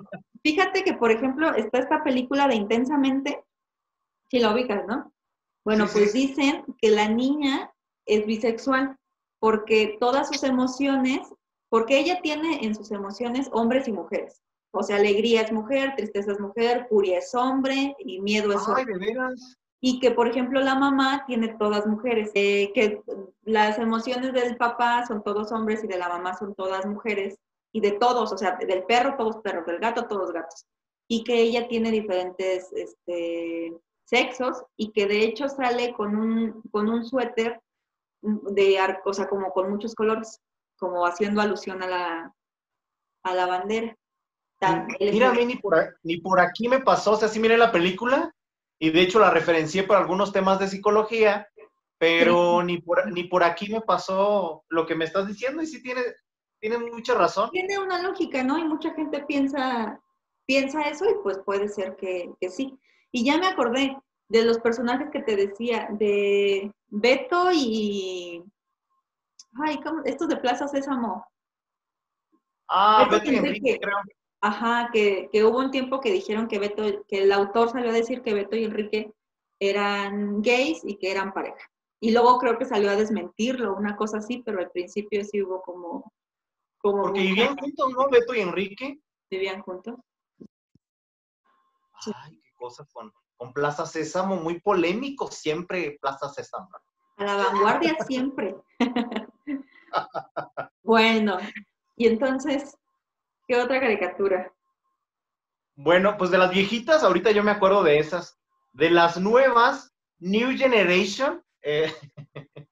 fíjate 0.43 0.85
que, 0.85 0.95
por 0.95 1.11
ejemplo, 1.11 1.55
está 1.55 1.79
esta 1.79 2.05
película 2.05 2.47
de 2.47 2.55
Intensamente, 2.55 3.43
si 4.31 4.39
la 4.39 4.53
ubicas, 4.53 4.87
¿no? 4.87 5.13
Bueno, 5.65 5.87
pues 5.93 6.13
dicen 6.13 6.65
que 6.79 6.91
la 6.91 7.09
niña 7.09 7.73
es 8.07 8.27
bisexual 8.27 8.97
porque 9.41 9.97
todas 9.99 10.29
sus 10.29 10.43
emociones 10.43 11.33
porque 11.75 11.99
ella 11.99 12.21
tiene 12.23 12.65
en 12.65 12.73
sus 12.77 12.93
emociones 12.93 13.49
hombres 13.51 13.89
y 13.89 13.93
mujeres. 13.93 14.41
O 14.71 14.85
sea, 14.85 14.95
alegría 14.95 15.41
es 15.41 15.51
mujer, 15.51 15.97
tristeza 15.97 16.31
es 16.31 16.39
mujer, 16.39 16.87
furia 16.89 17.19
es 17.19 17.35
hombre 17.35 17.97
y 17.99 18.21
miedo 18.21 18.53
es 18.53 18.69
hombre. 18.69 18.85
Ay, 18.87 19.01
¿de 19.01 19.07
veras? 19.07 19.57
Y 19.81 19.99
que, 19.99 20.13
por 20.13 20.29
ejemplo, 20.29 20.61
la 20.61 20.77
mamá 20.77 21.25
tiene 21.27 21.57
todas 21.59 21.85
mujeres, 21.85 22.31
eh, 22.35 22.71
que 22.77 23.03
las 23.43 23.77
emociones 23.81 24.33
del 24.33 24.57
papá 24.57 25.05
son 25.05 25.25
todos 25.25 25.51
hombres 25.51 25.83
y 25.83 25.89
de 25.89 25.99
la 25.99 26.09
mamá 26.09 26.39
son 26.39 26.55
todas 26.55 26.87
mujeres, 26.87 27.41
y 27.73 27.81
de 27.81 27.91
todos, 27.91 28.31
o 28.33 28.39
sea, 28.39 28.53
del 28.55 28.85
perro 28.85 29.17
todos 29.19 29.39
perros, 29.39 29.67
del 29.67 29.81
gato 29.81 30.07
todos 30.07 30.33
gatos. 30.33 30.67
Y 31.09 31.25
que 31.25 31.41
ella 31.41 31.67
tiene 31.67 31.91
diferentes 31.91 32.73
este, 32.73 33.77
sexos 34.05 34.63
y 34.77 34.93
que 34.93 35.09
de 35.09 35.25
hecho 35.25 35.49
sale 35.49 35.93
con 35.93 36.15
un, 36.15 36.63
con 36.71 36.89
un 36.89 37.05
suéter 37.05 37.61
de, 38.23 38.79
o 39.05 39.13
sea, 39.13 39.29
como 39.29 39.51
con 39.51 39.71
muchos 39.71 39.97
colores 39.97 40.41
como 40.79 41.07
haciendo 41.07 41.41
alusión 41.41 41.83
a 41.83 41.87
la, 41.87 42.35
a 43.23 43.35
la 43.35 43.47
bandera. 43.47 43.97
Mira, 45.01 45.31
a 45.31 45.35
mí 45.35 45.45
ni 45.45 45.57
por, 45.57 45.99
ni 46.03 46.19
por 46.19 46.41
aquí 46.41 46.69
me 46.69 46.81
pasó, 46.81 47.13
o 47.13 47.17
sea, 47.17 47.29
sí 47.29 47.39
miré 47.39 47.59
la 47.59 47.73
película 47.73 48.35
y 48.79 48.91
de 48.91 49.03
hecho 49.03 49.19
la 49.19 49.31
referencié 49.31 49.83
por 49.83 49.97
algunos 49.97 50.33
temas 50.33 50.59
de 50.59 50.69
psicología, 50.69 51.49
pero 51.99 52.63
ni, 52.63 52.81
por, 52.81 53.11
ni 53.13 53.25
por 53.25 53.45
aquí 53.45 53.71
me 53.71 53.81
pasó 53.81 54.65
lo 54.69 54.87
que 54.87 54.95
me 54.95 55.05
estás 55.05 55.27
diciendo 55.27 55.63
y 55.63 55.67
sí 55.67 55.83
tiene, 55.83 56.03
tiene 56.61 56.79
mucha 56.79 57.15
razón. 57.15 57.51
Tiene 57.51 57.79
una 57.79 58.03
lógica, 58.03 58.43
¿no? 58.43 58.59
Y 58.59 58.65
mucha 58.65 58.93
gente 58.95 59.23
piensa, 59.25 60.01
piensa 60.47 60.83
eso 60.83 61.05
y 61.11 61.15
pues 61.23 61.39
puede 61.45 61.69
ser 61.69 61.97
que, 61.97 62.31
que 62.41 62.49
sí. 62.49 62.79
Y 63.13 63.25
ya 63.25 63.39
me 63.39 63.47
acordé 63.47 63.97
de 64.29 64.45
los 64.45 64.59
personajes 64.59 65.09
que 65.13 65.21
te 65.21 65.37
decía, 65.37 65.89
de 65.91 66.73
Beto 66.89 67.51
y 67.53 68.43
ay, 69.63 69.81
¿cómo? 69.83 70.03
Estos 70.05 70.29
de 70.29 70.37
Plaza 70.37 70.69
Sésamo. 70.69 71.27
Ah, 72.69 73.09
Beto, 73.11 73.31
y 73.31 73.37
Enrique, 73.37 73.79
creo. 73.81 73.97
Ajá, 74.41 74.91
que, 74.93 75.31
hubo 75.43 75.59
un 75.59 75.71
tiempo 75.71 76.01
que 76.01 76.13
dijeron 76.13 76.49
que 76.49 76.59
Beto, 76.59 77.05
que 77.09 77.23
el 77.23 77.33
autor 77.33 77.71
salió 77.71 77.91
a 77.91 77.95
decir 77.95 78.21
que 78.21 78.35
Beto 78.35 78.57
y 78.57 78.65
Enrique 78.65 79.15
eran 79.59 80.43
gays 80.43 80.85
y 80.85 80.99
que 80.99 81.11
eran 81.11 81.33
pareja. 81.33 81.71
Y 81.99 82.13
luego 82.13 82.39
creo 82.39 82.59
que 82.59 82.67
salió 82.67 82.91
a 82.91 82.97
desmentirlo, 82.97 83.75
una 83.75 83.97
cosa 83.97 84.19
así, 84.19 84.43
pero 84.45 84.59
al 84.59 84.71
principio 84.71 85.25
sí 85.25 85.43
hubo 85.43 85.63
como... 85.63 86.13
como 86.79 87.05
Porque 87.05 87.21
vivían 87.21 87.57
juntos, 87.57 87.91
¿no? 87.97 88.11
Beto 88.11 88.35
y 88.35 88.41
Enrique. 88.41 89.01
Vivían 89.31 89.63
juntos. 89.63 89.97
Ay, 92.15 92.39
qué 92.43 92.53
cosas 92.55 92.87
con, 92.93 93.11
con 93.37 93.55
Plaza 93.55 93.87
Sésamo, 93.87 94.37
muy 94.37 94.61
polémico 94.61 95.31
siempre 95.31 95.97
Plaza 96.03 96.29
Sésamo. 96.29 96.69
A 97.25 97.27
la 97.27 97.37
vanguardia 97.37 97.97
siempre. 98.07 98.55
bueno, 100.83 101.39
y 101.97 102.07
entonces, 102.07 102.77
¿qué 103.49 103.57
otra 103.57 103.81
caricatura? 103.81 104.53
Bueno, 105.75 106.19
pues 106.19 106.31
de 106.31 106.37
las 106.37 106.51
viejitas, 106.51 107.03
ahorita 107.03 107.31
yo 107.31 107.43
me 107.43 107.51
acuerdo 107.51 107.83
de 107.83 107.99
esas. 107.99 108.39
De 108.75 108.91
las 108.91 109.19
nuevas, 109.19 109.95
New 110.19 110.55
Generation, 110.55 111.43
eh, 111.63 111.91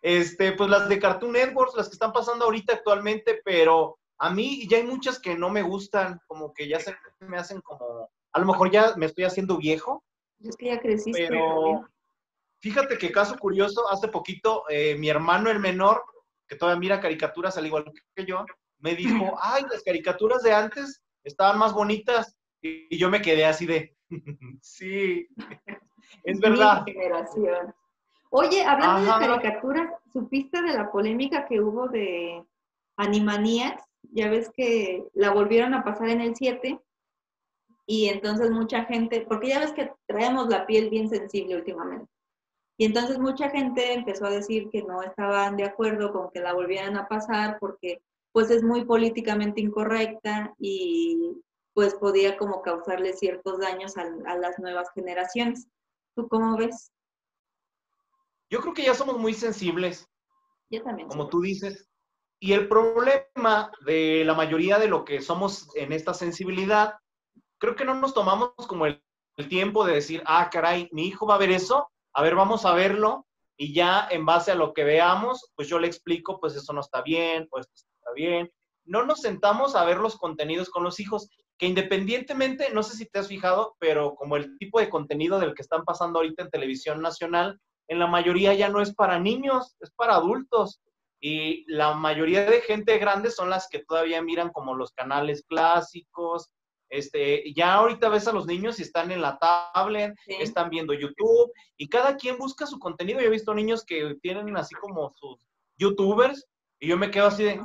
este, 0.00 0.52
pues 0.52 0.70
las 0.70 0.88
de 0.88 0.98
Cartoon 0.98 1.32
Network, 1.32 1.76
las 1.76 1.88
que 1.88 1.94
están 1.94 2.14
pasando 2.14 2.46
ahorita 2.46 2.72
actualmente, 2.72 3.42
pero 3.44 3.98
a 4.16 4.30
mí 4.30 4.66
ya 4.70 4.78
hay 4.78 4.84
muchas 4.84 5.20
que 5.20 5.36
no 5.36 5.50
me 5.50 5.60
gustan, 5.60 6.18
como 6.26 6.54
que 6.54 6.66
ya 6.66 6.80
se 6.80 6.96
me 7.20 7.36
hacen 7.36 7.60
como, 7.60 8.08
a 8.32 8.40
lo 8.40 8.46
mejor 8.46 8.70
ya 8.70 8.94
me 8.96 9.04
estoy 9.04 9.24
haciendo 9.24 9.58
viejo. 9.58 10.02
Es 10.42 10.56
que 10.56 10.68
ya 10.68 10.80
creciste. 10.80 11.26
Pero 11.28 11.86
fíjate 12.60 12.98
que 12.98 13.12
caso 13.12 13.36
curioso, 13.36 13.88
hace 13.90 14.08
poquito 14.08 14.64
eh, 14.68 14.96
mi 14.96 15.08
hermano 15.08 15.50
el 15.50 15.58
menor, 15.58 16.02
que 16.46 16.56
todavía 16.56 16.80
mira 16.80 17.00
caricaturas 17.00 17.56
al 17.56 17.66
igual 17.66 17.84
que 18.14 18.24
yo, 18.24 18.44
me 18.78 18.94
dijo, 18.94 19.36
ay, 19.42 19.64
las 19.70 19.82
caricaturas 19.82 20.42
de 20.42 20.52
antes 20.52 21.02
estaban 21.24 21.58
más 21.58 21.72
bonitas. 21.72 22.36
Y 22.60 22.96
yo 22.98 23.08
me 23.08 23.22
quedé 23.22 23.44
así 23.44 23.66
de, 23.66 23.96
sí, 24.60 25.28
es 26.24 26.40
verdad. 26.40 26.84
generación. 26.84 27.74
Oye, 28.30 28.64
hablando 28.64 29.04
de 29.04 29.26
caricaturas, 29.26 29.90
¿supiste 30.12 30.60
de 30.60 30.74
la 30.74 30.90
polémica 30.90 31.46
que 31.46 31.60
hubo 31.60 31.88
de 31.88 32.44
Animaniacs? 32.96 33.84
Ya 34.12 34.28
ves 34.28 34.50
que 34.54 35.04
la 35.14 35.30
volvieron 35.30 35.74
a 35.74 35.84
pasar 35.84 36.08
en 36.08 36.20
el 36.20 36.36
7 36.36 36.78
y 37.86 38.08
entonces 38.08 38.50
mucha 38.50 38.84
gente, 38.84 39.24
porque 39.26 39.48
ya 39.48 39.60
ves 39.60 39.72
que 39.72 39.92
traemos 40.06 40.48
la 40.48 40.66
piel 40.66 40.90
bien 40.90 41.08
sensible 41.08 41.56
últimamente. 41.56 42.10
Y 42.80 42.84
entonces 42.84 43.18
mucha 43.18 43.50
gente 43.50 43.92
empezó 43.92 44.26
a 44.26 44.30
decir 44.30 44.70
que 44.70 44.84
no 44.84 45.02
estaban 45.02 45.56
de 45.56 45.64
acuerdo 45.64 46.12
con 46.12 46.30
que 46.30 46.40
la 46.40 46.54
volvieran 46.54 46.96
a 46.96 47.08
pasar 47.08 47.58
porque 47.58 48.00
pues 48.30 48.50
es 48.50 48.62
muy 48.62 48.84
políticamente 48.84 49.60
incorrecta 49.60 50.54
y 50.60 51.42
pues 51.74 51.94
podía 51.94 52.36
como 52.36 52.62
causarle 52.62 53.14
ciertos 53.14 53.58
daños 53.58 53.96
a, 53.96 54.04
las 54.36 54.60
nuevas 54.60 54.88
generaciones. 54.94 55.66
¿Tú 56.14 56.28
cómo 56.28 56.56
ves? 56.56 56.92
Yo 58.48 58.60
creo 58.60 58.74
que 58.74 58.84
ya 58.84 58.94
somos 58.94 59.18
muy 59.18 59.34
sensibles. 59.34 60.08
Yo 60.70 60.80
también. 60.84 61.08
Como 61.08 61.28
tú 61.28 61.40
dices. 61.40 61.88
Y 62.38 62.52
el 62.52 62.68
problema 62.68 63.72
de 63.84 64.22
la 64.24 64.34
mayoría 64.34 64.78
de 64.78 64.86
lo 64.86 65.04
que 65.04 65.20
somos 65.20 65.68
en 65.74 65.92
esta 65.92 66.14
sensibilidad, 66.14 66.94
creo 67.58 67.74
que 67.74 67.84
no 67.84 67.94
nos 67.94 68.14
tomamos 68.14 68.52
como 68.68 68.86
el, 68.86 69.02
el 69.36 69.48
tiempo 69.48 69.84
de 69.84 69.94
decir, 69.94 70.22
ah, 70.26 70.48
caray, 70.48 70.88
mi 70.92 71.08
hijo 71.08 71.26
va 71.26 71.34
a 71.34 71.38
ver 71.38 71.50
eso, 71.50 71.90
a 72.14 72.22
ver, 72.22 72.34
vamos 72.34 72.64
a 72.64 72.74
verlo, 72.74 73.26
y 73.56 73.74
ya 73.74 74.06
en 74.10 74.24
base 74.24 74.52
a 74.52 74.54
lo 74.54 74.72
que 74.72 74.84
veamos, 74.84 75.50
pues 75.56 75.68
yo 75.68 75.78
le 75.78 75.88
explico, 75.88 76.38
pues 76.40 76.54
eso 76.54 76.72
no 76.72 76.80
está 76.80 77.02
bien, 77.02 77.48
pues 77.50 77.66
está 77.74 78.12
bien. 78.14 78.50
No 78.84 79.04
nos 79.04 79.20
sentamos 79.20 79.74
a 79.74 79.84
ver 79.84 79.98
los 79.98 80.16
contenidos 80.16 80.70
con 80.70 80.84
los 80.84 81.00
hijos, 81.00 81.28
que 81.58 81.66
independientemente, 81.66 82.70
no 82.72 82.84
sé 82.84 82.96
si 82.96 83.06
te 83.06 83.18
has 83.18 83.26
fijado, 83.26 83.74
pero 83.80 84.14
como 84.14 84.36
el 84.36 84.56
tipo 84.58 84.78
de 84.78 84.88
contenido 84.88 85.40
del 85.40 85.54
que 85.54 85.62
están 85.62 85.84
pasando 85.84 86.20
ahorita 86.20 86.44
en 86.44 86.50
televisión 86.50 87.02
nacional, 87.02 87.58
en 87.88 87.98
la 87.98 88.06
mayoría 88.06 88.54
ya 88.54 88.68
no 88.68 88.80
es 88.80 88.94
para 88.94 89.18
niños, 89.18 89.76
es 89.80 89.90
para 89.90 90.14
adultos. 90.14 90.80
Y 91.20 91.64
la 91.72 91.94
mayoría 91.94 92.44
de 92.48 92.60
gente 92.60 92.96
grande 92.98 93.30
son 93.30 93.50
las 93.50 93.66
que 93.68 93.80
todavía 93.80 94.22
miran 94.22 94.50
como 94.50 94.76
los 94.76 94.92
canales 94.92 95.44
clásicos. 95.48 96.48
Este, 96.90 97.52
ya 97.54 97.74
ahorita 97.74 98.08
ves 98.08 98.26
a 98.28 98.32
los 98.32 98.46
niños 98.46 98.78
y 98.78 98.82
están 98.82 99.10
en 99.10 99.20
la 99.20 99.38
tablet, 99.38 100.14
están 100.26 100.70
viendo 100.70 100.94
YouTube 100.94 101.52
y 101.76 101.88
cada 101.88 102.16
quien 102.16 102.38
busca 102.38 102.66
su 102.66 102.78
contenido. 102.78 103.20
Yo 103.20 103.26
he 103.26 103.30
visto 103.30 103.54
niños 103.54 103.84
que 103.84 104.16
tienen 104.22 104.56
así 104.56 104.74
como 104.74 105.12
sus 105.16 105.46
youtubers 105.76 106.46
y 106.80 106.88
yo 106.88 106.96
me 106.96 107.10
quedo 107.10 107.26
así 107.26 107.44
de, 107.44 107.62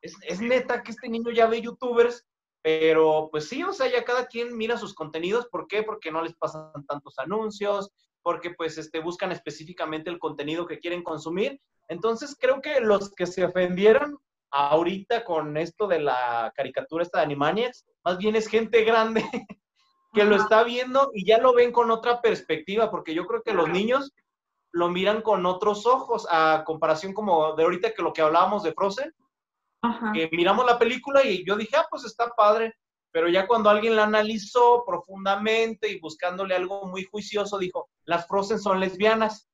es, 0.00 0.40
neta 0.40 0.82
que 0.82 0.92
este 0.92 1.08
niño 1.08 1.30
ya 1.30 1.46
ve 1.46 1.60
youtubers, 1.60 2.24
pero 2.62 3.28
pues 3.30 3.48
sí, 3.48 3.62
o 3.62 3.72
sea, 3.72 3.90
ya 3.90 4.04
cada 4.04 4.26
quien 4.26 4.56
mira 4.56 4.78
sus 4.78 4.94
contenidos. 4.94 5.46
¿Por 5.48 5.66
qué? 5.66 5.82
Porque 5.82 6.10
no 6.10 6.22
les 6.22 6.34
pasan 6.34 6.70
tantos 6.88 7.18
anuncios, 7.18 7.90
porque 8.22 8.50
pues 8.50 8.78
este, 8.78 9.00
buscan 9.00 9.32
específicamente 9.32 10.10
el 10.10 10.18
contenido 10.18 10.66
que 10.66 10.78
quieren 10.78 11.02
consumir. 11.02 11.60
Entonces 11.88 12.36
creo 12.38 12.60
que 12.60 12.80
los 12.80 13.12
que 13.14 13.26
se 13.26 13.44
ofendieron 13.44 14.18
ahorita 14.50 15.24
con 15.24 15.56
esto 15.56 15.86
de 15.86 16.00
la 16.00 16.52
caricatura 16.54 17.02
esta 17.02 17.18
de 17.18 17.24
Animaniacs, 17.24 17.84
más 18.04 18.18
bien 18.18 18.36
es 18.36 18.48
gente 18.48 18.84
grande 18.84 19.24
que 20.12 20.24
lo 20.24 20.36
está 20.36 20.64
viendo 20.64 21.10
y 21.12 21.26
ya 21.26 21.38
lo 21.38 21.52
ven 21.52 21.72
con 21.72 21.90
otra 21.90 22.20
perspectiva, 22.20 22.90
porque 22.90 23.14
yo 23.14 23.26
creo 23.26 23.42
que 23.42 23.52
los 23.52 23.68
niños 23.68 24.12
lo 24.72 24.88
miran 24.88 25.22
con 25.22 25.46
otros 25.46 25.86
ojos, 25.86 26.26
a 26.30 26.62
comparación 26.64 27.12
como 27.12 27.54
de 27.54 27.64
ahorita 27.64 27.92
que 27.92 28.02
lo 28.02 28.12
que 28.12 28.22
hablábamos 28.22 28.62
de 28.62 28.72
Frozen, 28.72 29.12
que 30.12 30.28
miramos 30.32 30.66
la 30.66 30.78
película 30.78 31.24
y 31.24 31.44
yo 31.46 31.56
dije, 31.56 31.76
ah, 31.76 31.86
pues 31.88 32.04
está 32.04 32.28
padre, 32.30 32.74
pero 33.12 33.28
ya 33.28 33.46
cuando 33.46 33.70
alguien 33.70 33.96
la 33.96 34.04
analizó 34.04 34.84
profundamente 34.84 35.88
y 35.90 36.00
buscándole 36.00 36.54
algo 36.54 36.86
muy 36.86 37.04
juicioso, 37.04 37.56
dijo, 37.58 37.88
las 38.04 38.26
Frozen 38.26 38.58
son 38.58 38.80
lesbianas. 38.80 39.48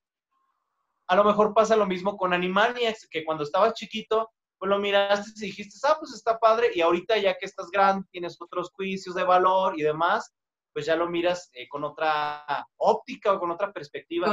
A 1.07 1.17
lo 1.17 1.25
mejor 1.25 1.55
pasa 1.55 1.77
lo 1.77 1.87
mismo 1.87 2.17
con 2.17 2.33
Animaniacs, 2.33 3.07
que 3.09 3.25
cuando 3.25 3.45
estabas 3.45 3.75
chiquito, 3.75 4.31
pues 4.63 4.71
lo 4.71 4.79
miraste 4.79 5.45
y 5.45 5.49
dijiste, 5.49 5.77
ah, 5.89 5.97
pues 5.99 6.13
está 6.13 6.39
padre, 6.39 6.69
y 6.73 6.83
ahorita 6.83 7.19
ya 7.19 7.37
que 7.37 7.47
estás 7.47 7.69
grande, 7.73 8.07
tienes 8.13 8.41
otros 8.41 8.71
juicios 8.71 9.17
de 9.17 9.25
valor 9.25 9.77
y 9.77 9.83
demás, 9.83 10.33
pues 10.73 10.87
ya 10.87 10.95
lo 10.95 11.09
miras 11.09 11.51
eh, 11.55 11.67
con 11.69 11.83
otra 11.83 12.47
óptica 12.77 13.33
o 13.33 13.41
con 13.41 13.51
otra 13.51 13.73
perspectiva. 13.73 14.29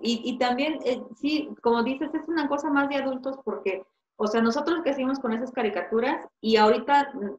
y, 0.00 0.38
también, 0.38 0.78
eh, 0.84 1.02
sí, 1.16 1.48
como 1.60 1.82
dices, 1.82 2.14
es 2.14 2.28
una 2.28 2.48
cosa 2.48 2.70
más 2.70 2.88
de 2.88 2.98
adultos 2.98 3.36
porque 3.44 3.84
o 4.14 4.28
sea, 4.28 4.40
nosotros 4.40 4.78
crecimos 4.84 5.18
con 5.18 5.32
esas 5.32 5.50
caricaturas 5.50 6.24
y 6.40 6.54
ahorita 6.54 7.10
mm, 7.12 7.36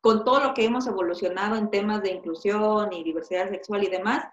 con 0.00 0.24
todo 0.24 0.40
lo 0.40 0.54
que 0.54 0.64
hemos 0.64 0.88
evolucionado 0.88 1.54
en 1.54 1.70
temas 1.70 2.02
de 2.02 2.10
inclusión 2.10 2.92
y 2.92 3.04
diversidad 3.04 3.50
sexual 3.50 3.84
y 3.84 3.88
demás, 3.88 4.24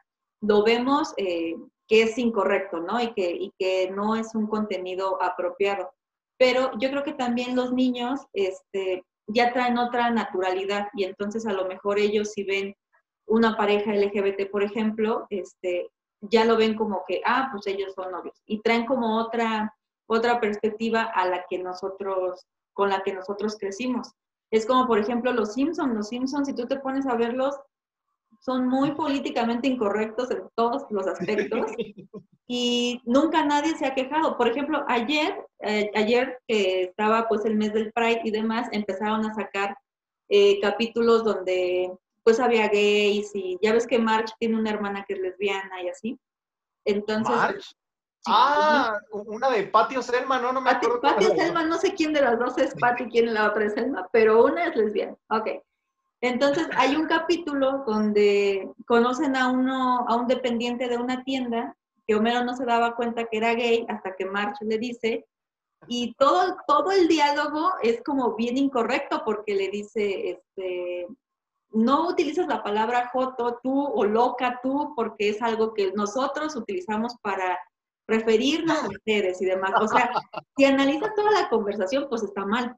lo 0.41 0.63
vemos 0.63 1.13
eh, 1.17 1.57
que 1.87 2.01
es 2.01 2.17
incorrecto, 2.17 2.79
¿no? 2.79 2.99
Y 2.99 3.13
que, 3.13 3.29
y 3.29 3.53
que 3.59 3.91
no 3.91 4.15
es 4.15 4.33
un 4.33 4.47
contenido 4.47 5.21
apropiado. 5.21 5.93
Pero 6.37 6.71
yo 6.79 6.89
creo 6.89 7.03
que 7.03 7.13
también 7.13 7.55
los 7.55 7.71
niños 7.71 8.21
este, 8.33 9.03
ya 9.27 9.53
traen 9.53 9.77
otra 9.77 10.09
naturalidad 10.11 10.87
y 10.93 11.03
entonces 11.03 11.45
a 11.45 11.53
lo 11.53 11.65
mejor 11.65 11.99
ellos 11.99 12.31
si 12.33 12.43
ven 12.43 12.75
una 13.27 13.57
pareja 13.57 13.93
LGBT, 13.93 14.49
por 14.51 14.63
ejemplo, 14.63 15.25
este, 15.29 15.89
ya 16.21 16.45
lo 16.45 16.57
ven 16.57 16.75
como 16.75 17.03
que, 17.07 17.21
ah, 17.25 17.49
pues 17.51 17.65
ellos 17.67 17.93
son 17.93 18.11
novios 18.11 18.41
y 18.45 18.61
traen 18.61 18.85
como 18.85 19.17
otra, 19.19 19.73
otra 20.07 20.39
perspectiva 20.39 21.03
a 21.03 21.27
la 21.27 21.45
que 21.49 21.57
nosotros, 21.57 22.45
con 22.73 22.89
la 22.89 23.01
que 23.03 23.13
nosotros 23.13 23.57
crecimos. 23.57 24.11
Es 24.51 24.65
como, 24.65 24.87
por 24.87 24.99
ejemplo, 24.99 25.33
los 25.33 25.53
Simpsons. 25.53 25.93
Los 25.93 26.09
Simpsons, 26.09 26.47
si 26.47 26.53
tú 26.53 26.67
te 26.67 26.79
pones 26.79 27.07
a 27.07 27.15
verlos, 27.15 27.55
son 28.45 28.67
muy 28.67 28.91
políticamente 28.91 29.67
incorrectos 29.67 30.29
en 30.29 30.43
todos 30.53 30.85
los 30.91 31.07
aspectos 31.07 31.71
y 32.47 33.01
nunca 33.03 33.43
nadie 33.43 33.75
se 33.75 33.87
ha 33.87 33.95
quejado. 33.95 34.37
Por 34.37 34.47
ejemplo, 34.47 34.85
ayer, 34.87 35.43
eh, 35.61 35.89
ayer 35.95 36.37
que 36.47 36.83
estaba 36.83 37.27
pues 37.27 37.43
el 37.45 37.55
mes 37.55 37.73
del 37.73 37.91
Pride 37.91 38.21
y 38.23 38.29
demás, 38.29 38.67
empezaron 38.71 39.25
a 39.25 39.33
sacar 39.33 39.75
eh, 40.29 40.59
capítulos 40.61 41.23
donde 41.23 41.91
pues 42.23 42.39
había 42.39 42.67
gays 42.67 43.31
y 43.33 43.57
ya 43.63 43.73
ves 43.73 43.87
que 43.87 43.97
March 43.97 44.31
tiene 44.39 44.59
una 44.59 44.69
hermana 44.69 45.05
que 45.07 45.15
es 45.15 45.21
lesbiana 45.21 45.81
y 45.81 45.89
así. 45.89 46.19
Entonces, 46.85 47.75
ah, 48.27 48.99
una 49.09 49.49
de 49.49 49.63
Patio 49.63 50.03
Selma, 50.03 50.39
no, 50.39 50.53
no 50.53 50.61
me 50.61 50.69
acuerdo. 50.69 51.01
Patio 51.01 51.33
Selma, 51.35 51.63
no 51.63 51.77
sé 51.79 51.95
quién 51.95 52.13
de 52.13 52.21
las 52.21 52.37
dos 52.37 52.59
es 52.59 52.75
Patio 52.75 53.07
y 53.07 53.09
quién 53.09 53.33
la 53.33 53.49
otra 53.49 53.65
es 53.65 53.73
Selma, 53.73 54.07
pero 54.11 54.45
una 54.45 54.65
es 54.65 54.75
lesbiana. 54.75 55.17
Ok. 55.31 55.49
Entonces, 56.25 56.67
hay 56.75 56.95
un 56.95 57.05
capítulo 57.05 57.83
donde 57.85 58.71
conocen 58.87 59.35
a 59.35 59.51
uno, 59.51 60.05
a 60.07 60.15
un 60.15 60.25
dependiente 60.25 60.87
de 60.87 60.97
una 60.97 61.23
tienda, 61.23 61.77
que 62.07 62.15
Homero 62.15 62.43
no 62.43 62.55
se 62.55 62.65
daba 62.65 62.95
cuenta 62.95 63.25
que 63.25 63.37
era 63.37 63.53
gay 63.53 63.85
hasta 63.89 64.15
que 64.15 64.25
March 64.25 64.57
le 64.61 64.79
dice, 64.79 65.25
y 65.87 66.15
todo, 66.15 66.57
todo 66.67 66.89
el 66.89 67.07
diálogo 67.07 67.73
es 67.83 68.01
como 68.03 68.35
bien 68.35 68.57
incorrecto 68.57 69.21
porque 69.23 69.53
le 69.53 69.69
dice, 69.69 70.31
este, 70.31 71.07
no 71.69 72.07
utilizas 72.09 72.47
la 72.47 72.63
palabra 72.63 73.11
joto 73.13 73.59
tú 73.61 73.85
o 73.85 74.03
loca 74.03 74.59
tú 74.63 74.93
porque 74.95 75.29
es 75.29 75.43
algo 75.43 75.75
que 75.75 75.91
nosotros 75.91 76.55
utilizamos 76.55 77.15
para 77.21 77.59
referirnos 78.07 78.83
a 78.83 78.87
ustedes 78.89 79.39
y 79.43 79.45
demás. 79.45 79.73
O 79.79 79.87
sea, 79.87 80.09
si 80.57 80.65
analizas 80.65 81.13
toda 81.15 81.29
la 81.29 81.49
conversación, 81.49 82.07
pues 82.09 82.23
está 82.23 82.47
mal. 82.47 82.75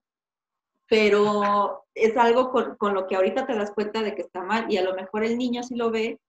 Pero 0.89 1.85
es 1.93 2.15
algo 2.15 2.51
con, 2.51 2.93
lo 2.93 3.07
que 3.07 3.15
ahorita 3.15 3.45
te 3.45 3.55
das 3.55 3.71
cuenta 3.71 4.01
de 4.01 4.15
que 4.15 4.21
está 4.21 4.43
mal 4.43 4.71
y 4.71 4.77
a 4.77 4.83
lo 4.83 4.93
mejor 4.93 5.23
el 5.23 5.37
niño 5.37 5.63
si 5.63 5.75
lo 5.75 5.91
ve, 5.91 6.19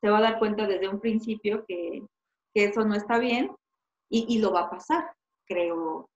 se 0.00 0.08
va 0.08 0.18
a 0.18 0.22
dar 0.22 0.38
cuenta 0.38 0.66
desde 0.66 0.88
un 0.88 1.00
principio 1.00 1.64
que, 1.66 2.02
eso 2.54 2.86
no 2.86 2.94
está 2.94 3.18
bien 3.18 3.54
y, 4.08 4.24
y, 4.34 4.38
lo 4.38 4.50
va 4.50 4.62
a 4.62 4.70
pasar, 4.70 5.12
creo, 5.46 6.08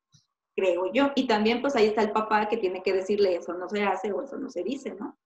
creo 0.56 0.90
yo. 0.90 1.12
Y 1.14 1.26
también 1.26 1.60
pues 1.60 1.76
ahí 1.76 1.84
está 1.86 2.00
el 2.00 2.12
papá 2.12 2.48
que 2.48 2.56
tiene 2.56 2.82
que 2.82 2.94
decirle 2.94 3.36
eso 3.36 3.52
no 3.52 3.68
se 3.68 3.82
hace 3.82 4.10
o 4.10 4.22
eso 4.22 4.38
no 4.38 4.48
se 4.48 4.62
dice, 4.62 4.94
¿no? 4.94 5.18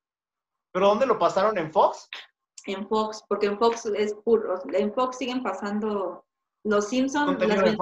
¿Pero 0.72 0.88
dónde 0.88 1.06
lo 1.06 1.16
pasaron? 1.16 1.56
¿En 1.56 1.72
Fox? 1.72 2.08
En 2.66 2.88
Fox, 2.88 3.22
porque 3.28 3.46
en 3.46 3.58
Fox 3.58 3.86
es 3.86 4.12
puro, 4.14 4.60
en 4.72 4.92
Fox 4.92 5.18
siguen 5.18 5.42
pasando 5.42 6.24
los 6.64 6.88
Simpsons, 6.88 7.38
las, 7.46 7.76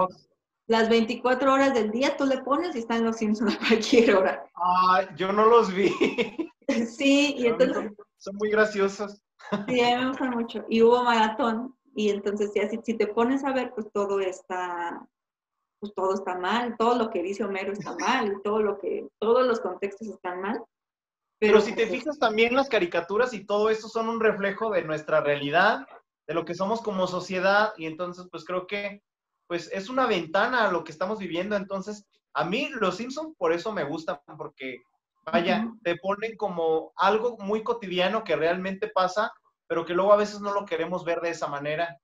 24 0.68 1.52
horas 1.52 1.74
del 1.74 1.90
día 1.90 2.16
tú 2.16 2.24
le 2.24 2.42
pones 2.42 2.74
y 2.74 2.80
están 2.80 3.04
los 3.04 3.16
Simpsons 3.16 3.54
a 3.54 3.58
cualquier 3.58 4.16
hora. 4.16 4.44
Ah, 4.56 5.02
yo 5.16 5.32
no 5.32 5.46
los 5.46 5.72
vi. 5.72 5.90
Sí, 6.88 7.34
y 7.36 7.46
entonces... 7.48 7.92
Son 8.16 8.36
muy 8.36 8.48
graciosos. 8.48 9.20
Sí, 9.68 9.80
a 9.80 9.96
mí 9.96 10.04
me 10.04 10.08
gustan 10.08 10.30
mucho. 10.30 10.64
Y 10.70 10.80
hubo 10.80 11.02
maratón, 11.02 11.76
y 11.94 12.08
entonces 12.08 12.52
ya 12.54 12.68
si, 12.68 12.78
si 12.82 12.94
te 12.94 13.08
pones 13.08 13.44
a 13.44 13.52
ver, 13.52 13.72
pues 13.74 13.90
todo 13.92 14.20
está, 14.20 15.06
pues 15.80 15.92
todo 15.94 16.14
está 16.14 16.38
mal, 16.38 16.76
todo 16.78 16.96
lo 16.96 17.10
que 17.10 17.22
dice 17.22 17.44
Homero 17.44 17.72
está 17.72 17.94
mal, 17.98 18.40
todo 18.42 18.62
lo 18.62 18.78
que, 18.78 19.08
todos 19.18 19.46
los 19.46 19.60
contextos 19.60 20.08
están 20.08 20.40
mal. 20.40 20.62
Pero, 21.38 21.60
si 21.60 21.74
te 21.74 21.88
fijas 21.88 22.18
también 22.20 22.54
las 22.54 22.68
caricaturas 22.68 23.34
y 23.34 23.44
todo 23.44 23.68
eso 23.68 23.88
son 23.88 24.08
un 24.08 24.20
reflejo 24.20 24.70
de 24.70 24.82
nuestra 24.82 25.20
realidad, 25.20 25.84
de 26.28 26.34
lo 26.34 26.44
que 26.44 26.54
somos 26.54 26.80
como 26.80 27.08
sociedad, 27.08 27.72
y 27.76 27.86
entonces 27.86 28.28
pues 28.30 28.44
creo 28.44 28.68
que 28.68 29.02
pues 29.52 29.68
es 29.70 29.90
una 29.90 30.06
ventana 30.06 30.66
a 30.66 30.72
lo 30.72 30.82
que 30.82 30.92
estamos 30.92 31.18
viviendo. 31.18 31.56
Entonces, 31.56 32.06
a 32.32 32.42
mí 32.42 32.70
los 32.80 32.96
Simpsons 32.96 33.36
por 33.36 33.52
eso 33.52 33.70
me 33.70 33.84
gustan, 33.84 34.18
porque 34.38 34.80
vaya, 35.30 35.70
te 35.82 35.96
ponen 35.96 36.38
como 36.38 36.94
algo 36.96 37.36
muy 37.36 37.62
cotidiano 37.62 38.24
que 38.24 38.34
realmente 38.34 38.88
pasa, 38.88 39.30
pero 39.66 39.84
que 39.84 39.92
luego 39.92 40.10
a 40.10 40.16
veces 40.16 40.40
no 40.40 40.54
lo 40.54 40.64
queremos 40.64 41.04
ver 41.04 41.20
de 41.20 41.28
esa 41.28 41.48
manera. 41.48 41.98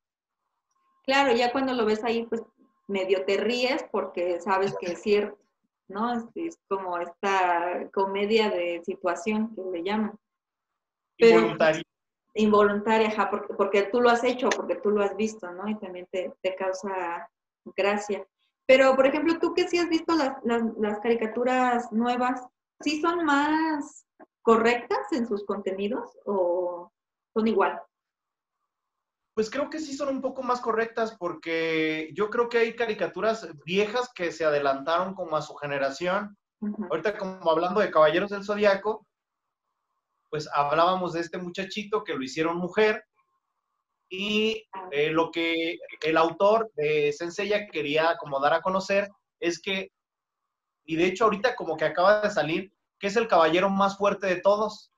Claro, 1.05 1.33
ya 1.33 1.51
cuando 1.51 1.73
lo 1.73 1.87
ves 1.87 2.05
ahí, 2.05 2.27
pues 2.27 2.43
medio 2.87 3.25
te 3.25 3.39
ríes 3.39 3.83
porque 3.91 4.43
sabes 4.43 4.77
que 4.79 4.93
es 4.93 5.01
cierto, 5.01 5.39
¿no? 5.89 6.29
Es, 6.35 6.59
como 6.69 6.99
esta 6.99 7.89
comedia 7.95 8.51
de 8.51 8.83
situación 8.85 9.55
que 9.55 9.63
le 9.73 9.83
llaman. 9.83 10.19
involuntaria. 11.17 11.83
Involuntaria, 12.35 13.09
ajá, 13.09 13.31
porque, 13.31 13.55
porque 13.55 13.83
tú 13.85 14.03
lo 14.03 14.11
has 14.11 14.23
hecho, 14.23 14.51
porque 14.51 14.75
tú 14.75 14.91
lo 14.91 15.03
has 15.03 15.17
visto, 15.17 15.51
¿no? 15.51 15.67
Y 15.67 15.77
también 15.77 16.07
te, 16.13 16.31
te 16.43 16.55
causa 16.55 17.27
gracia. 17.77 18.27
Pero, 18.67 18.95
por 18.95 19.07
ejemplo, 19.07 19.39
tú 19.39 19.55
que 19.55 19.67
sí 19.67 19.79
has 19.79 19.89
visto 19.89 20.15
las, 20.15 20.37
las, 20.45 20.63
las 20.79 21.01
caricaturas 21.01 21.91
nuevas, 21.93 22.47
¿sí 22.81 23.01
son 23.01 23.25
más 23.25 24.07
correctas 24.43 25.13
en 25.13 25.27
sus 25.27 25.45
contenidos 25.45 26.19
o 26.27 26.93
son 27.35 27.49
igual? 27.49 27.81
Pues 29.35 29.51
creo 29.51 29.71
que 29.71 29.79
sí 29.79 29.95
son 29.95 30.09
un 30.09 30.21
poco 30.21 30.43
más 30.43 30.61
correctas 30.61 31.17
porque 31.19 32.11
yo 32.15 32.29
creo 32.29 32.49
que 32.49 32.59
hay 32.59 32.75
caricaturas 32.75 33.49
viejas 33.65 34.11
que 34.15 34.33
se 34.33 34.45
adelantaron 34.45 35.15
como 35.15 35.37
a 35.37 35.43
su 35.43 35.55
generación. 35.55 36.37
Ahorita 36.91 37.17
como 37.17 37.51
hablando 37.51 37.81
de 37.81 37.91
Caballeros 37.91 38.31
del 38.31 38.45
Zodiaco, 38.45 39.07
pues 40.29 40.49
hablábamos 40.53 41.13
de 41.13 41.21
este 41.21 41.39
muchachito 41.39 42.05
que 42.05 42.15
lo 42.15 42.23
hicieron 42.23 42.59
mujer 42.59 43.05
y 44.09 44.67
eh, 44.91 45.11
lo 45.11 45.31
que 45.31 45.79
el 46.03 46.17
autor 46.17 46.71
de 46.75 47.13
Senseiya 47.13 47.67
quería 47.69 48.17
como 48.19 48.41
dar 48.41 48.55
a 48.55 48.63
conocer 48.63 49.09
es 49.41 49.61
que, 49.61 49.91
y 50.85 50.97
de 50.97 51.07
hecho 51.07 51.25
ahorita 51.25 51.55
como 51.55 51.77
que 51.77 51.85
acaba 51.85 52.23
de 52.23 52.31
salir, 52.31 52.73
que 52.99 53.09
es 53.09 53.17
el 53.17 53.29
caballero 53.29 53.69
más 53.69 53.99
fuerte 53.99 54.27
de 54.27 54.41
todos. 54.41 54.91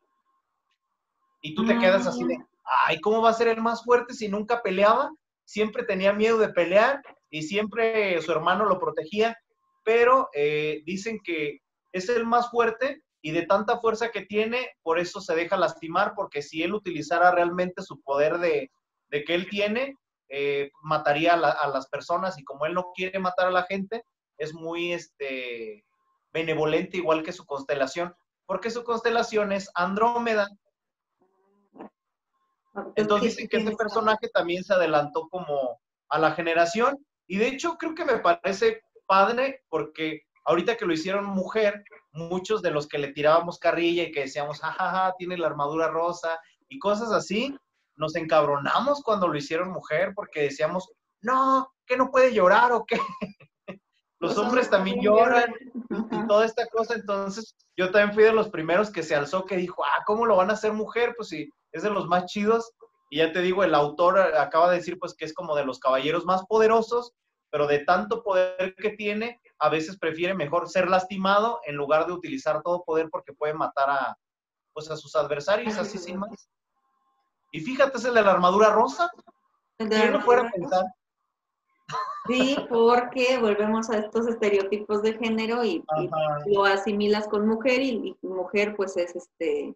Y 1.43 1.55
tú 1.55 1.67
te 1.67 1.79
quedas 1.79 2.07
así 2.07 2.25
de, 2.25 2.39
ay, 2.87 3.01
¿cómo 3.01 3.23
va 3.23 3.31
a 3.31 3.35
ser 3.35 3.49
el 3.49 3.61
más 3.61 3.83
fuerte 3.83 4.15
si 4.15 4.29
nunca 4.29 4.63
peleaba? 4.63 5.11
Siempre 5.45 5.85
tenía 5.85 6.13
miedo 6.13 6.39
de 6.39 6.51
pelear 6.51 7.03
y 7.31 7.43
siempre 7.43 8.21
su 8.23 8.31
hermano 8.31 8.67
lo 8.67 8.79
protegía, 8.79 9.37
pero 9.85 10.29
eh, 10.35 10.83
dicen 10.85 11.19
que 11.25 11.61
es 11.93 12.09
el 12.09 12.25
más 12.25 12.51
fuerte 12.51 13.03
y 13.23 13.33
de 13.33 13.47
tanta 13.47 13.81
fuerza 13.81 14.11
que 14.11 14.25
tiene, 14.25 14.71
por 14.83 14.99
eso 14.99 15.21
se 15.21 15.35
deja 15.35 15.57
lastimar, 15.57 16.15
porque 16.15 16.43
si 16.43 16.63
él 16.63 16.75
utilizara 16.75 17.31
realmente 17.33 17.83
su 17.83 18.01
poder 18.01 18.39
de, 18.39 18.71
que 19.11 19.35
él 19.35 19.49
tiene, 19.49 19.97
eh, 20.29 20.71
mataría 20.83 21.35
a, 21.35 21.69
las 21.69 21.89
personas 21.89 22.39
y 22.39 22.45
como 22.45 22.67
él 22.67 22.75
no 22.75 22.93
quiere 22.95 23.19
matar 23.19 23.49
a 23.49 23.53
la 23.53 23.65
gente, 23.65 24.05
es 24.39 24.55
muy 24.55 24.93
este, 24.93 25.85
benevolente 26.33 26.97
igual 26.97 27.23
que 27.23 27.33
su 27.33 27.45
constelación, 27.45 28.15
porque 28.47 28.71
su 28.71 28.85
constelación 28.85 29.53
es 29.53 29.71
Andrómeda, 29.75 30.49
entonces 32.95 33.37
dicen 33.37 33.49
que 33.49 33.57
este 33.59 33.77
personaje 33.77 34.29
también 34.33 34.63
se 34.63 34.75
adelantó 34.75 35.29
como 35.29 35.81
a 36.09 36.19
la 36.19 36.33
generación 36.33 37.05
y 37.27 37.37
de 37.37 37.49
hecho 37.49 37.77
creo 37.77 37.95
que 37.95 38.05
me 38.05 38.19
parece 38.19 38.83
padre 39.07 39.63
porque 39.69 40.23
ahorita 40.45 40.77
que 40.77 40.87
lo 40.87 40.93
hicieron 40.93 41.27
mujer, 41.27 41.85
muchos 42.13 42.63
de 42.63 42.71
los 42.71 42.87
que 42.87 42.99
le 42.99 43.13
tirábamos 43.13 43.59
carrilla 43.59 44.05
y 44.05 44.13
que 44.13 44.21
decíamos, 44.21 44.61
jajaja, 44.61 45.15
tiene 45.19 45.37
la 45.37 45.49
armadura 45.49 45.89
rosa 45.89 46.39
y 46.69 46.79
cosas 46.79 47.13
así, 47.13 47.57
nos 48.01 48.17
encabronamos 48.17 49.03
cuando 49.03 49.29
lo 49.29 49.37
hicieron 49.37 49.71
mujer 49.71 50.13
porque 50.15 50.43
decíamos, 50.43 50.91
no, 51.21 51.71
que 51.87 51.99
no 51.99 52.11
puede 52.11 52.33
llorar 52.33 52.73
o 52.73 52.87
qué. 52.87 52.99
los 54.21 54.37
hombres 54.39 54.71
también 54.71 55.01
lloran 55.01 55.55
y 56.11 56.27
toda 56.27 56.47
esta 56.47 56.67
cosa. 56.69 56.95
Entonces, 56.95 57.55
yo 57.77 57.91
también 57.91 58.15
fui 58.15 58.25
de 58.25 58.33
los 58.33 58.49
primeros 58.49 58.91
que 58.91 59.03
se 59.03 59.15
alzó, 59.15 59.45
que 59.45 59.59
dijo, 59.59 59.85
ah, 59.85 60.03
¿cómo 60.07 60.25
lo 60.25 60.37
van 60.37 60.49
a 60.49 60.55
hacer 60.55 60.73
mujer? 60.73 61.13
Pues 61.15 61.29
sí, 61.29 61.51
es 61.73 61.83
de 61.83 61.91
los 61.91 62.09
más 62.09 62.25
chidos. 62.25 62.73
Y 63.11 63.19
ya 63.19 63.33
te 63.33 63.43
digo, 63.43 63.65
el 63.65 63.75
autor 63.75 64.19
acaba 64.19 64.71
de 64.71 64.77
decir 64.77 64.99
pues 64.99 65.15
que 65.15 65.27
es 65.27 65.35
como 65.35 65.55
de 65.55 65.67
los 65.67 65.79
caballeros 65.79 66.25
más 66.25 66.45
poderosos, 66.47 67.13
pero 67.51 67.67
de 67.67 67.81
tanto 67.81 68.23
poder 68.23 68.75
que 68.77 68.91
tiene, 68.91 69.41
a 69.59 69.69
veces 69.69 69.99
prefiere 69.99 70.33
mejor 70.33 70.71
ser 70.71 70.89
lastimado 70.89 71.61
en 71.67 71.77
lugar 71.77 72.07
de 72.07 72.13
utilizar 72.13 72.63
todo 72.63 72.83
poder 72.85 73.11
porque 73.11 73.35
puede 73.35 73.53
matar 73.53 73.91
a, 73.91 74.17
pues, 74.73 74.91
a 74.91 74.97
sus 74.97 75.15
adversarios, 75.17 75.77
así 75.77 75.99
sin 75.99 76.19
más. 76.19 76.49
Y 77.51 77.61
fíjate, 77.61 77.99
es 77.99 78.05
el 78.05 78.15
de 78.15 78.23
la 78.23 78.33
armadura 78.33 78.71
rosa. 78.71 79.11
¿Quién 79.77 80.13
lo 80.13 80.21
fuera 80.21 80.43
a 80.43 80.51
pensar? 80.51 80.85
Sí, 82.27 82.57
porque 82.69 83.39
volvemos 83.39 83.91
a 83.91 83.99
estos 83.99 84.29
estereotipos 84.29 85.03
de 85.03 85.15
género 85.15 85.65
y, 85.65 85.83
lo 86.47 86.65
asimilas 86.65 87.27
con 87.27 87.49
mujer 87.49 87.81
y, 87.81 88.17
y, 88.23 88.27
mujer 88.27 88.77
pues 88.77 88.97
es 88.97 89.17
este 89.17 89.75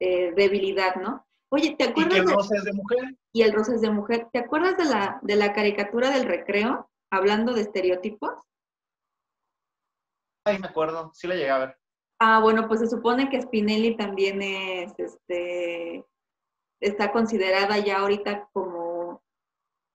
eh, 0.00 0.32
debilidad, 0.36 0.96
¿no? 0.96 1.26
Oye, 1.50 1.74
¿te 1.76 1.84
acuerdas? 1.84 2.16
Y 2.16 2.20
el 2.20 2.28
rosa 2.28 2.56
es 2.56 2.64
de 2.64 2.72
mujer. 2.72 3.16
Y 3.32 3.42
el 3.42 3.52
rosa 3.52 3.74
es 3.74 3.80
de 3.80 3.90
mujer. 3.90 4.28
¿Te 4.32 4.40
acuerdas 4.40 4.76
de 4.76 4.84
la, 4.84 5.18
de 5.22 5.36
la 5.36 5.52
caricatura 5.52 6.10
del 6.10 6.26
recreo, 6.26 6.90
hablando 7.10 7.52
de 7.52 7.62
estereotipos? 7.62 8.32
Ay, 10.44 10.58
me 10.58 10.66
acuerdo, 10.66 11.10
sí 11.14 11.26
la 11.26 11.34
llegué 11.34 11.50
a 11.50 11.58
ver. 11.58 11.78
Ah, 12.20 12.40
bueno, 12.40 12.68
pues 12.68 12.80
se 12.80 12.88
supone 12.88 13.28
que 13.30 13.40
Spinelli 13.40 13.96
también 13.96 14.42
es, 14.42 14.92
este, 14.98 16.04
está 16.80 17.12
considerada 17.12 17.78
ya 17.78 18.00
ahorita 18.00 18.48
como, 18.52 19.22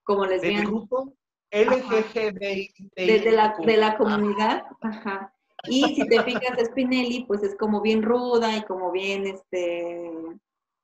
como 0.03 0.25
lesbiana. 0.25 0.59
¿Del 0.59 0.67
grupo? 0.67 1.13
LGGBI. 1.51 2.73
De, 2.95 3.31
la, 3.31 3.55
de 3.57 3.77
la 3.77 3.97
comunidad, 3.97 4.63
ajá. 4.81 5.33
Y 5.67 5.83
si 5.95 6.07
te 6.07 6.23
fijas, 6.23 6.57
Spinelli, 6.65 7.25
pues 7.25 7.43
es 7.43 7.55
como 7.57 7.81
bien 7.81 8.03
ruda 8.03 8.55
y 8.55 8.63
como 8.63 8.91
bien, 8.91 9.27
este... 9.27 10.11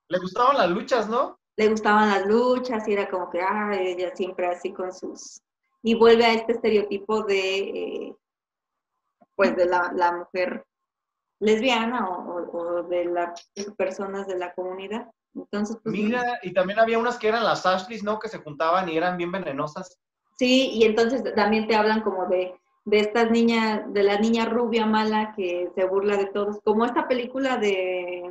Le 0.08 0.18
gustaban 0.18 0.58
las 0.58 0.70
luchas, 0.70 1.08
¿no? 1.08 1.38
Le 1.56 1.68
gustaban 1.68 2.10
las 2.10 2.26
luchas 2.26 2.86
y 2.86 2.92
era 2.92 3.08
como 3.08 3.30
que, 3.30 3.40
ah, 3.40 3.72
ella 3.78 4.14
siempre 4.14 4.46
así 4.46 4.72
con 4.72 4.92
sus... 4.92 5.40
Y 5.82 5.94
vuelve 5.94 6.24
a 6.24 6.34
este 6.34 6.52
estereotipo 6.52 7.22
de, 7.22 7.58
eh, 7.58 8.16
pues, 9.34 9.56
de 9.56 9.66
la, 9.66 10.12
mujer 10.12 10.66
lesbiana 11.40 12.08
o, 12.08 12.82
de 12.82 13.04
las 13.04 13.46
personas 13.76 14.26
de 14.26 14.36
la 14.36 14.52
comunidad. 14.52 15.10
Entonces, 15.36 15.76
pues, 15.82 15.94
Mira, 15.94 16.38
y 16.42 16.52
también 16.52 16.78
había 16.78 16.98
unas 16.98 17.18
que 17.18 17.28
eran 17.28 17.44
las 17.44 17.66
Ashleys, 17.66 18.02
¿no? 18.02 18.18
Que 18.18 18.28
se 18.28 18.38
juntaban 18.38 18.88
y 18.88 18.96
eran 18.96 19.16
bien 19.16 19.30
venenosas. 19.30 19.98
Sí, 20.38 20.70
y 20.72 20.84
entonces 20.84 21.22
también 21.34 21.66
te 21.66 21.76
hablan 21.76 22.02
como 22.02 22.26
de 22.26 22.54
de 22.86 23.00
estas 23.00 23.30
niñas, 23.32 23.82
de 23.92 24.04
la 24.04 24.18
niña 24.18 24.46
rubia 24.46 24.86
mala 24.86 25.34
que 25.34 25.70
se 25.74 25.84
burla 25.84 26.16
de 26.16 26.26
todos, 26.26 26.60
como 26.64 26.84
esta 26.84 27.08
película 27.08 27.56
de, 27.56 28.30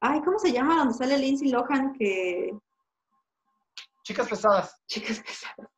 ay, 0.00 0.22
¿cómo 0.22 0.38
se 0.38 0.52
llama? 0.52 0.78
Donde 0.78 0.94
sale 0.94 1.18
Lindsay 1.18 1.50
Lohan 1.50 1.92
que... 1.92 2.56
Chicas 4.04 4.26
pesadas. 4.26 4.82
Chicas 4.86 5.20
pesadas. 5.20 5.70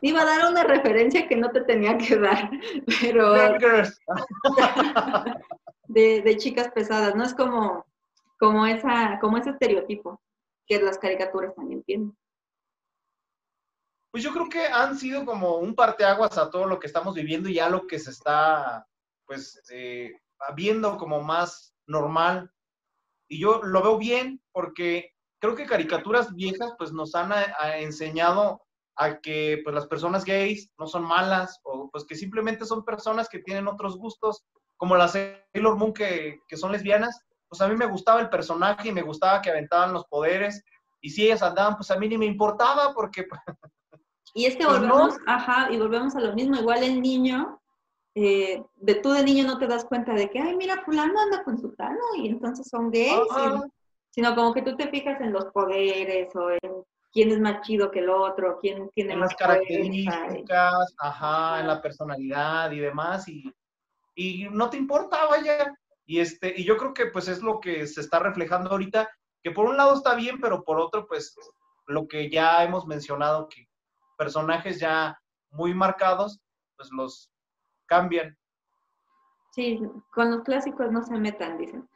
Iba 0.00 0.22
a 0.22 0.24
dar 0.24 0.50
una 0.50 0.64
referencia 0.64 1.28
que 1.28 1.36
no 1.36 1.50
te 1.50 1.60
tenía 1.60 1.98
que 1.98 2.16
dar, 2.16 2.50
pero... 3.02 3.34
de, 5.86 6.22
de 6.22 6.36
chicas 6.38 6.70
pesadas, 6.70 7.14
¿no? 7.14 7.24
Es 7.24 7.34
como, 7.34 7.84
como, 8.42 8.66
esa, 8.66 9.20
como 9.20 9.38
ese 9.38 9.50
estereotipo 9.50 10.20
que 10.66 10.82
las 10.82 10.98
caricaturas 10.98 11.54
también 11.54 11.84
tienen. 11.84 12.18
Pues 14.10 14.24
yo 14.24 14.32
creo 14.32 14.48
que 14.48 14.66
han 14.66 14.98
sido 14.98 15.24
como 15.24 15.58
un 15.58 15.76
parteaguas 15.76 16.36
a 16.36 16.50
todo 16.50 16.66
lo 16.66 16.80
que 16.80 16.88
estamos 16.88 17.14
viviendo 17.14 17.48
y 17.48 17.54
ya 17.54 17.68
lo 17.68 17.86
que 17.86 18.00
se 18.00 18.10
está, 18.10 18.84
pues, 19.26 19.62
eh, 19.70 20.20
viendo 20.56 20.98
como 20.98 21.22
más 21.22 21.72
normal. 21.86 22.52
Y 23.28 23.38
yo 23.38 23.62
lo 23.62 23.80
veo 23.80 23.96
bien 23.96 24.42
porque 24.50 25.14
creo 25.40 25.54
que 25.54 25.64
caricaturas 25.64 26.34
viejas, 26.34 26.74
pues, 26.76 26.90
nos 26.92 27.14
han 27.14 27.30
enseñado 27.76 28.60
a 28.96 29.20
que, 29.20 29.60
pues, 29.62 29.72
las 29.72 29.86
personas 29.86 30.24
gays 30.24 30.68
no 30.78 30.88
son 30.88 31.04
malas 31.04 31.60
o, 31.62 31.88
pues, 31.92 32.04
que 32.04 32.16
simplemente 32.16 32.64
son 32.64 32.84
personas 32.84 33.28
que 33.28 33.38
tienen 33.38 33.68
otros 33.68 33.96
gustos, 33.96 34.44
como 34.76 34.96
las 34.96 35.12
Sailor 35.12 35.76
Moon 35.76 35.94
que, 35.94 36.40
que 36.48 36.56
son 36.56 36.72
lesbianas. 36.72 37.24
Pues 37.52 37.60
a 37.60 37.68
mí 37.68 37.76
me 37.76 37.84
gustaba 37.84 38.18
el 38.18 38.30
personaje 38.30 38.88
y 38.88 38.92
me 38.92 39.02
gustaba 39.02 39.42
que 39.42 39.50
aventaban 39.50 39.92
los 39.92 40.06
poderes. 40.06 40.64
Y 41.02 41.10
si 41.10 41.26
ellas 41.26 41.42
andaban, 41.42 41.76
pues 41.76 41.90
a 41.90 41.98
mí 41.98 42.08
ni 42.08 42.16
me 42.16 42.24
importaba 42.24 42.94
porque 42.94 43.26
Y 44.32 44.46
es 44.46 44.56
que 44.56 44.64
volvemos, 44.64 45.18
ajá, 45.26 45.70
y 45.70 45.76
volvemos 45.76 46.16
a 46.16 46.20
lo 46.20 46.32
mismo, 46.32 46.56
igual 46.56 46.82
el 46.82 47.02
niño, 47.02 47.60
eh, 48.14 48.62
de 48.76 48.94
tú 48.94 49.10
de 49.10 49.22
niño 49.22 49.44
no 49.44 49.58
te 49.58 49.66
das 49.66 49.84
cuenta 49.84 50.14
de 50.14 50.30
que, 50.30 50.38
ay, 50.38 50.56
mira, 50.56 50.82
fulano 50.82 51.20
anda 51.20 51.44
con 51.44 51.58
sultano 51.58 52.00
y 52.16 52.28
entonces 52.28 52.66
son 52.70 52.90
gays, 52.90 53.20
sino 54.08 54.34
como 54.34 54.54
que 54.54 54.62
tú 54.62 54.74
te 54.78 54.88
fijas 54.88 55.20
en 55.20 55.34
los 55.34 55.44
poderes 55.52 56.34
o 56.34 56.52
en 56.52 56.82
quién 57.12 57.32
es 57.32 57.38
más 57.38 57.60
chido 57.60 57.90
que 57.90 57.98
el 57.98 58.08
otro, 58.08 58.56
quién 58.62 58.88
tiene 58.94 59.12
en 59.12 59.18
más 59.18 59.32
las 59.32 59.36
características, 59.36 60.94
ajá, 60.96 61.60
en 61.60 61.66
la 61.66 61.82
personalidad 61.82 62.70
y 62.70 62.78
demás, 62.78 63.28
y, 63.28 63.52
y 64.14 64.48
no 64.50 64.70
te 64.70 64.78
importa, 64.78 65.26
vaya. 65.26 65.74
Y, 66.12 66.20
este, 66.20 66.52
y 66.54 66.64
yo 66.64 66.76
creo 66.76 66.92
que 66.92 67.06
pues 67.06 67.26
es 67.26 67.40
lo 67.40 67.58
que 67.58 67.86
se 67.86 68.02
está 68.02 68.18
reflejando 68.18 68.68
ahorita, 68.68 69.08
que 69.42 69.50
por 69.50 69.64
un 69.64 69.78
lado 69.78 69.94
está 69.94 70.14
bien, 70.14 70.38
pero 70.42 70.62
por 70.62 70.78
otro 70.78 71.06
pues 71.06 71.34
lo 71.86 72.06
que 72.06 72.28
ya 72.28 72.62
hemos 72.62 72.86
mencionado, 72.86 73.48
que 73.48 73.66
personajes 74.18 74.78
ya 74.78 75.18
muy 75.52 75.72
marcados, 75.72 76.38
pues 76.76 76.90
los 76.92 77.32
cambian. 77.86 78.36
Sí, 79.52 79.80
con 80.12 80.30
los 80.30 80.42
clásicos 80.42 80.92
no 80.92 81.02
se 81.02 81.16
metan, 81.16 81.56
dicen. 81.56 81.88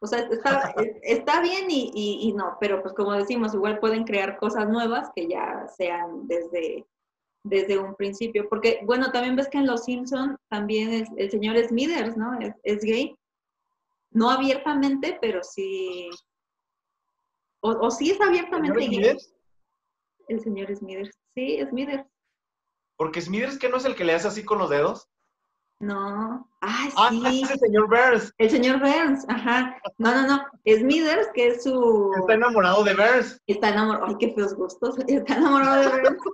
O 0.00 0.06
sea, 0.06 0.20
está, 0.20 0.74
está 1.02 1.42
bien 1.42 1.66
y, 1.68 1.92
y, 1.94 2.32
no, 2.32 2.56
pero 2.58 2.80
pues 2.80 2.94
como 2.94 3.12
decimos, 3.12 3.52
igual 3.52 3.80
pueden 3.80 4.04
crear 4.04 4.38
cosas 4.38 4.66
nuevas 4.66 5.10
que 5.14 5.28
ya 5.28 5.66
sean 5.76 6.26
desde, 6.26 6.86
desde 7.44 7.78
un 7.78 7.96
principio. 7.96 8.48
Porque, 8.48 8.80
bueno, 8.86 9.12
también 9.12 9.36
ves 9.36 9.48
que 9.48 9.58
en 9.58 9.66
Los 9.66 9.84
Simpson 9.84 10.38
también 10.48 10.90
es, 10.94 11.10
el 11.18 11.30
señor 11.30 11.62
Smithers, 11.62 12.16
¿no? 12.16 12.40
Es, 12.40 12.54
es 12.62 12.82
gay. 12.82 13.14
No 14.12 14.30
abiertamente, 14.30 15.18
pero 15.20 15.42
sí. 15.42 16.10
O, 17.60 17.70
o 17.70 17.90
sí 17.90 18.10
es 18.10 18.20
abiertamente 18.20 18.84
¿El 18.84 18.90
gay. 18.90 19.16
El 20.28 20.40
señor 20.40 20.74
Smithers. 20.74 21.10
Sí, 21.34 21.60
Smithers. 21.68 22.04
Porque 22.96 23.20
Smithers, 23.20 23.58
¿qué 23.58 23.68
no 23.68 23.76
es 23.78 23.84
el 23.84 23.94
que 23.96 24.04
le 24.04 24.14
hace 24.14 24.28
así 24.28 24.44
con 24.44 24.58
los 24.58 24.70
dedos? 24.70 25.08
No. 25.80 26.48
Ah, 26.60 26.88
Ah, 26.96 27.08
sí. 27.10 27.42
es 27.42 27.50
el 27.50 27.58
señor 27.58 27.88
Burns. 27.88 28.32
El 28.38 28.50
señor 28.50 28.78
Burns, 28.78 29.24
ajá. 29.28 29.80
No, 29.98 30.14
no, 30.14 30.26
no. 30.28 30.44
Smithers, 30.64 31.28
que 31.34 31.48
es 31.48 31.64
su. 31.64 32.12
Está 32.20 32.34
enamorado 32.34 32.84
de 32.84 32.94
Burns. 32.94 33.40
Está 33.48 33.70
enamorado. 33.70 34.06
Ay, 34.06 34.16
qué 34.20 34.32
feos 34.32 34.54
gustos. 34.54 34.96
Está 35.08 35.36
enamorado 35.36 35.82
de 35.82 35.88
Burns. 35.88 36.18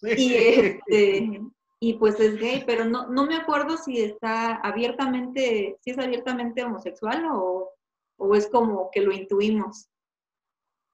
Sí. 0.00 0.08
Y 0.18 0.34
este. 0.34 1.40
Y 1.86 1.94
pues 1.94 2.18
es 2.18 2.36
gay, 2.40 2.64
pero 2.66 2.84
no, 2.84 3.06
no 3.06 3.26
me 3.26 3.36
acuerdo 3.36 3.76
si 3.76 4.00
está 4.00 4.56
abiertamente, 4.56 5.76
si 5.80 5.92
es 5.92 5.98
abiertamente 6.00 6.64
homosexual 6.64 7.26
o, 7.32 7.70
o 8.16 8.34
es 8.34 8.48
como 8.48 8.90
que 8.90 9.02
lo 9.02 9.12
intuimos. 9.12 9.88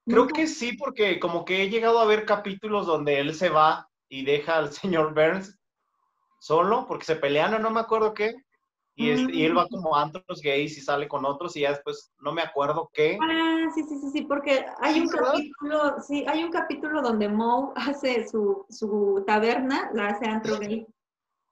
Creo 0.05 0.27
que 0.27 0.45
sí, 0.45 0.73
porque 0.77 1.19
como 1.19 1.45
que 1.45 1.63
he 1.63 1.69
llegado 1.71 1.97
a 1.97 2.05
ver 2.05 2.27
capítulos 2.27 2.85
donde 2.85 3.19
él 3.19 3.33
se 3.33 3.49
va 3.49 3.89
y 4.07 4.23
deja 4.23 4.55
al 4.59 4.71
señor 4.71 5.15
Burns 5.15 5.57
solo, 6.39 6.85
porque 6.87 7.05
se 7.05 7.15
pelean 7.15 7.55
o 7.55 7.59
no 7.59 7.71
me 7.71 7.79
acuerdo 7.79 8.13
qué, 8.13 8.35
y, 8.95 9.09
este- 9.09 9.35
y 9.35 9.45
él 9.45 9.57
va 9.57 9.67
como 9.67 9.95
a 9.95 10.03
antros 10.03 10.41
gays 10.41 10.77
y 10.77 10.81
sale 10.81 11.07
con 11.07 11.25
otros 11.25 11.55
y 11.55 11.61
ya 11.61 11.71
después 11.71 12.11
no 12.19 12.31
me 12.31 12.41
acuerdo 12.41 12.89
qué. 12.93 13.17
Ah, 13.21 13.67
sí, 13.73 13.83
sí, 13.83 13.99
sí, 13.99 14.09
sí, 14.11 14.21
porque 14.23 14.65
hay 14.81 14.99
un 14.99 15.07
capítulo, 15.09 15.95
sí, 16.01 16.25
hay 16.27 16.43
un 16.43 16.51
capítulo 16.51 17.01
donde 17.01 17.29
Moe 17.29 17.71
hace 17.75 18.27
su, 18.27 18.65
su 18.69 19.23
taberna, 19.25 19.89
la 19.93 20.09
hace 20.09 20.25
antro 20.27 20.59
gay, 20.59 20.85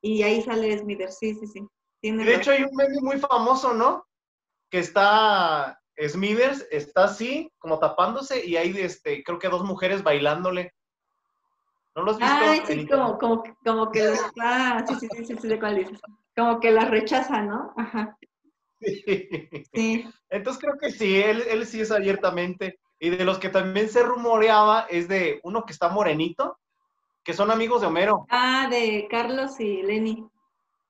y 0.01 0.23
ahí 0.23 0.41
sale 0.41 0.77
Smithers, 0.77 1.17
sí, 1.17 1.33
sí, 1.35 1.47
sí. 1.47 1.67
Tiene 1.99 2.25
de 2.25 2.35
hecho 2.35 2.51
hay 2.51 2.63
un 2.63 2.75
meme 2.75 2.99
muy 3.01 3.19
famoso, 3.19 3.73
¿no? 3.73 4.05
Que 4.69 4.79
está 4.79 5.79
Smithers, 6.07 6.65
está 6.71 7.05
así, 7.05 7.51
como 7.59 7.79
tapándose, 7.79 8.45
y 8.45 8.57
hay 8.57 8.73
este, 8.77 9.23
creo 9.23 9.37
que 9.39 9.49
dos 9.49 9.63
mujeres 9.63 10.03
bailándole. 10.03 10.73
¿No 11.95 12.03
los 12.03 12.15
has 12.15 12.19
visto? 12.21 12.35
Ay, 12.35 12.61
sí, 12.65 12.87
como, 12.87 13.17
como, 13.17 13.43
que- 13.43 13.53
como 13.65 13.91
que 13.91 14.13
ah, 14.41 14.83
sí, 14.87 14.95
sí, 14.95 15.07
sí, 15.09 15.25
sí, 15.25 15.35
sí, 15.41 15.47
de 15.47 15.59
cuál 15.59 15.75
dices. 15.75 15.99
Como 16.35 16.59
que 16.59 16.71
las 16.71 16.89
rechaza, 16.89 17.41
¿no? 17.41 17.73
Ajá, 17.77 18.17
sí. 19.73 20.09
Entonces 20.29 20.61
creo 20.63 20.77
que 20.79 20.91
sí, 20.91 21.17
él, 21.21 21.43
él 21.49 21.65
sí 21.65 21.81
es 21.81 21.91
abiertamente. 21.91 22.79
Y 22.99 23.09
de 23.09 23.25
los 23.25 23.39
que 23.39 23.49
también 23.49 23.89
se 23.89 24.03
rumoreaba 24.03 24.85
es 24.89 25.07
de 25.07 25.39
uno 25.43 25.65
que 25.65 25.73
está 25.73 25.89
morenito, 25.89 26.57
que 27.23 27.33
son 27.33 27.51
amigos 27.51 27.81
de 27.81 27.87
Homero. 27.87 28.25
Ah, 28.29 28.67
de 28.69 29.07
Carlos 29.09 29.59
y 29.59 29.81
Lenny. 29.81 30.27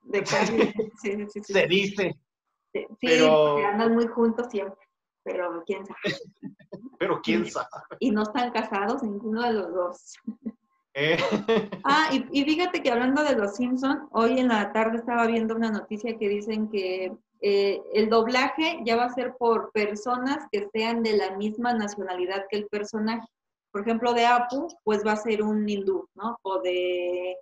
De 0.02 0.22
Carlos. 0.22 0.68
Sí, 1.00 1.12
sí, 1.28 1.40
sí. 1.42 1.52
Se 1.52 1.66
dice, 1.66 2.14
Sí, 2.74 2.86
sí, 2.88 2.96
pero- 3.00 3.54
porque 3.54 3.66
andan 3.66 3.94
muy 3.94 4.06
juntos 4.06 4.46
siempre, 4.50 4.78
pero 5.22 5.62
quién 5.66 5.84
sabe. 5.84 5.98
pero 6.98 7.20
quién 7.22 7.50
sabe. 7.50 7.66
Y 7.98 8.10
no 8.10 8.22
están 8.22 8.50
casados 8.52 9.02
ninguno 9.02 9.42
de 9.42 9.52
los 9.52 9.72
dos. 9.74 10.14
Eh, 10.94 11.16
Ah, 11.84 12.08
y, 12.12 12.24
y 12.40 12.44
fíjate 12.44 12.82
que 12.82 12.90
hablando 12.90 13.24
de 13.24 13.34
los 13.36 13.56
Simpson, 13.56 14.08
hoy 14.12 14.38
en 14.38 14.48
la 14.48 14.72
tarde 14.72 14.98
estaba 14.98 15.26
viendo 15.26 15.54
una 15.56 15.70
noticia 15.70 16.16
que 16.16 16.28
dicen 16.28 16.68
que 16.68 17.12
eh, 17.40 17.82
el 17.92 18.08
doblaje 18.08 18.78
ya 18.84 18.96
va 18.96 19.06
a 19.06 19.14
ser 19.14 19.34
por 19.36 19.72
personas 19.72 20.46
que 20.52 20.68
sean 20.72 21.02
de 21.02 21.16
la 21.16 21.36
misma 21.36 21.72
nacionalidad 21.74 22.44
que 22.48 22.58
el 22.58 22.66
personaje. 22.68 23.26
Por 23.72 23.80
ejemplo, 23.82 24.12
de 24.12 24.26
Apu, 24.26 24.68
pues 24.84 25.04
va 25.04 25.12
a 25.12 25.16
ser 25.16 25.42
un 25.42 25.68
hindú, 25.68 26.06
¿no? 26.14 26.36
O 26.42 26.60
de 26.60 27.36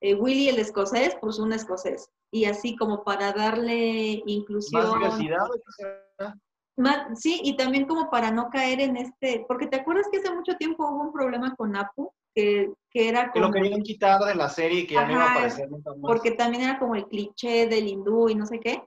eh, 0.00 0.14
Willy 0.14 0.48
el 0.48 0.58
escocés, 0.58 1.16
pues 1.20 1.38
un 1.38 1.52
escocés. 1.52 2.08
Y 2.32 2.46
así 2.46 2.76
como 2.76 3.04
para 3.04 3.32
darle 3.32 4.22
inclusión. 4.26 4.82
más 5.00 5.16
diversidad. 5.18 6.34
Ma- 6.76 7.14
Sí, 7.14 7.40
y 7.44 7.56
también 7.56 7.86
como 7.86 8.10
para 8.10 8.30
no 8.30 8.50
caer 8.50 8.80
en 8.80 8.96
este, 8.96 9.44
porque 9.46 9.66
te 9.66 9.76
acuerdas 9.76 10.08
que 10.10 10.18
hace 10.18 10.34
mucho 10.34 10.56
tiempo 10.56 10.86
hubo 10.88 11.04
un 11.04 11.12
problema 11.12 11.54
con 11.54 11.76
Apu, 11.76 12.10
que, 12.36 12.70
que 12.90 13.08
era 13.08 13.32
Que 13.32 13.40
lo 13.40 13.46
como, 13.46 13.54
querían 13.54 13.82
quitar 13.82 14.20
de 14.20 14.34
la 14.34 14.50
serie 14.50 14.80
y 14.80 14.86
que 14.86 14.94
ya 14.94 15.06
no 15.06 15.12
iba 15.12 15.24
a 15.24 15.32
aparecer 15.32 15.70
nunca 15.70 15.90
más. 15.90 16.00
porque 16.02 16.32
también 16.32 16.64
era 16.64 16.78
como 16.78 16.94
el 16.94 17.06
cliché 17.06 17.66
del 17.66 17.88
hindú 17.88 18.28
y 18.28 18.34
no 18.34 18.44
sé 18.44 18.60
qué. 18.60 18.86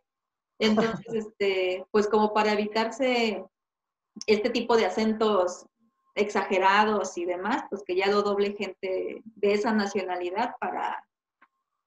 Entonces, 0.59 1.05
este, 1.25 1.85
pues 1.91 2.07
como 2.07 2.31
para 2.31 2.53
evitarse 2.53 3.43
este 4.27 4.49
tipo 4.51 4.77
de 4.77 4.85
acentos 4.85 5.65
exagerados 6.13 7.17
y 7.17 7.25
demás, 7.25 7.63
pues 7.69 7.83
que 7.83 7.95
ya 7.95 8.07
lo 8.07 8.21
doble 8.21 8.55
gente 8.55 9.21
de 9.23 9.53
esa 9.53 9.73
nacionalidad 9.73 10.53
para 10.59 11.03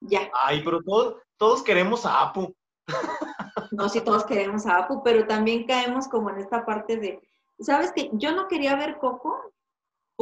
ya. 0.00 0.28
Ay, 0.42 0.62
pero 0.64 0.82
todos, 0.82 1.22
todos 1.36 1.62
queremos 1.62 2.04
a 2.04 2.22
Apu. 2.22 2.54
No 3.70 3.88
si 3.88 4.02
todos 4.02 4.24
queremos 4.24 4.66
a 4.66 4.78
Apu, 4.78 5.02
pero 5.02 5.26
también 5.26 5.66
caemos 5.66 6.06
como 6.08 6.28
en 6.28 6.38
esta 6.38 6.66
parte 6.66 6.96
de, 6.96 7.20
¿sabes 7.58 7.92
que 7.92 8.10
Yo 8.12 8.32
no 8.32 8.48
quería 8.48 8.76
ver 8.76 8.98
Coco 8.98 9.51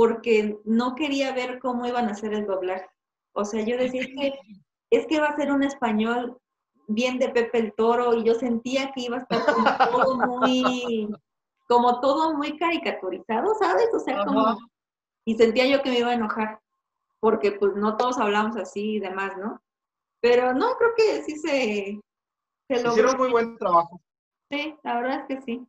porque 0.00 0.58
no 0.64 0.94
quería 0.94 1.34
ver 1.34 1.58
cómo 1.58 1.84
iban 1.84 2.08
a 2.08 2.12
hacer 2.12 2.32
el 2.32 2.46
doblaje. 2.46 2.88
O 3.34 3.44
sea, 3.44 3.62
yo 3.62 3.76
decía, 3.76 4.00
es 4.00 4.06
que, 4.06 4.32
es 4.88 5.06
que 5.06 5.20
va 5.20 5.26
a 5.26 5.36
ser 5.36 5.52
un 5.52 5.62
español 5.62 6.40
bien 6.88 7.18
de 7.18 7.28
Pepe 7.28 7.58
el 7.58 7.74
Toro 7.74 8.14
y 8.14 8.24
yo 8.24 8.34
sentía 8.34 8.92
que 8.92 9.02
iba 9.02 9.18
a 9.18 9.20
estar 9.20 9.44
como 9.44 9.90
todo 9.92 10.26
muy, 10.26 11.06
como 11.68 12.00
todo 12.00 12.34
muy 12.34 12.56
caricaturizado, 12.56 13.54
¿sabes? 13.56 13.90
O 13.92 13.98
sea, 13.98 14.24
como, 14.24 14.56
y 15.26 15.34
sentía 15.36 15.66
yo 15.66 15.82
que 15.82 15.90
me 15.90 15.98
iba 15.98 16.08
a 16.08 16.14
enojar 16.14 16.60
porque 17.20 17.52
pues 17.52 17.76
no 17.76 17.98
todos 17.98 18.16
hablamos 18.16 18.56
así 18.56 18.92
y 18.92 19.00
demás, 19.00 19.36
¿no? 19.36 19.60
Pero 20.22 20.54
no, 20.54 20.76
creo 20.78 20.94
que 20.96 21.22
sí 21.24 21.36
se, 21.36 22.00
se 22.68 22.82
logró. 22.82 22.92
Hicieron 22.92 23.18
muy 23.18 23.30
buen 23.32 23.58
trabajo. 23.58 24.00
Sí, 24.50 24.74
la 24.82 24.94
verdad 24.94 25.20
es 25.20 25.26
que 25.26 25.42
sí. 25.42 25.66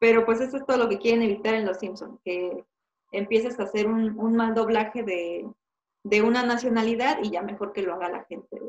Pero 0.00 0.26
pues 0.26 0.42
eso 0.42 0.58
es 0.58 0.66
todo 0.66 0.76
lo 0.76 0.88
que 0.90 0.98
quieren 0.98 1.22
evitar 1.22 1.54
en 1.54 1.64
Los 1.64 1.78
Simpsons, 1.78 2.20
que 2.22 2.62
empieces 3.16 3.58
a 3.58 3.64
hacer 3.64 3.86
un, 3.86 4.18
un 4.18 4.36
mal 4.36 4.54
doblaje 4.54 5.02
de, 5.02 5.46
de 6.04 6.22
una 6.22 6.44
nacionalidad 6.44 7.18
y 7.22 7.30
ya 7.30 7.42
mejor 7.42 7.72
que 7.72 7.82
lo 7.82 7.94
haga 7.94 8.10
la 8.10 8.24
gente 8.24 8.60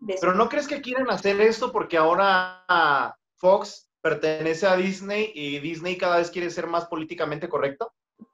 de, 0.00 0.16
Pero 0.20 0.34
¿no 0.34 0.48
crees 0.48 0.66
que 0.66 0.80
quieren 0.80 1.08
hacer 1.08 1.40
esto 1.40 1.72
porque 1.72 1.96
ahora 1.96 3.16
Fox 3.36 3.88
pertenece 4.02 4.66
a 4.66 4.76
Disney 4.76 5.30
y 5.34 5.60
Disney 5.60 5.96
cada 5.96 6.18
vez 6.18 6.30
quiere 6.30 6.50
ser 6.50 6.66
más 6.66 6.86
políticamente 6.86 7.48
correcto? 7.48 7.92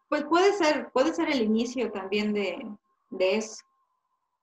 Pues 0.08 0.24
puede 0.24 0.52
ser, 0.54 0.90
puede 0.90 1.14
ser 1.14 1.30
el 1.30 1.42
inicio 1.42 1.90
también 1.92 2.32
de, 2.32 2.66
de 3.10 3.36
eso, 3.36 3.62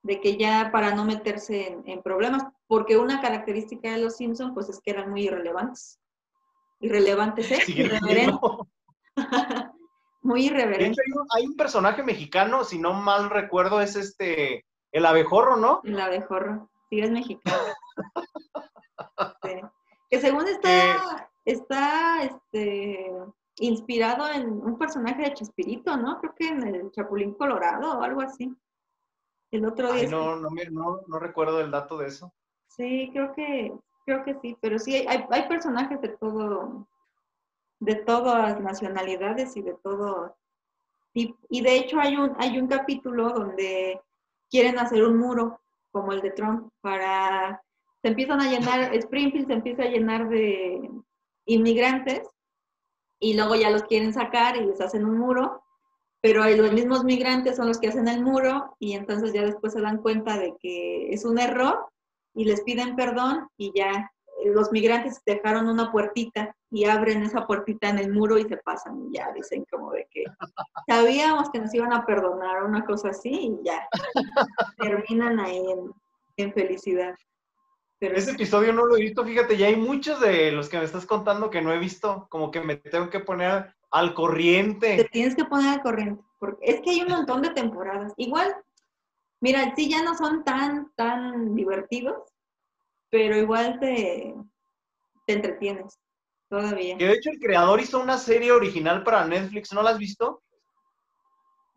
de 0.03 0.22
que 0.22 0.38
ya 0.38 0.70
para 0.72 0.93
no 0.95 1.05
meterse 1.05 1.68
en, 1.68 1.84
en 1.88 2.01
problemas, 2.01 2.43
porque 2.68 2.97
una 2.97 3.22
característica 3.22 3.91
de 3.91 3.97
Los 3.99 4.18
Simpsons 4.18 4.53
pues 4.53 4.70
es 4.70 4.80
que 4.80 4.91
eran 4.91 5.10
muy 5.10 5.24
irrelevantes. 5.24 5.99
Irrelevantes, 6.80 7.51
¿eh? 7.51 7.62
Siguen 7.66 7.88
Irreverentes, 7.88 8.39
muy 10.22 10.41
De 10.41 10.47
irreverentes. 10.47 10.91
hecho, 10.91 11.01
hay 11.05 11.11
un, 11.22 11.28
hay 11.36 11.45
un 11.47 11.55
personaje 11.55 12.03
mexicano, 12.03 12.63
si 12.63 12.78
no 12.80 12.93
mal 12.93 13.30
recuerdo, 13.30 13.82
es 13.82 13.95
este, 13.95 14.65
el 14.91 15.05
abejorro, 15.05 15.55
¿no? 15.57 15.82
La 15.84 16.05
abejorro. 16.05 16.70
Sí, 16.89 16.99
es 16.99 17.11
mexicana. 17.11 17.57
Sí. 19.43 19.51
Que 20.09 20.20
según 20.20 20.47
Eh. 20.47 20.51
está, 20.51 21.30
está 21.45 22.24
este, 22.24 23.11
inspirado 23.59 24.28
en 24.30 24.49
un 24.49 24.78
personaje 24.78 25.24
de 25.24 25.34
Chespirito, 25.34 25.95
¿no? 25.97 26.20
Creo 26.20 26.36
que 26.36 26.47
en 26.47 26.63
el 26.63 26.91
Chapulín 26.91 27.34
Colorado 27.34 27.99
o 27.99 28.03
algo 28.03 28.22
así. 28.22 28.53
El 29.51 29.65
otro 29.65 29.91
día. 29.93 30.01
Ay, 30.03 30.07
no, 30.07 30.36
no, 30.36 30.49
no, 30.72 31.01
no 31.07 31.20
recuerdo 31.20 31.61
el 31.61 31.72
dato 31.72 31.97
de 31.97 32.07
eso. 32.07 32.34
Sí, 32.67 33.09
creo 33.13 33.34
que, 33.34 33.74
creo 34.05 34.24
que 34.24 34.36
sí, 34.41 34.55
pero 34.61 34.78
sí, 34.80 34.95
hay, 35.07 35.26
hay 35.32 35.47
personajes 35.47 35.99
de 36.01 36.09
todo, 36.09 36.88
de 37.80 37.95
todas 37.95 38.59
nacionalidades 38.59 39.55
y 39.57 39.61
de 39.61 39.73
todo 39.84 40.36
tipo. 41.13 41.38
Y 41.49 41.61
de 41.61 41.77
hecho 41.77 41.99
hay 41.99 42.15
un, 42.15 42.34
hay 42.38 42.59
un 42.59 42.67
capítulo 42.67 43.30
donde 43.30 44.01
quieren 44.49 44.80
hacer 44.80 45.03
un 45.03 45.17
muro 45.17 45.59
como 45.91 46.11
el 46.11 46.21
de 46.21 46.32
Trump, 46.32 46.71
para, 46.82 47.61
se 48.01 48.09
empiezan 48.09 48.41
a 48.41 48.49
llenar, 48.49 48.93
Springfield 48.95 49.47
se 49.47 49.53
empieza 49.53 49.84
a 49.84 49.88
llenar 49.88 50.30
de 50.30 50.89
inmigrantes 51.45 52.27
y 53.19 53.36
luego 53.36 53.55
ya 53.55 53.69
los 53.69 53.84
quieren 53.84 54.13
sacar 54.13 54.55
y 54.55 54.65
les 54.65 54.80
hacen 54.82 55.05
un 55.05 55.17
muro, 55.17 55.63
pero 56.21 56.45
los 56.45 56.71
mismos 56.73 57.03
migrantes 57.03 57.55
son 57.55 57.67
los 57.67 57.80
que 57.80 57.88
hacen 57.88 58.07
el 58.07 58.23
muro 58.23 58.75
y 58.80 58.93
entonces 58.93 59.34
ya 59.34 59.43
después 59.43 59.73
se 59.73 59.82
dan 59.82 60.01
cuenta 60.01 60.38
de 60.38 60.55
que 60.59 61.11
es 61.11 61.25
un 61.25 61.39
error 61.39 61.88
y 62.34 62.45
les 62.45 62.61
piden 62.61 62.95
perdón 62.95 63.49
y 63.57 63.71
ya 63.75 64.11
los 64.46 64.72
migrantes 64.72 65.22
dejaron 65.26 65.68
una 65.68 65.92
puertita 65.92 66.56
y 66.72 66.86
abren 66.86 67.24
esa 67.24 67.46
puertita 67.46 67.90
en 67.90 68.00
el 68.00 68.14
muro 68.14 68.38
y 68.38 68.44
se 68.44 68.58
pasan 68.58 69.08
y 69.08 69.18
ya 69.18 69.32
dicen 69.34 69.66
como 69.70 69.92
de 69.92 70.08
que 70.12 70.26
sabíamos 70.88 71.50
que 71.52 71.60
nos 71.60 71.74
iban 71.74 71.94
a 71.94 72.06
perdonar 72.06 72.64
una 72.64 72.86
cosa 72.86 73.10
así 73.10 73.30
y 73.30 73.66
ya 73.66 73.88
terminan 74.78 75.40
ahí 75.40 75.62
en, 76.38 76.54
felicidad. 76.54 77.16
Pero 78.00 78.16
Ese 78.16 78.32
episodio 78.32 78.72
no 78.72 78.86
lo 78.86 78.96
he 78.96 79.02
visto, 79.02 79.26
fíjate, 79.26 79.58
ya 79.58 79.68
hay 79.68 79.76
muchos 79.76 80.22
de 80.22 80.54
los 80.54 80.70
que 80.70 80.78
me 80.78 80.86
estás 80.86 81.06
contando 81.06 81.50
que 81.50 81.62
no 81.62 81.74
he 81.74 81.80
visto, 81.80 82.28
como 82.30 82.50
que 82.50 82.62
me 82.62 82.78
tengo 82.78 83.10
que 83.10 83.20
poner 83.20 83.76
al 83.92 84.14
corriente. 84.14 84.96
Te 84.96 85.04
tienes 85.04 85.36
que 85.36 85.44
poner 85.44 85.68
al 85.68 85.82
corriente, 85.82 86.24
porque 86.40 86.60
es 86.62 86.80
que 86.80 86.92
hay 86.92 87.02
un 87.02 87.10
montón 87.10 87.42
de 87.42 87.50
temporadas. 87.50 88.14
Igual, 88.16 88.56
mira, 89.42 89.74
sí 89.76 89.90
ya 89.90 90.02
no 90.02 90.16
son 90.16 90.46
tan, 90.46 90.94
tan 90.96 91.56
divertidos, 91.56 92.24
pero 93.10 93.38
igual 93.38 93.80
te, 93.80 94.36
te 95.26 95.34
entretienes 95.34 95.99
todavía. 96.49 96.97
Que 96.97 97.05
de 97.05 97.14
hecho 97.14 97.30
el 97.32 97.39
creador 97.39 97.80
hizo 97.80 97.99
una 97.99 98.18
serie 98.18 98.51
original 98.51 99.03
para 99.03 99.26
Netflix, 99.26 99.72
¿no 99.74 99.82
la 99.82 99.91
has 99.91 99.97
visto? 99.97 100.41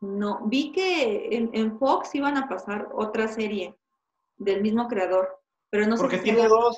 No, 0.00 0.40
vi 0.46 0.72
que 0.72 1.28
en, 1.30 1.78
Fox 1.78 2.14
iban 2.14 2.36
a 2.36 2.48
pasar 2.48 2.88
otra 2.92 3.28
serie 3.28 3.76
del 4.36 4.60
mismo 4.60 4.88
creador, 4.88 5.38
pero 5.70 5.86
no 5.86 5.96
sé 5.96 6.02
Porque 6.02 6.18
tiene 6.18 6.48
dos. 6.48 6.76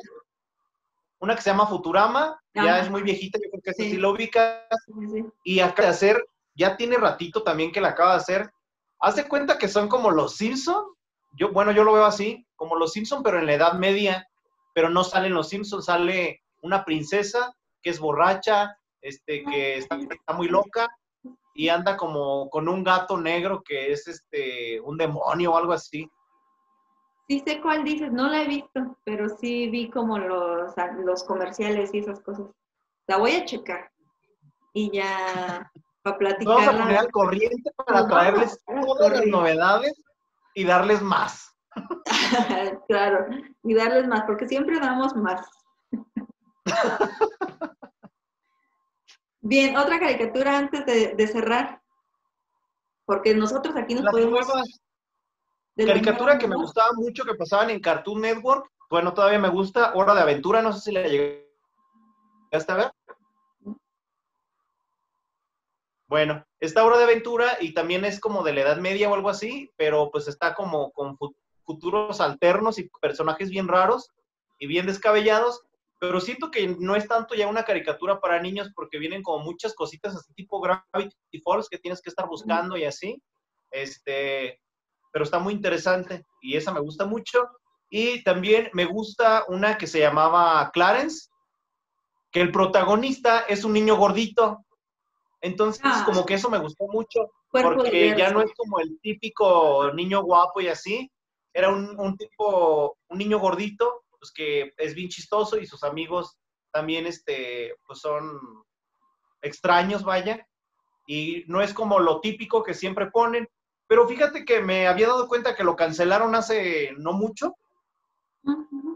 Una 1.20 1.34
que 1.34 1.40
se 1.40 1.48
llama 1.48 1.66
Futurama, 1.66 2.38
ya 2.52 2.80
es 2.80 2.90
muy 2.90 3.02
viejita, 3.02 3.38
yo 3.42 3.50
creo 3.50 3.62
que 3.62 3.72
sí. 3.72 3.96
lo 3.96 4.10
ubicas. 4.10 4.60
y 5.42 5.60
acaba 5.60 5.88
de 5.88 5.94
hacer, 5.94 6.26
ya 6.54 6.76
tiene 6.76 6.98
ratito 6.98 7.42
también 7.42 7.72
que 7.72 7.80
la 7.80 7.90
acaba 7.90 8.10
de 8.10 8.18
hacer. 8.18 8.50
Haz 8.98 9.16
de 9.16 9.26
cuenta 9.26 9.56
que 9.56 9.68
son 9.68 9.88
como 9.88 10.10
los 10.10 10.36
Simpson. 10.36 10.84
Yo, 11.32 11.50
bueno, 11.50 11.72
yo 11.72 11.82
lo 11.82 11.94
veo 11.94 12.04
así, 12.04 12.46
como 12.56 12.76
los 12.76 12.92
Simpson, 12.92 13.22
pero 13.22 13.38
en 13.38 13.46
la 13.46 13.54
Edad 13.54 13.72
Media 13.72 14.28
pero 14.74 14.90
no 14.90 15.04
salen 15.04 15.32
los 15.32 15.48
Simpsons, 15.48 15.86
sale 15.86 16.42
una 16.62 16.84
princesa 16.84 17.54
que 17.82 17.90
es 17.90 18.00
borracha, 18.00 18.76
este, 19.00 19.44
que 19.44 19.78
está, 19.78 19.96
muy 20.34 20.48
loca 20.48 20.88
y 21.54 21.68
anda 21.68 21.96
como 21.96 22.50
con 22.50 22.68
un 22.68 22.82
gato 22.82 23.16
negro 23.16 23.62
que 23.62 23.92
es 23.92 24.08
este 24.08 24.80
un 24.80 24.96
demonio 24.96 25.52
o 25.52 25.56
algo 25.56 25.72
así. 25.72 26.10
Sí 27.28 27.42
sé 27.46 27.60
cuál 27.62 27.84
dices, 27.84 28.12
no 28.12 28.28
la 28.28 28.42
he 28.42 28.48
visto, 28.48 28.98
pero 29.04 29.28
sí 29.28 29.70
vi 29.70 29.88
como 29.88 30.18
los, 30.18 30.74
los 31.04 31.24
comerciales 31.24 31.94
y 31.94 31.98
esas 31.98 32.20
cosas. 32.20 32.46
La 33.06 33.18
voy 33.18 33.32
a 33.32 33.44
checar 33.44 33.90
y 34.72 34.90
ya 34.90 35.70
para 36.02 36.18
platicar. 36.18 36.54
Vamos 36.56 36.68
a 36.68 36.82
poner 36.82 36.98
al 36.98 37.10
corriente 37.10 37.70
para 37.86 38.06
traerles 38.08 38.62
todas 38.66 39.12
las 39.12 39.26
novedades 39.26 40.02
y 40.54 40.64
darles 40.64 41.00
más. 41.00 41.53
claro, 42.88 43.26
y 43.62 43.74
darles 43.74 44.06
más, 44.08 44.24
porque 44.24 44.48
siempre 44.48 44.78
damos 44.80 45.14
más. 45.16 45.46
Bien, 49.40 49.76
otra 49.76 50.00
caricatura 50.00 50.56
antes 50.56 50.86
de, 50.86 51.26
cerrar, 51.26 51.82
porque 53.04 53.34
nosotros 53.34 53.76
aquí 53.76 53.94
nos 53.94 54.10
podemos... 54.10 54.46
caricatura 55.76 56.38
que 56.38 56.48
me 56.48 56.56
gustaba 56.56 56.92
mucho 56.94 57.24
que 57.24 57.34
pasaban 57.34 57.68
en 57.68 57.80
Cartoon 57.80 58.22
Network, 58.22 58.70
bueno, 58.88 59.12
todavía 59.12 59.38
me 59.38 59.50
gusta, 59.50 59.92
Hora 59.94 60.14
de 60.14 60.22
Aventura, 60.22 60.62
no 60.62 60.72
sé 60.72 60.80
si 60.80 60.92
la 60.92 61.02
llegaste 61.02 62.72
a 62.72 62.76
ver. 62.76 62.92
Bueno, 66.06 66.46
esta 66.60 66.84
Hora 66.84 66.98
de 66.98 67.04
Aventura 67.04 67.58
y 67.60 67.74
también 67.74 68.04
es 68.04 68.20
como 68.20 68.42
de 68.44 68.52
la 68.54 68.60
Edad 68.62 68.78
Media 68.78 69.10
o 69.10 69.14
algo 69.14 69.28
así, 69.28 69.70
pero 69.76 70.10
pues 70.10 70.28
está 70.28 70.54
como 70.54 70.90
con 70.92 71.18
futuros 71.64 72.20
alternos 72.20 72.78
y 72.78 72.88
personajes 73.00 73.50
bien 73.50 73.68
raros 73.68 74.10
y 74.58 74.66
bien 74.66 74.86
descabellados, 74.86 75.62
pero 75.98 76.20
siento 76.20 76.50
que 76.50 76.76
no 76.78 76.96
es 76.96 77.08
tanto 77.08 77.34
ya 77.34 77.48
una 77.48 77.64
caricatura 77.64 78.20
para 78.20 78.40
niños 78.40 78.70
porque 78.74 78.98
vienen 78.98 79.22
como 79.22 79.44
muchas 79.44 79.74
cositas 79.74 80.14
así 80.14 80.32
tipo 80.34 80.60
Gravity 80.60 81.40
Falls 81.42 81.68
que 81.68 81.78
tienes 81.78 82.02
que 82.02 82.10
estar 82.10 82.26
buscando 82.28 82.76
y 82.76 82.84
así. 82.84 83.22
Este, 83.70 84.60
pero 85.12 85.24
está 85.24 85.38
muy 85.38 85.54
interesante 85.54 86.24
y 86.42 86.56
esa 86.56 86.72
me 86.72 86.80
gusta 86.80 87.06
mucho. 87.06 87.48
Y 87.88 88.22
también 88.24 88.70
me 88.72 88.84
gusta 88.84 89.44
una 89.48 89.78
que 89.78 89.86
se 89.86 90.00
llamaba 90.00 90.70
Clarence, 90.72 91.28
que 92.32 92.40
el 92.40 92.50
protagonista 92.50 93.40
es 93.48 93.64
un 93.64 93.72
niño 93.72 93.96
gordito. 93.96 94.64
Entonces, 95.40 95.82
ah. 95.84 96.02
como 96.04 96.26
que 96.26 96.34
eso 96.34 96.50
me 96.50 96.58
gustó 96.58 96.86
mucho, 96.88 97.30
porque 97.50 98.14
ya 98.16 98.30
no 98.30 98.40
es 98.40 98.52
como 98.56 98.80
el 98.80 98.98
típico 99.00 99.92
niño 99.94 100.22
guapo 100.22 100.60
y 100.60 100.68
así, 100.68 101.10
era 101.54 101.68
un, 101.70 102.16
tipo, 102.16 102.98
un 103.08 103.18
niño 103.18 103.38
gordito, 103.38 104.02
pues 104.18 104.32
que 104.32 104.74
es 104.76 104.94
bien 104.94 105.08
chistoso 105.08 105.56
y 105.56 105.66
sus 105.66 105.84
amigos 105.84 106.36
también, 106.72 107.06
este, 107.06 107.76
pues 107.86 108.00
son 108.00 108.40
extraños, 109.40 110.02
vaya, 110.02 110.46
y 111.06 111.44
no 111.46 111.62
es 111.62 111.72
como 111.72 112.00
lo 112.00 112.20
típico 112.20 112.64
que 112.64 112.74
siempre 112.74 113.10
ponen, 113.10 113.48
pero 113.86 114.08
fíjate 114.08 114.44
que 114.44 114.60
me 114.60 114.88
había 114.88 115.06
dado 115.06 115.28
cuenta 115.28 115.54
que 115.54 115.62
lo 115.62 115.76
cancelaron 115.76 116.34
hace 116.34 116.92
no 116.98 117.12
mucho, 117.12 117.54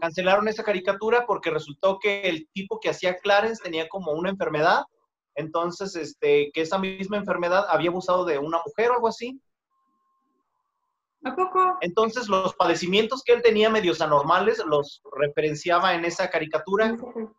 cancelaron 0.01 0.47
esa 0.49 0.63
caricatura 0.63 1.25
porque 1.25 1.51
resultó 1.51 1.97
que 1.97 2.21
el 2.23 2.49
tipo 2.51 2.79
que 2.79 2.89
hacía 2.89 3.17
Clarence 3.17 3.63
tenía 3.63 3.87
como 3.87 4.11
una 4.11 4.29
enfermedad, 4.29 4.83
entonces, 5.35 5.95
este, 5.95 6.51
que 6.51 6.61
esa 6.61 6.77
misma 6.77 7.15
enfermedad 7.15 7.65
había 7.69 7.89
abusado 7.89 8.25
de 8.25 8.37
una 8.37 8.59
mujer 8.65 8.91
o 8.91 8.95
algo 8.95 9.07
así, 9.07 9.39
¿A 11.23 11.35
poco? 11.35 11.77
Entonces, 11.81 12.29
los 12.29 12.55
padecimientos 12.55 13.23
que 13.23 13.33
él 13.33 13.41
tenía 13.41 13.69
medios 13.69 13.99
anormales 13.99 14.63
los 14.65 15.01
referenciaba 15.17 15.93
en 15.93 16.05
esa 16.05 16.29
caricatura 16.29 16.95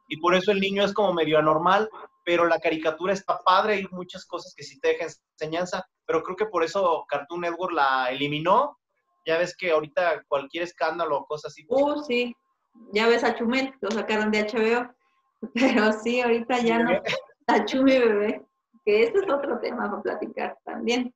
y 0.08 0.20
por 0.20 0.34
eso 0.34 0.52
el 0.52 0.60
niño 0.60 0.84
es 0.84 0.92
como 0.92 1.14
medio 1.14 1.38
anormal, 1.38 1.88
pero 2.24 2.46
la 2.46 2.60
caricatura 2.60 3.14
está 3.14 3.40
padre, 3.44 3.74
hay 3.74 3.86
muchas 3.90 4.26
cosas 4.26 4.54
que 4.54 4.64
sí 4.64 4.78
te 4.80 4.88
dejan 4.88 5.08
enseñanza, 5.38 5.84
pero 6.06 6.22
creo 6.22 6.36
que 6.36 6.46
por 6.46 6.62
eso 6.62 7.04
Cartoon 7.08 7.40
Network 7.42 7.72
la 7.72 8.10
eliminó. 8.10 8.76
Ya 9.26 9.38
ves 9.38 9.56
que 9.56 9.70
ahorita 9.70 10.24
cualquier 10.28 10.64
escándalo 10.64 11.18
o 11.18 11.26
cosas 11.26 11.52
así. 11.52 11.64
Pues, 11.64 11.82
uh, 11.82 12.04
sí. 12.04 12.34
Ya 12.92 13.06
ves 13.08 13.24
a 13.24 13.34
Chumel, 13.34 13.74
lo 13.80 13.90
sacaron 13.90 14.30
de 14.30 14.42
HBO. 14.42 14.94
Pero 15.54 15.92
sí, 15.92 16.20
ahorita 16.20 16.58
ya 16.58 16.78
no. 16.78 17.00
A 17.46 17.64
Chumi 17.64 17.98
bebé. 17.98 18.44
Que 18.84 19.04
ese 19.04 19.18
es 19.18 19.30
otro 19.30 19.58
tema 19.60 19.90
para 19.90 20.02
platicar 20.02 20.58
también. 20.64 21.14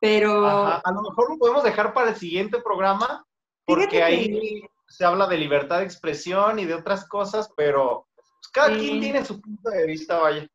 Pero... 0.00 0.46
a 0.46 0.92
lo 0.92 1.02
mejor 1.02 1.30
lo 1.30 1.38
podemos 1.38 1.64
dejar 1.64 1.92
para 1.92 2.10
el 2.10 2.16
siguiente 2.16 2.60
programa, 2.60 3.24
porque 3.64 4.02
ahí 4.02 4.62
se 4.88 5.04
habla 5.04 5.26
de 5.26 5.36
libertad 5.36 5.78
de 5.78 5.84
expresión 5.84 6.58
y 6.58 6.64
de 6.64 6.74
otras 6.74 7.06
cosas, 7.06 7.50
pero 7.56 8.06
pues, 8.14 8.48
cada 8.52 8.76
quien 8.76 9.00
tiene 9.00 9.24
su 9.24 9.40
punto 9.40 9.70
de 9.70 9.86
vista, 9.86 10.18
vaya. 10.18 10.46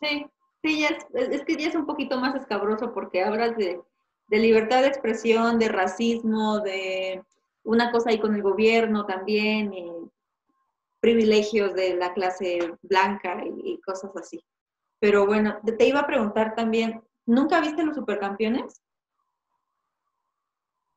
Sí, 0.00 0.26
sí, 0.62 0.84
es, 0.84 1.06
es, 1.14 1.44
que 1.44 1.56
ya 1.56 1.68
es 1.68 1.74
un 1.74 1.86
poquito 1.86 2.18
más 2.18 2.34
escabroso 2.34 2.92
porque 2.92 3.22
hablas 3.22 3.56
de, 3.56 3.80
libertad 4.28 4.82
de 4.82 4.88
expresión, 4.88 5.58
de 5.58 5.68
racismo, 5.68 6.60
de 6.60 7.22
una 7.64 7.92
cosa 7.92 8.10
ahí 8.10 8.18
con 8.18 8.34
el 8.34 8.42
gobierno 8.42 9.06
también, 9.06 9.72
y 9.72 9.90
privilegios 11.00 11.74
de 11.74 11.96
la 11.96 12.12
clase 12.12 12.74
blanca 12.82 13.42
y, 13.44 13.72
y 13.72 13.80
cosas 13.80 14.10
así. 14.16 14.44
Pero 15.00 15.26
bueno, 15.26 15.58
te 15.78 15.86
iba 15.86 16.00
a 16.00 16.06
preguntar 16.06 16.54
también, 16.54 17.02
¿Nunca 17.26 17.60
viste 17.60 17.84
los 17.84 17.94
supercampeones? 17.94 18.82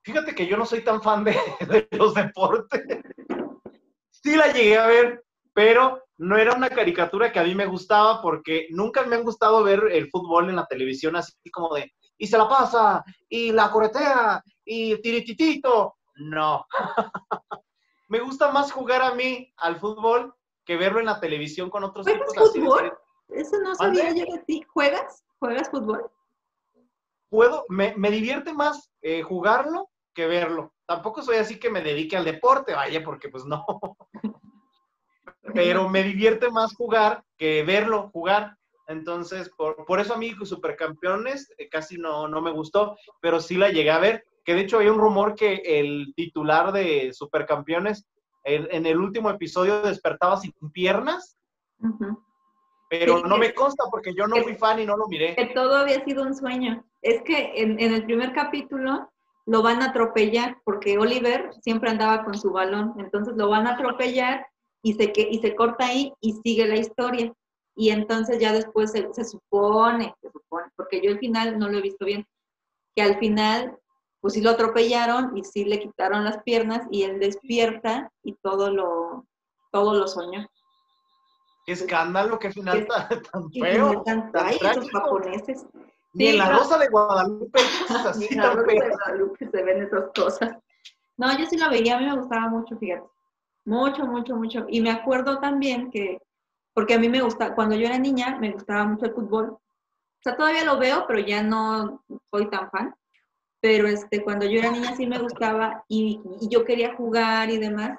Fíjate 0.03 0.35
que 0.35 0.45
yo 0.45 0.55
no 0.55 0.65
soy 0.65 0.83
tan 0.83 1.01
fan 1.01 1.23
de, 1.23 1.87
los 1.91 2.13
deportes. 2.13 2.83
Sí 4.11 4.35
la 4.35 4.51
llegué 4.51 4.77
a 4.77 4.87
ver, 4.87 5.23
pero 5.53 6.03
no 6.17 6.37
era 6.37 6.53
una 6.53 6.69
caricatura 6.69 7.31
que 7.31 7.39
a 7.39 7.43
mí 7.43 7.55
me 7.55 7.65
gustaba 7.65 8.21
porque 8.21 8.67
nunca 8.71 9.03
me 9.03 9.15
han 9.15 9.23
gustado 9.23 9.63
ver 9.63 9.83
el 9.91 10.09
fútbol 10.09 10.49
en 10.49 10.55
la 10.55 10.65
televisión 10.65 11.15
así 11.15 11.33
como 11.51 11.73
de, 11.75 11.91
y 12.17 12.27
se 12.27 12.37
la 12.37 12.47
pasa, 12.47 13.03
y 13.27 13.51
la 13.51 13.71
corretea, 13.71 14.43
y 14.63 15.01
tirititito. 15.01 15.95
No. 16.15 16.65
me 18.07 18.19
gusta 18.19 18.51
más 18.51 18.71
jugar 18.71 19.01
a 19.01 19.13
mí 19.15 19.51
al 19.57 19.79
fútbol 19.79 20.33
que 20.65 20.77
verlo 20.77 20.99
en 20.99 21.07
la 21.07 21.19
televisión 21.19 21.69
con 21.69 21.83
otros 21.83 22.05
tipos 22.05 22.33
fútbol? 22.35 22.97
Eso 23.29 23.59
no 23.59 23.75
sabía 23.75 24.09
yo 24.09 24.25
de 24.25 24.43
ti. 24.45 24.61
¿Juegas? 24.67 25.23
¿Juegas 25.39 25.69
fútbol? 25.69 26.09
Puedo, 27.29 27.65
me, 27.69 27.93
divierte 28.11 28.53
más 28.53 28.91
eh, 29.01 29.21
jugarlo 29.21 29.89
que 30.13 30.27
verlo. 30.27 30.73
Tampoco 30.85 31.21
soy 31.21 31.37
así 31.37 31.59
que 31.59 31.69
me 31.69 31.81
dedique 31.81 32.15
al 32.15 32.25
deporte, 32.25 32.73
vaya, 32.73 33.03
porque 33.03 33.29
pues 33.29 33.45
no. 33.45 33.65
Pero 35.53 35.89
me 35.89 36.03
divierte 36.03 36.49
más 36.49 36.73
jugar 36.75 37.23
que 37.37 37.63
verlo 37.63 38.09
jugar. 38.11 38.57
Entonces, 38.87 39.49
por, 39.57 39.99
eso 39.99 40.13
a 40.13 40.17
mí 40.17 40.35
Supercampeones 40.43 41.51
eh, 41.57 41.69
casi 41.69 41.97
no, 41.97 42.27
no 42.27 42.41
me 42.41 42.51
gustó, 42.51 42.95
pero 43.19 43.39
sí 43.39 43.55
la 43.55 43.69
llegué 43.69 43.89
a 43.89 43.99
ver. 43.99 44.25
que 44.43 44.53
de 44.53 44.61
hecho 44.61 44.77
hay 44.77 44.87
un 44.87 44.99
rumor 44.99 45.33
que 45.33 45.55
el 45.65 46.13
titular 46.15 46.71
de 46.71 47.11
Supercampeones 47.11 48.05
en, 48.45 48.85
el 48.85 48.97
último 48.97 49.29
episodio 49.29 49.81
despertaba 49.81 50.37
sin 50.37 50.53
piernas. 50.71 51.37
Pero 52.89 53.21
no 53.21 53.37
me 53.37 53.53
consta 53.53 53.85
porque 53.89 54.13
yo 54.13 54.27
no 54.27 54.37
fui 54.37 54.55
fan 54.55 54.79
y 54.79 54.85
no 54.85 54.95
lo 54.95 55.07
miré. 55.07 55.35
Que 55.35 55.47
todo 55.47 55.77
había 55.77 56.03
sido 56.03 56.23
un 56.23 56.35
sueño. 56.35 56.85
Es 57.01 57.21
que 57.23 57.53
en, 57.55 57.79
en, 57.79 57.93
el 57.93 58.05
primer 58.05 58.33
capítulo 58.33 59.11
lo 59.45 59.61
van 59.61 59.81
a 59.81 59.87
atropellar 59.87 60.57
porque 60.63 60.97
Oliver 60.97 61.51
siempre 61.61 61.89
andaba 61.89 62.23
con 62.23 62.37
su 62.37 62.51
balón. 62.51 62.93
Entonces 62.99 63.35
lo 63.35 63.49
van 63.49 63.67
a 63.67 63.73
atropellar 63.73 64.45
y 64.83 64.93
se, 64.93 65.11
y 65.15 65.39
se 65.39 65.55
corta 65.55 65.87
ahí 65.87 66.13
y 66.21 66.33
sigue 66.43 66.67
la 66.67 66.77
historia. 66.77 67.33
Y 67.75 67.89
entonces 67.89 68.39
ya 68.39 68.53
después 68.53 68.91
se, 68.91 69.11
se 69.13 69.25
supone, 69.25 70.13
se 70.21 70.29
supone, 70.29 70.67
porque 70.75 71.01
yo 71.01 71.11
al 71.11 71.19
final 71.19 71.57
no 71.57 71.67
lo 71.67 71.79
he 71.79 71.81
visto 71.81 72.05
bien, 72.05 72.25
que 72.95 73.01
al 73.01 73.17
final 73.17 73.77
pues 74.21 74.33
sí 74.33 74.41
lo 74.41 74.51
atropellaron 74.51 75.37
y 75.37 75.43
sí 75.43 75.65
le 75.65 75.79
quitaron 75.79 76.23
las 76.23 76.41
piernas 76.43 76.87
y 76.89 77.03
él 77.03 77.19
despierta 77.19 78.11
y 78.23 78.33
todo 78.33 78.71
lo, 78.71 79.27
todo 79.71 79.93
lo 79.93 80.07
soñó. 80.07 80.47
Qué 81.65 81.73
escándalo, 81.73 82.37
qué 82.39 82.51
final 82.51 82.85
tan, 82.87 83.21
tan 83.23 83.51
feo. 83.51 84.03
Tan, 84.03 84.31
tan 84.31 84.49
esos 84.49 84.89
japoneses. 84.91 85.65
Ni 86.13 86.27
en 86.27 86.37
la 86.37 86.49
Rosa 86.49 86.77
de 86.77 86.87
Guadalupe, 86.87 87.59
así 87.89 88.27
en 88.31 88.37
la 88.37 88.53
Rosa 88.53 88.67
de 88.67 88.89
Guadalupe 88.89 89.49
se 89.51 89.63
ven 89.63 89.83
esas 89.83 90.05
cosas. 90.15 90.57
No, 91.17 91.37
yo 91.37 91.45
sí 91.45 91.57
lo 91.57 91.69
veía, 91.69 91.97
a 91.97 91.99
mí 91.99 92.05
me 92.05 92.15
gustaba 92.15 92.47
mucho, 92.47 92.77
fíjate. 92.77 93.05
Mucho, 93.65 94.05
mucho, 94.05 94.35
mucho. 94.37 94.65
Y 94.69 94.79
me 94.79 94.91
acuerdo 94.91 95.39
también 95.39 95.91
que, 95.91 96.21
porque 96.73 96.93
a 96.93 96.99
mí 96.99 97.09
me 97.09 97.21
gusta, 97.21 97.53
cuando 97.53 97.75
yo 97.75 97.87
era 97.87 97.97
niña, 97.97 98.37
me 98.39 98.51
gustaba 98.51 98.85
mucho 98.85 99.07
el 99.07 99.13
fútbol. 99.13 99.49
O 99.49 99.61
sea, 100.23 100.37
todavía 100.37 100.63
lo 100.63 100.77
veo, 100.77 101.05
pero 101.05 101.19
ya 101.19 101.43
no 101.43 102.01
soy 102.31 102.49
tan 102.49 102.71
fan 102.71 102.95
pero 103.65 103.87
este, 103.87 104.23
cuando 104.23 104.45
yo 104.45 104.59
era 104.59 104.69
niña 104.69 104.95
sí 104.95 105.07
me 105.07 105.17
gustaba 105.17 105.83
y, 105.87 106.21
yo 106.41 106.63
quería 106.63 106.93
jugar 106.93 107.49
y 107.49 107.57
demás, 107.57 107.97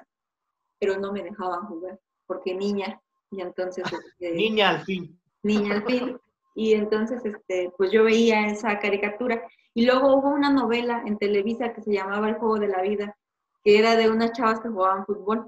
pero 0.79 0.97
no 0.97 1.11
me 1.11 1.21
dejaban 1.21 1.65
jugar, 1.67 1.99
porque 2.25 2.55
niña, 2.55 3.01
y 3.31 3.41
entonces... 3.41 3.83
Este, 3.85 4.31
niña 4.31 4.69
al 4.69 4.85
fin. 4.85 5.19
Niña 5.43 5.75
al 5.75 5.85
fin. 5.85 6.19
Y 6.55 6.73
entonces, 6.73 7.23
este, 7.23 7.71
pues 7.77 7.91
yo 7.91 8.03
veía 8.03 8.47
esa 8.47 8.79
caricatura. 8.79 9.43
Y 9.73 9.85
luego 9.85 10.15
hubo 10.15 10.29
una 10.29 10.49
novela 10.49 11.03
en 11.05 11.17
Televisa 11.17 11.73
que 11.73 11.83
se 11.83 11.93
llamaba 11.93 12.29
El 12.29 12.35
Juego 12.35 12.57
de 12.57 12.67
la 12.67 12.81
Vida, 12.81 13.15
que 13.63 13.77
era 13.77 13.95
de 13.95 14.09
unas 14.09 14.31
chavas 14.31 14.59
que 14.59 14.69
jugaban 14.69 15.05
fútbol. 15.05 15.47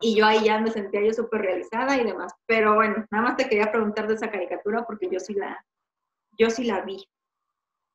Y 0.00 0.16
yo 0.16 0.26
ahí 0.26 0.44
ya 0.44 0.58
me 0.60 0.70
sentía 0.70 1.02
yo 1.02 1.12
súper 1.12 1.42
realizada 1.42 1.96
y 1.96 2.04
demás. 2.04 2.32
Pero 2.46 2.74
bueno, 2.74 3.06
nada 3.10 3.24
más 3.28 3.36
te 3.36 3.48
quería 3.48 3.70
preguntar 3.70 4.08
de 4.08 4.14
esa 4.14 4.30
caricatura 4.30 4.84
porque 4.84 5.08
yo 5.10 5.20
sí 5.20 5.34
la, 5.34 5.64
yo 6.36 6.50
sí 6.50 6.64
la 6.64 6.80
vi. 6.80 7.08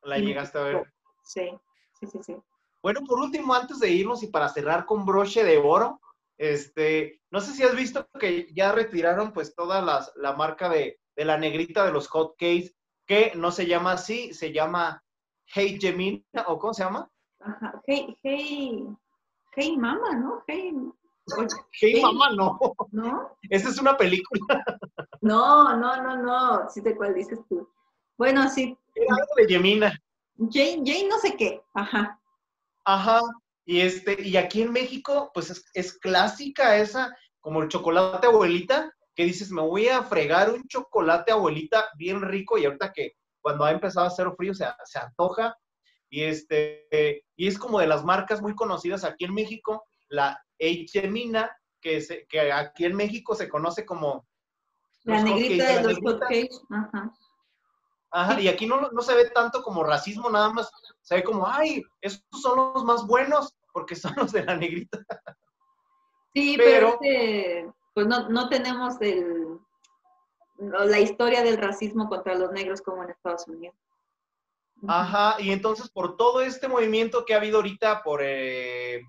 La 0.03 0.17
llegaste 0.17 0.57
a 0.57 0.63
ver. 0.63 0.93
Sí, 1.23 1.51
sí, 1.99 2.07
sí, 2.07 2.19
sí. 2.23 2.37
Bueno, 2.81 3.01
por 3.07 3.19
último, 3.19 3.53
antes 3.53 3.79
de 3.79 3.89
irnos 3.89 4.23
y 4.23 4.27
para 4.27 4.49
cerrar 4.49 4.85
con 4.85 5.05
broche 5.05 5.43
de 5.43 5.57
oro, 5.57 6.01
este, 6.37 7.21
no 7.31 7.41
sé 7.41 7.53
si 7.53 7.63
has 7.63 7.75
visto 7.75 8.07
que 8.19 8.51
ya 8.53 8.71
retiraron 8.71 9.33
pues 9.33 9.55
toda 9.55 9.81
las, 9.81 10.11
la 10.15 10.33
marca 10.33 10.69
de, 10.69 10.99
de 11.15 11.25
la 11.25 11.37
negrita 11.37 11.85
de 11.85 11.91
los 11.91 12.07
hot 12.07 12.35
cakes, 12.37 12.75
que 13.05 13.33
no 13.35 13.51
se 13.51 13.67
llama 13.67 13.93
así, 13.93 14.33
se 14.33 14.51
llama 14.51 15.03
Hey 15.45 15.77
Gemina, 15.79 16.23
o 16.47 16.57
¿cómo 16.57 16.73
se 16.73 16.83
llama? 16.83 17.09
Ajá, 17.39 17.81
Hey, 17.85 18.17
Hey, 18.23 18.87
Hey 19.55 19.77
Mama, 19.77 20.15
¿no? 20.15 20.43
Hey, 20.47 20.73
hey, 21.79 22.01
Mama, 22.01 22.31
no. 22.31 22.59
¿No? 22.91 23.37
Esa 23.49 23.69
es 23.69 23.79
una 23.79 23.97
película. 23.97 24.63
No, 25.21 25.75
no, 25.77 26.01
no, 26.01 26.17
no, 26.17 26.69
sí 26.69 26.81
de 26.81 26.95
cuál 26.95 27.13
dices 27.13 27.39
tú. 27.47 27.69
Bueno, 28.17 28.49
sí. 28.49 28.77
Era 28.95 29.15
algo 29.15 29.33
de 29.37 29.47
Gemina. 29.47 29.99
Jane, 30.37 30.83
Jane 30.85 31.07
no 31.07 31.17
sé 31.19 31.35
qué, 31.37 31.61
ajá. 31.73 32.19
Ajá, 32.85 33.21
y 33.65 33.81
este, 33.81 34.21
y 34.21 34.37
aquí 34.37 34.61
en 34.61 34.71
México, 34.71 35.31
pues 35.33 35.65
es, 35.73 35.93
clásica 35.99 36.77
esa, 36.77 37.15
como 37.39 37.61
el 37.61 37.69
chocolate 37.69 38.27
abuelita, 38.27 38.93
que 39.15 39.25
dices, 39.25 39.51
me 39.51 39.61
voy 39.61 39.87
a 39.87 40.03
fregar 40.03 40.51
un 40.51 40.67
chocolate 40.67 41.31
abuelita 41.31 41.87
bien 41.97 42.21
rico, 42.21 42.57
y 42.57 42.65
ahorita 42.65 42.91
que 42.91 43.13
cuando 43.41 43.63
ha 43.65 43.71
empezado 43.71 44.05
a 44.05 44.09
hacer 44.09 44.27
frío 44.35 44.53
se, 44.53 44.65
se 44.85 44.99
antoja, 44.99 45.55
y 46.09 46.23
este, 46.23 47.23
y 47.35 47.47
es 47.47 47.57
como 47.57 47.79
de 47.79 47.87
las 47.87 48.03
marcas 48.03 48.41
muy 48.41 48.55
conocidas 48.55 49.03
aquí 49.03 49.25
en 49.25 49.33
México, 49.33 49.83
la 50.09 50.39
Eichemina, 50.59 51.49
que, 51.81 52.01
se, 52.01 52.25
que 52.27 52.51
aquí 52.51 52.85
en 52.85 52.95
México 52.95 53.35
se 53.35 53.49
conoce 53.49 53.85
como... 53.85 54.27
La 55.03 55.21
negrita 55.21 55.81
de, 55.81 55.83
los 55.83 55.99
hotcakes, 55.99 56.61
ajá. 56.69 57.11
Ajá, 58.15 58.39
y 58.39 58.47
aquí 58.47 58.67
no, 58.67 58.91
no 58.91 59.01
se 59.01 59.15
ve 59.15 59.31
tanto 59.31 59.63
como 59.63 59.83
racismo, 59.83 60.29
nada 60.29 60.53
más 60.53 60.71
se 61.01 61.15
ve 61.15 61.23
como, 61.23 61.47
ay, 61.47 61.81
esos 61.99 62.23
son 62.43 62.73
los 62.75 62.85
más 62.85 63.07
buenos, 63.07 63.55
porque 63.73 63.95
son 63.95 64.13
los 64.15 64.31
de 64.31 64.43
la 64.43 64.55
negrita. 64.55 64.99
Sí, 66.31 66.55
pero, 66.57 66.89
este, 67.01 67.73
pues 67.95 68.05
no, 68.05 68.29
no 68.29 68.49
tenemos 68.49 69.01
el, 69.01 69.57
la 70.59 70.99
historia 70.99 71.41
del 71.41 71.57
racismo 71.57 72.07
contra 72.07 72.35
los 72.35 72.51
negros 72.51 72.83
como 72.83 73.03
en 73.03 73.09
Estados 73.09 73.47
Unidos. 73.47 73.75
Ajá, 74.87 75.37
y 75.39 75.51
entonces 75.51 75.89
por 75.89 76.15
todo 76.15 76.41
este 76.41 76.67
movimiento 76.67 77.25
que 77.25 77.33
ha 77.33 77.37
habido 77.37 77.57
ahorita, 77.57 78.03
por 78.03 78.21
eh, 78.21 79.01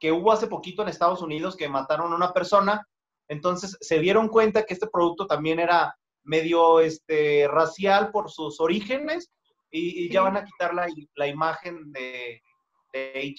que 0.00 0.12
hubo 0.12 0.32
hace 0.32 0.46
poquito 0.46 0.80
en 0.80 0.88
Estados 0.88 1.20
Unidos 1.20 1.56
que 1.56 1.68
mataron 1.68 2.10
a 2.10 2.16
una 2.16 2.32
persona, 2.32 2.88
entonces 3.28 3.76
se 3.80 3.98
dieron 3.98 4.28
cuenta 4.28 4.64
que 4.64 4.72
este 4.72 4.86
producto 4.86 5.26
también 5.26 5.60
era 5.60 5.94
medio 6.24 6.80
este, 6.80 7.46
racial 7.48 8.10
por 8.10 8.30
sus 8.30 8.60
orígenes 8.60 9.30
y, 9.70 10.08
ya 10.10 10.22
van 10.22 10.36
a 10.36 10.44
quitar 10.44 10.74
la, 10.74 10.86
la 11.16 11.26
imagen 11.26 11.90
de, 11.92 12.42
de 12.92 13.34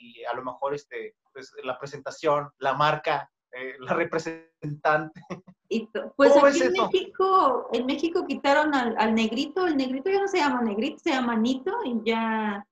y 0.00 0.24
a 0.24 0.34
lo 0.34 0.42
mejor 0.42 0.74
este, 0.74 1.16
pues, 1.32 1.52
la 1.64 1.78
presentación, 1.78 2.48
la 2.58 2.74
marca, 2.74 3.30
eh, 3.52 3.74
la 3.80 3.94
representante. 3.94 5.20
Y 5.68 5.88
pues 6.16 6.30
aquí 6.36 6.62
en 6.62 6.72
México, 6.72 7.68
en 7.72 7.86
México 7.86 8.24
quitaron 8.24 8.72
al, 8.72 9.14
negrito, 9.14 9.66
el 9.66 9.76
negrito 9.76 10.10
ya 10.10 10.20
no 10.20 10.28
se 10.28 10.38
llama 10.38 10.62
negrito, 10.62 10.98
se 11.02 11.10
llama 11.10 11.36
Nito 11.36 11.72
y 11.84 12.08
ya... 12.08 12.64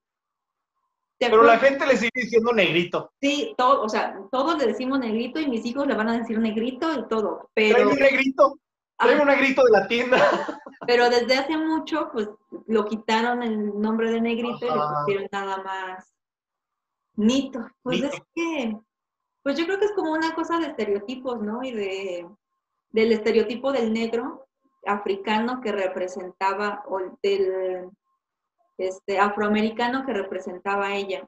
Pero 1.19 1.43
la 1.43 1.59
gente 1.59 1.87
le 1.87 1.97
sigue 1.97 2.11
diciendo 2.15 2.53
negrito. 2.53 3.13
Sí, 3.21 3.55
todo, 3.57 3.83
o 3.83 3.89
sea, 3.89 4.17
todos 4.31 4.59
le 4.59 4.67
decimos 4.67 5.01
negrito 5.01 5.41
y 5.41 5.49
mis 5.49 5.65
hijos 5.67 5.87
le 5.87 5.95
van 5.95 6.09
a 6.09 6.19
decir 6.19 6.39
negrito 6.39 6.93
y 6.93 7.09
todo, 7.09 7.51
pero... 7.53 7.91
un 7.91 7.99
negrito. 7.99 8.61
Traigo 8.99 9.23
un 9.23 9.29
negrito 9.29 9.65
de 9.65 9.71
la 9.71 9.87
tienda. 9.89 10.17
Pero 10.87 11.09
desde 11.09 11.37
hace 11.37 11.57
mucho, 11.57 12.11
pues 12.13 12.29
lo 12.67 12.85
quitaron 12.85 13.43
el 13.43 13.81
nombre 13.81 14.11
de 14.11 14.21
negrito 14.21 14.67
y 14.67 14.71
le 14.71 14.81
pusieron 14.99 15.29
nada 15.33 15.63
más 15.63 16.15
Nito. 17.17 17.67
Pues 17.83 18.03
es 18.03 18.21
que, 18.35 18.77
pues 19.43 19.57
yo 19.57 19.65
creo 19.65 19.79
que 19.79 19.87
es 19.87 19.93
como 19.93 20.13
una 20.13 20.35
cosa 20.35 20.59
de 20.59 20.67
estereotipos, 20.67 21.41
¿no? 21.41 21.63
Y 21.63 21.73
de 21.73 22.29
del 22.95 23.11
estereotipo 23.11 23.73
del 23.73 23.93
negro 23.93 24.47
africano 24.87 25.61
que 25.61 25.73
representaba, 25.73 26.85
o 26.87 27.01
del 27.25 27.91
este, 28.79 29.19
afroamericano 29.19 30.07
que 30.07 30.13
representaba 30.13 30.87
a 30.87 30.95
ella. 30.95 31.27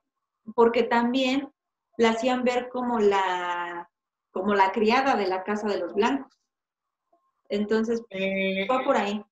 Porque 0.54 0.84
también 0.84 1.50
la 1.98 2.10
hacían 2.10 2.44
ver 2.44 2.68
como 2.68 3.00
la, 3.00 3.90
como 4.30 4.54
la 4.54 4.70
criada 4.70 5.16
de 5.16 5.26
la 5.26 5.42
casa 5.42 5.66
de 5.66 5.78
los 5.78 5.92
blancos. 5.92 6.32
Entonces, 7.48 8.02
eh, 8.10 8.64
fue 8.66 8.84
por 8.84 8.96
ahí. 8.96 9.24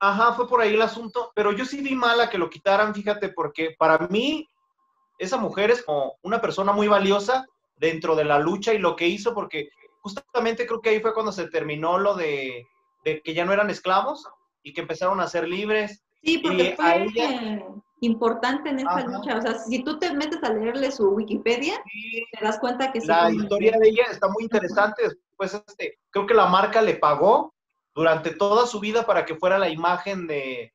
Ajá, 0.00 0.34
fue 0.34 0.48
por 0.48 0.60
ahí 0.60 0.74
el 0.74 0.82
asunto, 0.82 1.32
pero 1.34 1.52
yo 1.52 1.64
sí 1.64 1.80
vi 1.80 1.94
mala 1.94 2.28
que 2.28 2.38
lo 2.38 2.50
quitaran, 2.50 2.94
fíjate, 2.94 3.30
porque 3.30 3.74
para 3.78 4.06
mí 4.08 4.46
esa 5.18 5.36
mujer 5.36 5.70
es 5.70 5.82
como 5.82 6.16
una 6.22 6.40
persona 6.40 6.72
muy 6.72 6.88
valiosa 6.88 7.46
dentro 7.76 8.14
de 8.14 8.24
la 8.24 8.38
lucha 8.38 8.74
y 8.74 8.78
lo 8.78 8.96
que 8.96 9.08
hizo, 9.08 9.34
porque 9.34 9.68
justamente 10.00 10.66
creo 10.66 10.80
que 10.80 10.90
ahí 10.90 11.00
fue 11.00 11.14
cuando 11.14 11.32
se 11.32 11.48
terminó 11.48 11.98
lo 11.98 12.14
de, 12.14 12.66
que 13.02 13.34
ya 13.34 13.44
no 13.44 13.52
eran 13.52 13.70
esclavos 13.70 14.28
y 14.62 14.72
que 14.72 14.82
empezaron 14.82 15.20
a 15.20 15.26
ser 15.26 15.48
libres. 15.48 16.02
Sí, 16.22 16.38
porque 16.38 16.74
fue 16.76 17.62
importante 18.00 18.70
en 18.70 18.80
esta 18.80 19.06
lucha. 19.06 19.38
O 19.38 19.42
sea, 19.42 19.58
si 19.58 19.82
tú 19.82 19.98
te 19.98 20.12
metes 20.12 20.42
a 20.42 20.52
leerle 20.52 20.90
su 20.90 21.08
Wikipedia, 21.08 21.82
te 22.32 22.44
das 22.44 22.58
cuenta 22.58 22.92
que... 22.92 23.00
La 23.00 23.30
historia 23.30 23.78
de 23.78 23.88
ella 23.88 24.04
está 24.10 24.28
muy 24.28 24.44
interesante 24.44 25.04
pues 25.36 25.54
este, 25.54 25.98
creo 26.10 26.26
que 26.26 26.34
la 26.34 26.46
marca 26.46 26.82
le 26.82 26.94
pagó 26.96 27.54
durante 27.94 28.34
toda 28.34 28.66
su 28.66 28.80
vida 28.80 29.06
para 29.06 29.24
que 29.24 29.36
fuera 29.36 29.58
la 29.58 29.68
imagen 29.68 30.26
de, 30.26 30.72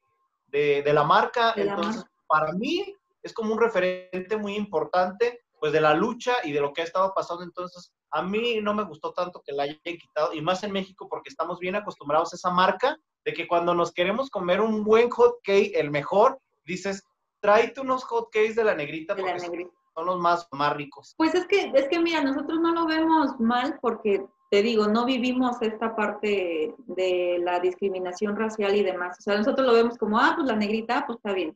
la 0.51 1.03
marca. 1.03 1.53
Entonces, 1.55 2.05
para 2.27 2.53
mí 2.53 2.95
es 3.21 3.33
como 3.33 3.53
un 3.53 3.59
referente 3.59 4.37
muy 4.37 4.55
importante 4.55 5.41
pues 5.59 5.73
de 5.73 5.81
la 5.81 5.93
lucha 5.93 6.35
y 6.43 6.53
de 6.53 6.61
lo 6.61 6.71
que 6.71 6.81
ha 6.81 6.85
estado 6.85 7.13
pasando. 7.13 7.43
Entonces, 7.43 7.91
a 8.11 8.21
mí 8.21 8.59
no 8.61 8.73
me 8.73 8.83
gustó 8.83 9.11
tanto 9.13 9.41
que 9.45 9.51
la 9.51 9.63
hayan 9.63 9.79
quitado, 9.83 10.33
y 10.33 10.41
más 10.41 10.63
en 10.63 10.71
México 10.71 11.07
porque 11.09 11.29
estamos 11.29 11.59
bien 11.59 11.75
acostumbrados 11.75 12.33
a 12.33 12.37
esa 12.37 12.49
marca, 12.49 12.97
de 13.25 13.33
que 13.33 13.47
cuando 13.47 13.73
nos 13.75 13.91
queremos 13.91 14.29
comer 14.29 14.61
un 14.61 14.83
buen 14.83 15.09
hot 15.09 15.35
cake, 15.43 15.73
el 15.75 15.91
mejor, 15.91 16.39
dices, 16.65 17.03
tráete 17.41 17.81
unos 17.81 18.03
hot 18.05 18.29
cakes 18.31 18.55
de 18.55 18.63
la 18.63 18.73
negrita 18.73 19.15
porque 19.15 19.39
son 19.39 20.05
los 20.05 20.17
más, 20.17 20.47
más 20.51 20.75
ricos. 20.75 21.13
Pues 21.17 21.35
es 21.35 21.45
que, 21.47 21.71
es 21.73 21.87
que 21.89 21.99
mira, 21.99 22.23
nosotros 22.23 22.59
no 22.59 22.73
lo 22.73 22.85
vemos 22.85 23.39
mal 23.39 23.77
porque 23.81 24.25
te 24.49 24.63
digo, 24.63 24.87
no 24.87 25.05
vivimos 25.05 25.61
esta 25.61 25.95
parte 25.95 26.73
de 26.87 27.39
la 27.43 27.59
discriminación 27.59 28.35
racial 28.35 28.75
y 28.75 28.83
demás. 28.83 29.17
O 29.19 29.21
sea, 29.21 29.37
nosotros 29.37 29.65
lo 29.65 29.73
vemos 29.73 29.97
como, 29.97 30.17
ah, 30.17 30.33
pues 30.35 30.47
la 30.47 30.55
negrita, 30.55 31.05
pues 31.05 31.17
está 31.17 31.33
bien. 31.33 31.55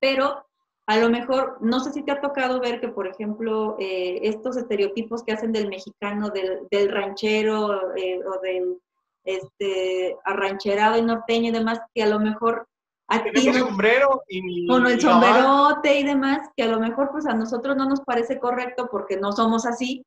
Pero 0.00 0.46
a 0.86 0.96
lo 0.98 1.10
mejor, 1.10 1.58
no 1.60 1.80
sé 1.80 1.92
si 1.92 2.02
te 2.02 2.12
ha 2.12 2.20
tocado 2.20 2.60
ver 2.60 2.80
que, 2.80 2.88
por 2.88 3.06
ejemplo, 3.06 3.76
eh, 3.78 4.20
estos 4.22 4.56
estereotipos 4.56 5.24
que 5.24 5.32
hacen 5.32 5.52
del 5.52 5.68
mexicano, 5.68 6.30
del, 6.30 6.60
del 6.70 6.90
ranchero 6.90 7.94
eh, 7.96 8.20
o 8.24 8.40
del 8.40 8.78
este, 9.24 10.16
arrancherado 10.24 10.96
y 10.96 11.02
norteño 11.02 11.48
y 11.48 11.52
demás, 11.52 11.80
que 11.94 12.02
a 12.02 12.06
lo 12.06 12.20
mejor 12.20 12.66
a 13.08 13.22
ti, 13.22 13.52
sombrero 13.52 14.22
y, 14.28 14.66
con 14.66 14.86
el 14.86 15.00
sombrerote 15.00 16.00
y 16.00 16.04
demás, 16.04 16.48
que 16.56 16.64
a 16.64 16.68
lo 16.68 16.80
mejor 16.80 17.10
pues 17.10 17.26
a 17.26 17.34
nosotros 17.34 17.76
no 17.76 17.88
nos 17.88 18.00
parece 18.00 18.38
correcto 18.38 18.88
porque 18.90 19.16
no 19.16 19.32
somos 19.32 19.66
así. 19.66 20.04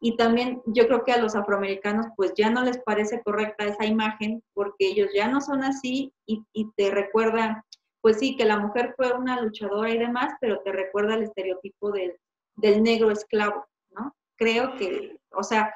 Y 0.00 0.16
también 0.16 0.62
yo 0.66 0.86
creo 0.86 1.04
que 1.04 1.12
a 1.12 1.18
los 1.20 1.34
afroamericanos 1.34 2.06
pues 2.16 2.32
ya 2.36 2.50
no 2.50 2.62
les 2.62 2.78
parece 2.78 3.22
correcta 3.22 3.64
esa 3.64 3.84
imagen 3.84 4.42
porque 4.54 4.88
ellos 4.88 5.10
ya 5.14 5.28
no 5.28 5.40
son 5.40 5.62
así 5.62 6.12
y, 6.26 6.42
y 6.52 6.70
te 6.72 6.90
recuerda, 6.90 7.64
pues 8.00 8.18
sí, 8.18 8.34
que 8.36 8.46
la 8.46 8.58
mujer 8.58 8.94
fue 8.96 9.12
una 9.12 9.40
luchadora 9.40 9.90
y 9.90 9.98
demás, 9.98 10.34
pero 10.40 10.60
te 10.60 10.72
recuerda 10.72 11.14
el 11.14 11.24
estereotipo 11.24 11.92
del, 11.92 12.16
del 12.56 12.82
negro 12.82 13.10
esclavo, 13.10 13.66
¿no? 13.90 14.14
Creo 14.36 14.74
que, 14.76 15.18
o 15.32 15.42
sea, 15.42 15.74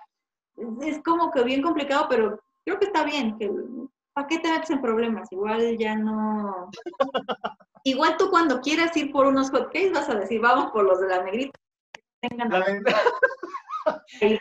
es 0.83 1.03
como 1.03 1.31
que 1.31 1.43
bien 1.43 1.62
complicado, 1.62 2.07
pero 2.09 2.41
creo 2.64 2.79
que 2.79 2.87
está 2.87 3.05
bien, 3.05 3.37
que 3.39 3.51
¿para 4.14 4.27
qué 4.27 4.39
te 4.39 4.51
metes 4.51 4.70
en 4.70 4.81
problemas? 4.81 5.31
Igual 5.33 5.77
ya 5.77 5.97
no... 5.97 6.70
Igual 7.87 8.16
tú 8.16 8.31
cuando 8.31 8.62
quieras 8.62 8.97
ir 8.97 9.12
por 9.12 9.27
unos 9.27 9.51
hotcakes 9.51 9.93
vas 9.93 10.09
a 10.09 10.14
decir, 10.14 10.41
vamos 10.41 10.70
por 10.72 10.85
los 10.85 11.01
de 11.01 11.09
la 11.09 11.22
negrita. 11.22 11.59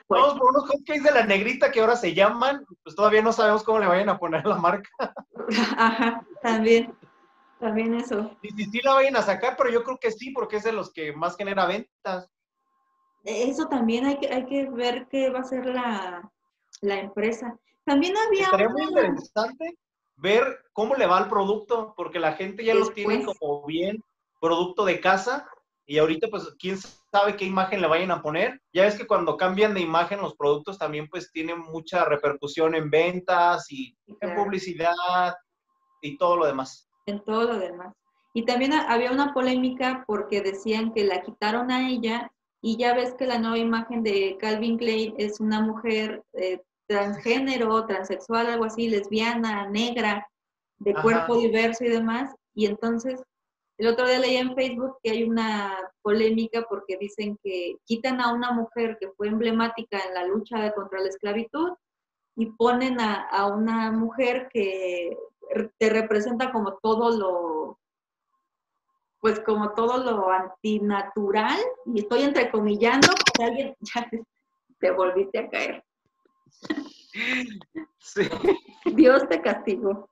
Vamos 0.10 0.40
por 0.40 0.50
unos 0.52 0.70
hotcakes 0.70 1.04
de 1.04 1.12
la 1.12 1.26
negrita 1.26 1.72
que 1.72 1.80
ahora 1.80 1.96
se 1.96 2.14
llaman, 2.14 2.66
pues 2.84 2.96
todavía 2.96 3.22
no 3.22 3.34
sabemos 3.34 3.64
cómo 3.64 3.80
le 3.80 3.88
vayan 3.88 4.10
a 4.10 4.18
poner 4.18 4.46
la 4.46 4.58
marca. 4.58 4.90
Ajá, 5.78 6.26
también, 6.42 6.96
también 7.60 7.96
eso. 7.96 8.38
Y 8.42 8.50
si 8.52 8.66
sí 8.66 8.82
la 8.84 8.94
vayan 8.94 9.16
a 9.16 9.22
sacar, 9.22 9.56
pero 9.58 9.70
yo 9.70 9.84
creo 9.84 9.98
que 9.98 10.12
sí, 10.12 10.32
porque 10.32 10.58
es 10.58 10.64
de 10.64 10.72
los 10.72 10.92
que 10.92 11.14
más 11.14 11.36
genera 11.36 11.66
ventas. 11.66 12.30
Eso 13.24 13.68
también 13.68 14.06
hay 14.06 14.18
que, 14.18 14.34
hay 14.34 14.46
que 14.46 14.70
ver 14.70 15.08
qué 15.10 15.30
va 15.30 15.40
a 15.40 15.46
ser 15.46 15.66
la, 15.66 16.30
la 16.82 17.00
empresa. 17.00 17.58
También 17.86 18.16
había. 18.18 18.46
Estaría 18.46 18.70
muy 18.70 18.84
interesante 18.84 19.78
ver 20.18 20.66
cómo 20.74 20.96
le 20.96 21.06
va 21.06 21.18
al 21.18 21.30
producto, 21.30 21.94
porque 21.96 22.20
la 22.20 22.34
gente 22.34 22.64
ya 22.64 22.76
lo 22.76 22.90
tiene 22.90 23.26
como 23.26 23.66
bien 23.66 24.04
producto 24.40 24.84
de 24.84 25.00
casa 25.00 25.48
y 25.86 25.98
ahorita 25.98 26.28
pues 26.30 26.54
quién 26.60 26.78
sabe 27.12 27.36
qué 27.36 27.46
imagen 27.46 27.82
le 27.82 27.88
vayan 27.88 28.12
a 28.12 28.22
poner. 28.22 28.62
Ya 28.74 28.84
ves 28.84 28.98
que 28.98 29.08
cuando 29.08 29.38
cambian 29.38 29.74
de 29.74 29.82
imagen 29.82 30.22
los 30.22 30.36
productos 30.36 30.78
también 30.78 31.08
pues 31.10 31.32
tienen 31.32 31.60
mucha 31.60 32.06
repercusión 32.06 32.76
en 32.76 32.90
ventas 32.90 33.72
y 33.72 33.96
en 34.22 34.36
publicidad 34.36 35.34
y 36.02 36.18
todo 36.18 36.38
lo 36.38 36.46
demás. 36.46 36.90
En 37.06 37.24
todo 37.24 37.44
lo 37.44 37.58
demás. 37.58 37.94
Y 38.34 38.46
también 38.46 38.74
había 38.74 39.12
una 39.12 39.34
polémica 39.34 40.04
porque 40.08 40.42
decían 40.42 40.94
que 40.94 41.04
la 41.04 41.22
quitaron 41.22 41.70
a 41.72 41.88
ella 41.90 42.32
y 42.62 42.78
ya 42.78 42.94
ves 42.94 43.14
que 43.14 43.28
la 43.28 43.38
nueva 43.38 43.58
imagen 43.58 44.04
de 44.04 44.38
Calvin 44.40 44.78
Klein 44.78 45.14
es 45.18 45.40
una 45.40 45.62
mujer 45.62 46.24
eh, 46.34 46.62
transgénero, 46.88 47.86
transexual, 47.86 48.48
algo 48.48 48.66
así, 48.66 48.88
lesbiana, 48.88 49.70
negra, 49.70 50.28
de 50.78 50.94
cuerpo 50.94 51.38
diverso 51.38 51.84
y 51.84 51.90
demás. 51.90 52.34
Y 52.56 52.66
entonces, 52.66 53.22
el 53.84 53.90
otro 53.90 54.08
día 54.08 54.20
leí 54.20 54.38
en 54.38 54.56
Facebook 54.56 54.98
que 55.04 55.12
hay 55.12 55.24
una 55.26 55.78
polémica 56.02 56.66
porque 56.70 56.98
dicen 56.98 57.38
que 57.44 57.76
quitan 57.84 58.22
a 58.22 58.34
una 58.34 58.54
mujer 58.54 58.98
que 58.98 59.10
fue 59.18 59.28
emblemática 59.28 60.00
en 60.08 60.14
la 60.14 60.26
lucha 60.26 60.72
contra 60.74 61.02
la 61.02 61.10
esclavitud 61.10 61.74
y 62.38 62.46
ponen 62.52 63.02
a, 63.02 63.28
a 63.28 63.48
una 63.48 63.92
mujer 63.92 64.48
que 64.54 65.18
te 65.78 65.90
representa 65.90 66.54
como 66.54 66.78
todo 66.78 67.12
lo, 67.18 67.80
pues 69.20 69.42
como 69.42 69.74
todo 69.74 69.98
lo 69.98 70.30
antinatural, 70.32 71.60
y 71.86 72.00
estoy 72.00 72.22
entrecomillando 72.22 73.10
porque 73.10 73.44
alguien 73.44 73.76
ya 73.82 74.10
te 74.80 74.92
volviste 74.92 75.40
a 75.40 75.50
caer. 75.50 75.84
Sí. 78.00 78.30
Dios 78.94 79.28
te 79.28 79.42
castigó. 79.42 80.10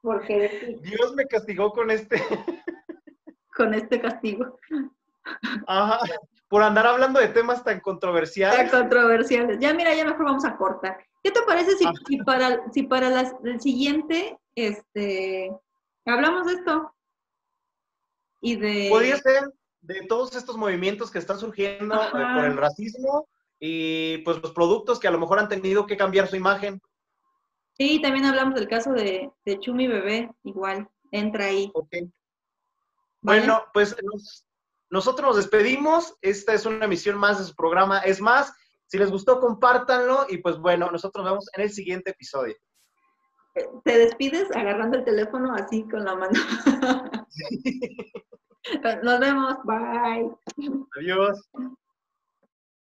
Porque 0.00 0.78
Dios 0.80 1.14
me 1.16 1.26
castigó 1.26 1.72
con 1.72 1.90
este. 1.90 2.22
Con 3.54 3.74
este 3.74 4.00
castigo. 4.00 4.58
Ajá. 5.66 5.98
Por 6.48 6.62
andar 6.62 6.86
hablando 6.86 7.20
de 7.20 7.28
temas 7.28 7.62
tan 7.62 7.80
controversiales. 7.80 8.70
Tan 8.70 8.80
controversiales. 8.80 9.58
Ya 9.60 9.72
mira, 9.72 9.94
ya 9.94 10.04
mejor 10.04 10.24
vamos 10.24 10.44
a 10.44 10.56
cortar. 10.56 10.98
¿Qué 11.22 11.30
te 11.30 11.42
parece 11.42 11.76
si, 11.76 11.86
ah. 11.86 11.92
para, 12.24 12.72
si 12.72 12.82
para 12.84 13.10
las, 13.10 13.34
el 13.44 13.60
siguiente, 13.60 14.38
este, 14.54 15.52
hablamos 16.06 16.46
de 16.46 16.54
esto? 16.54 16.94
Y 18.40 18.56
de... 18.56 18.88
Podría 18.90 19.18
ser 19.18 19.52
de 19.82 20.06
todos 20.06 20.34
estos 20.34 20.56
movimientos 20.56 21.10
que 21.10 21.18
están 21.18 21.38
surgiendo 21.38 21.94
eh, 21.94 22.08
por 22.12 22.44
el 22.44 22.56
racismo, 22.56 23.28
y 23.58 24.18
pues 24.18 24.40
los 24.42 24.52
productos 24.52 24.98
que 24.98 25.08
a 25.08 25.10
lo 25.10 25.18
mejor 25.18 25.38
han 25.38 25.48
tenido 25.48 25.86
que 25.86 25.96
cambiar 25.96 26.26
su 26.26 26.36
imagen. 26.36 26.80
Sí, 27.74 28.00
también 28.00 28.24
hablamos 28.24 28.54
del 28.54 28.68
caso 28.68 28.92
de, 28.92 29.30
de 29.44 29.58
Chumi 29.58 29.86
Bebé, 29.86 30.30
igual, 30.42 30.88
entra 31.12 31.46
ahí. 31.46 31.70
Bueno, 33.22 33.64
pues 33.72 33.96
nosotros 34.90 35.28
nos 35.28 35.36
despedimos. 35.36 36.16
Esta 36.22 36.54
es 36.54 36.66
una 36.66 36.84
emisión 36.84 37.16
más 37.18 37.38
de 37.38 37.44
su 37.44 37.54
programa. 37.54 38.00
Es 38.00 38.20
más, 38.20 38.52
si 38.86 38.98
les 38.98 39.10
gustó, 39.10 39.40
compártanlo 39.40 40.26
y 40.28 40.38
pues 40.38 40.58
bueno, 40.58 40.90
nosotros 40.90 41.24
nos 41.24 41.32
vemos 41.32 41.48
en 41.54 41.62
el 41.62 41.70
siguiente 41.70 42.10
episodio. 42.10 42.56
Te 43.84 43.98
despides 43.98 44.50
agarrando 44.54 44.98
el 44.98 45.04
teléfono 45.04 45.54
así 45.54 45.86
con 45.88 46.04
la 46.04 46.16
mano. 46.16 46.32
Nos 49.02 49.20
vemos. 49.20 49.56
Bye. 49.64 50.30
Adiós. 50.98 51.50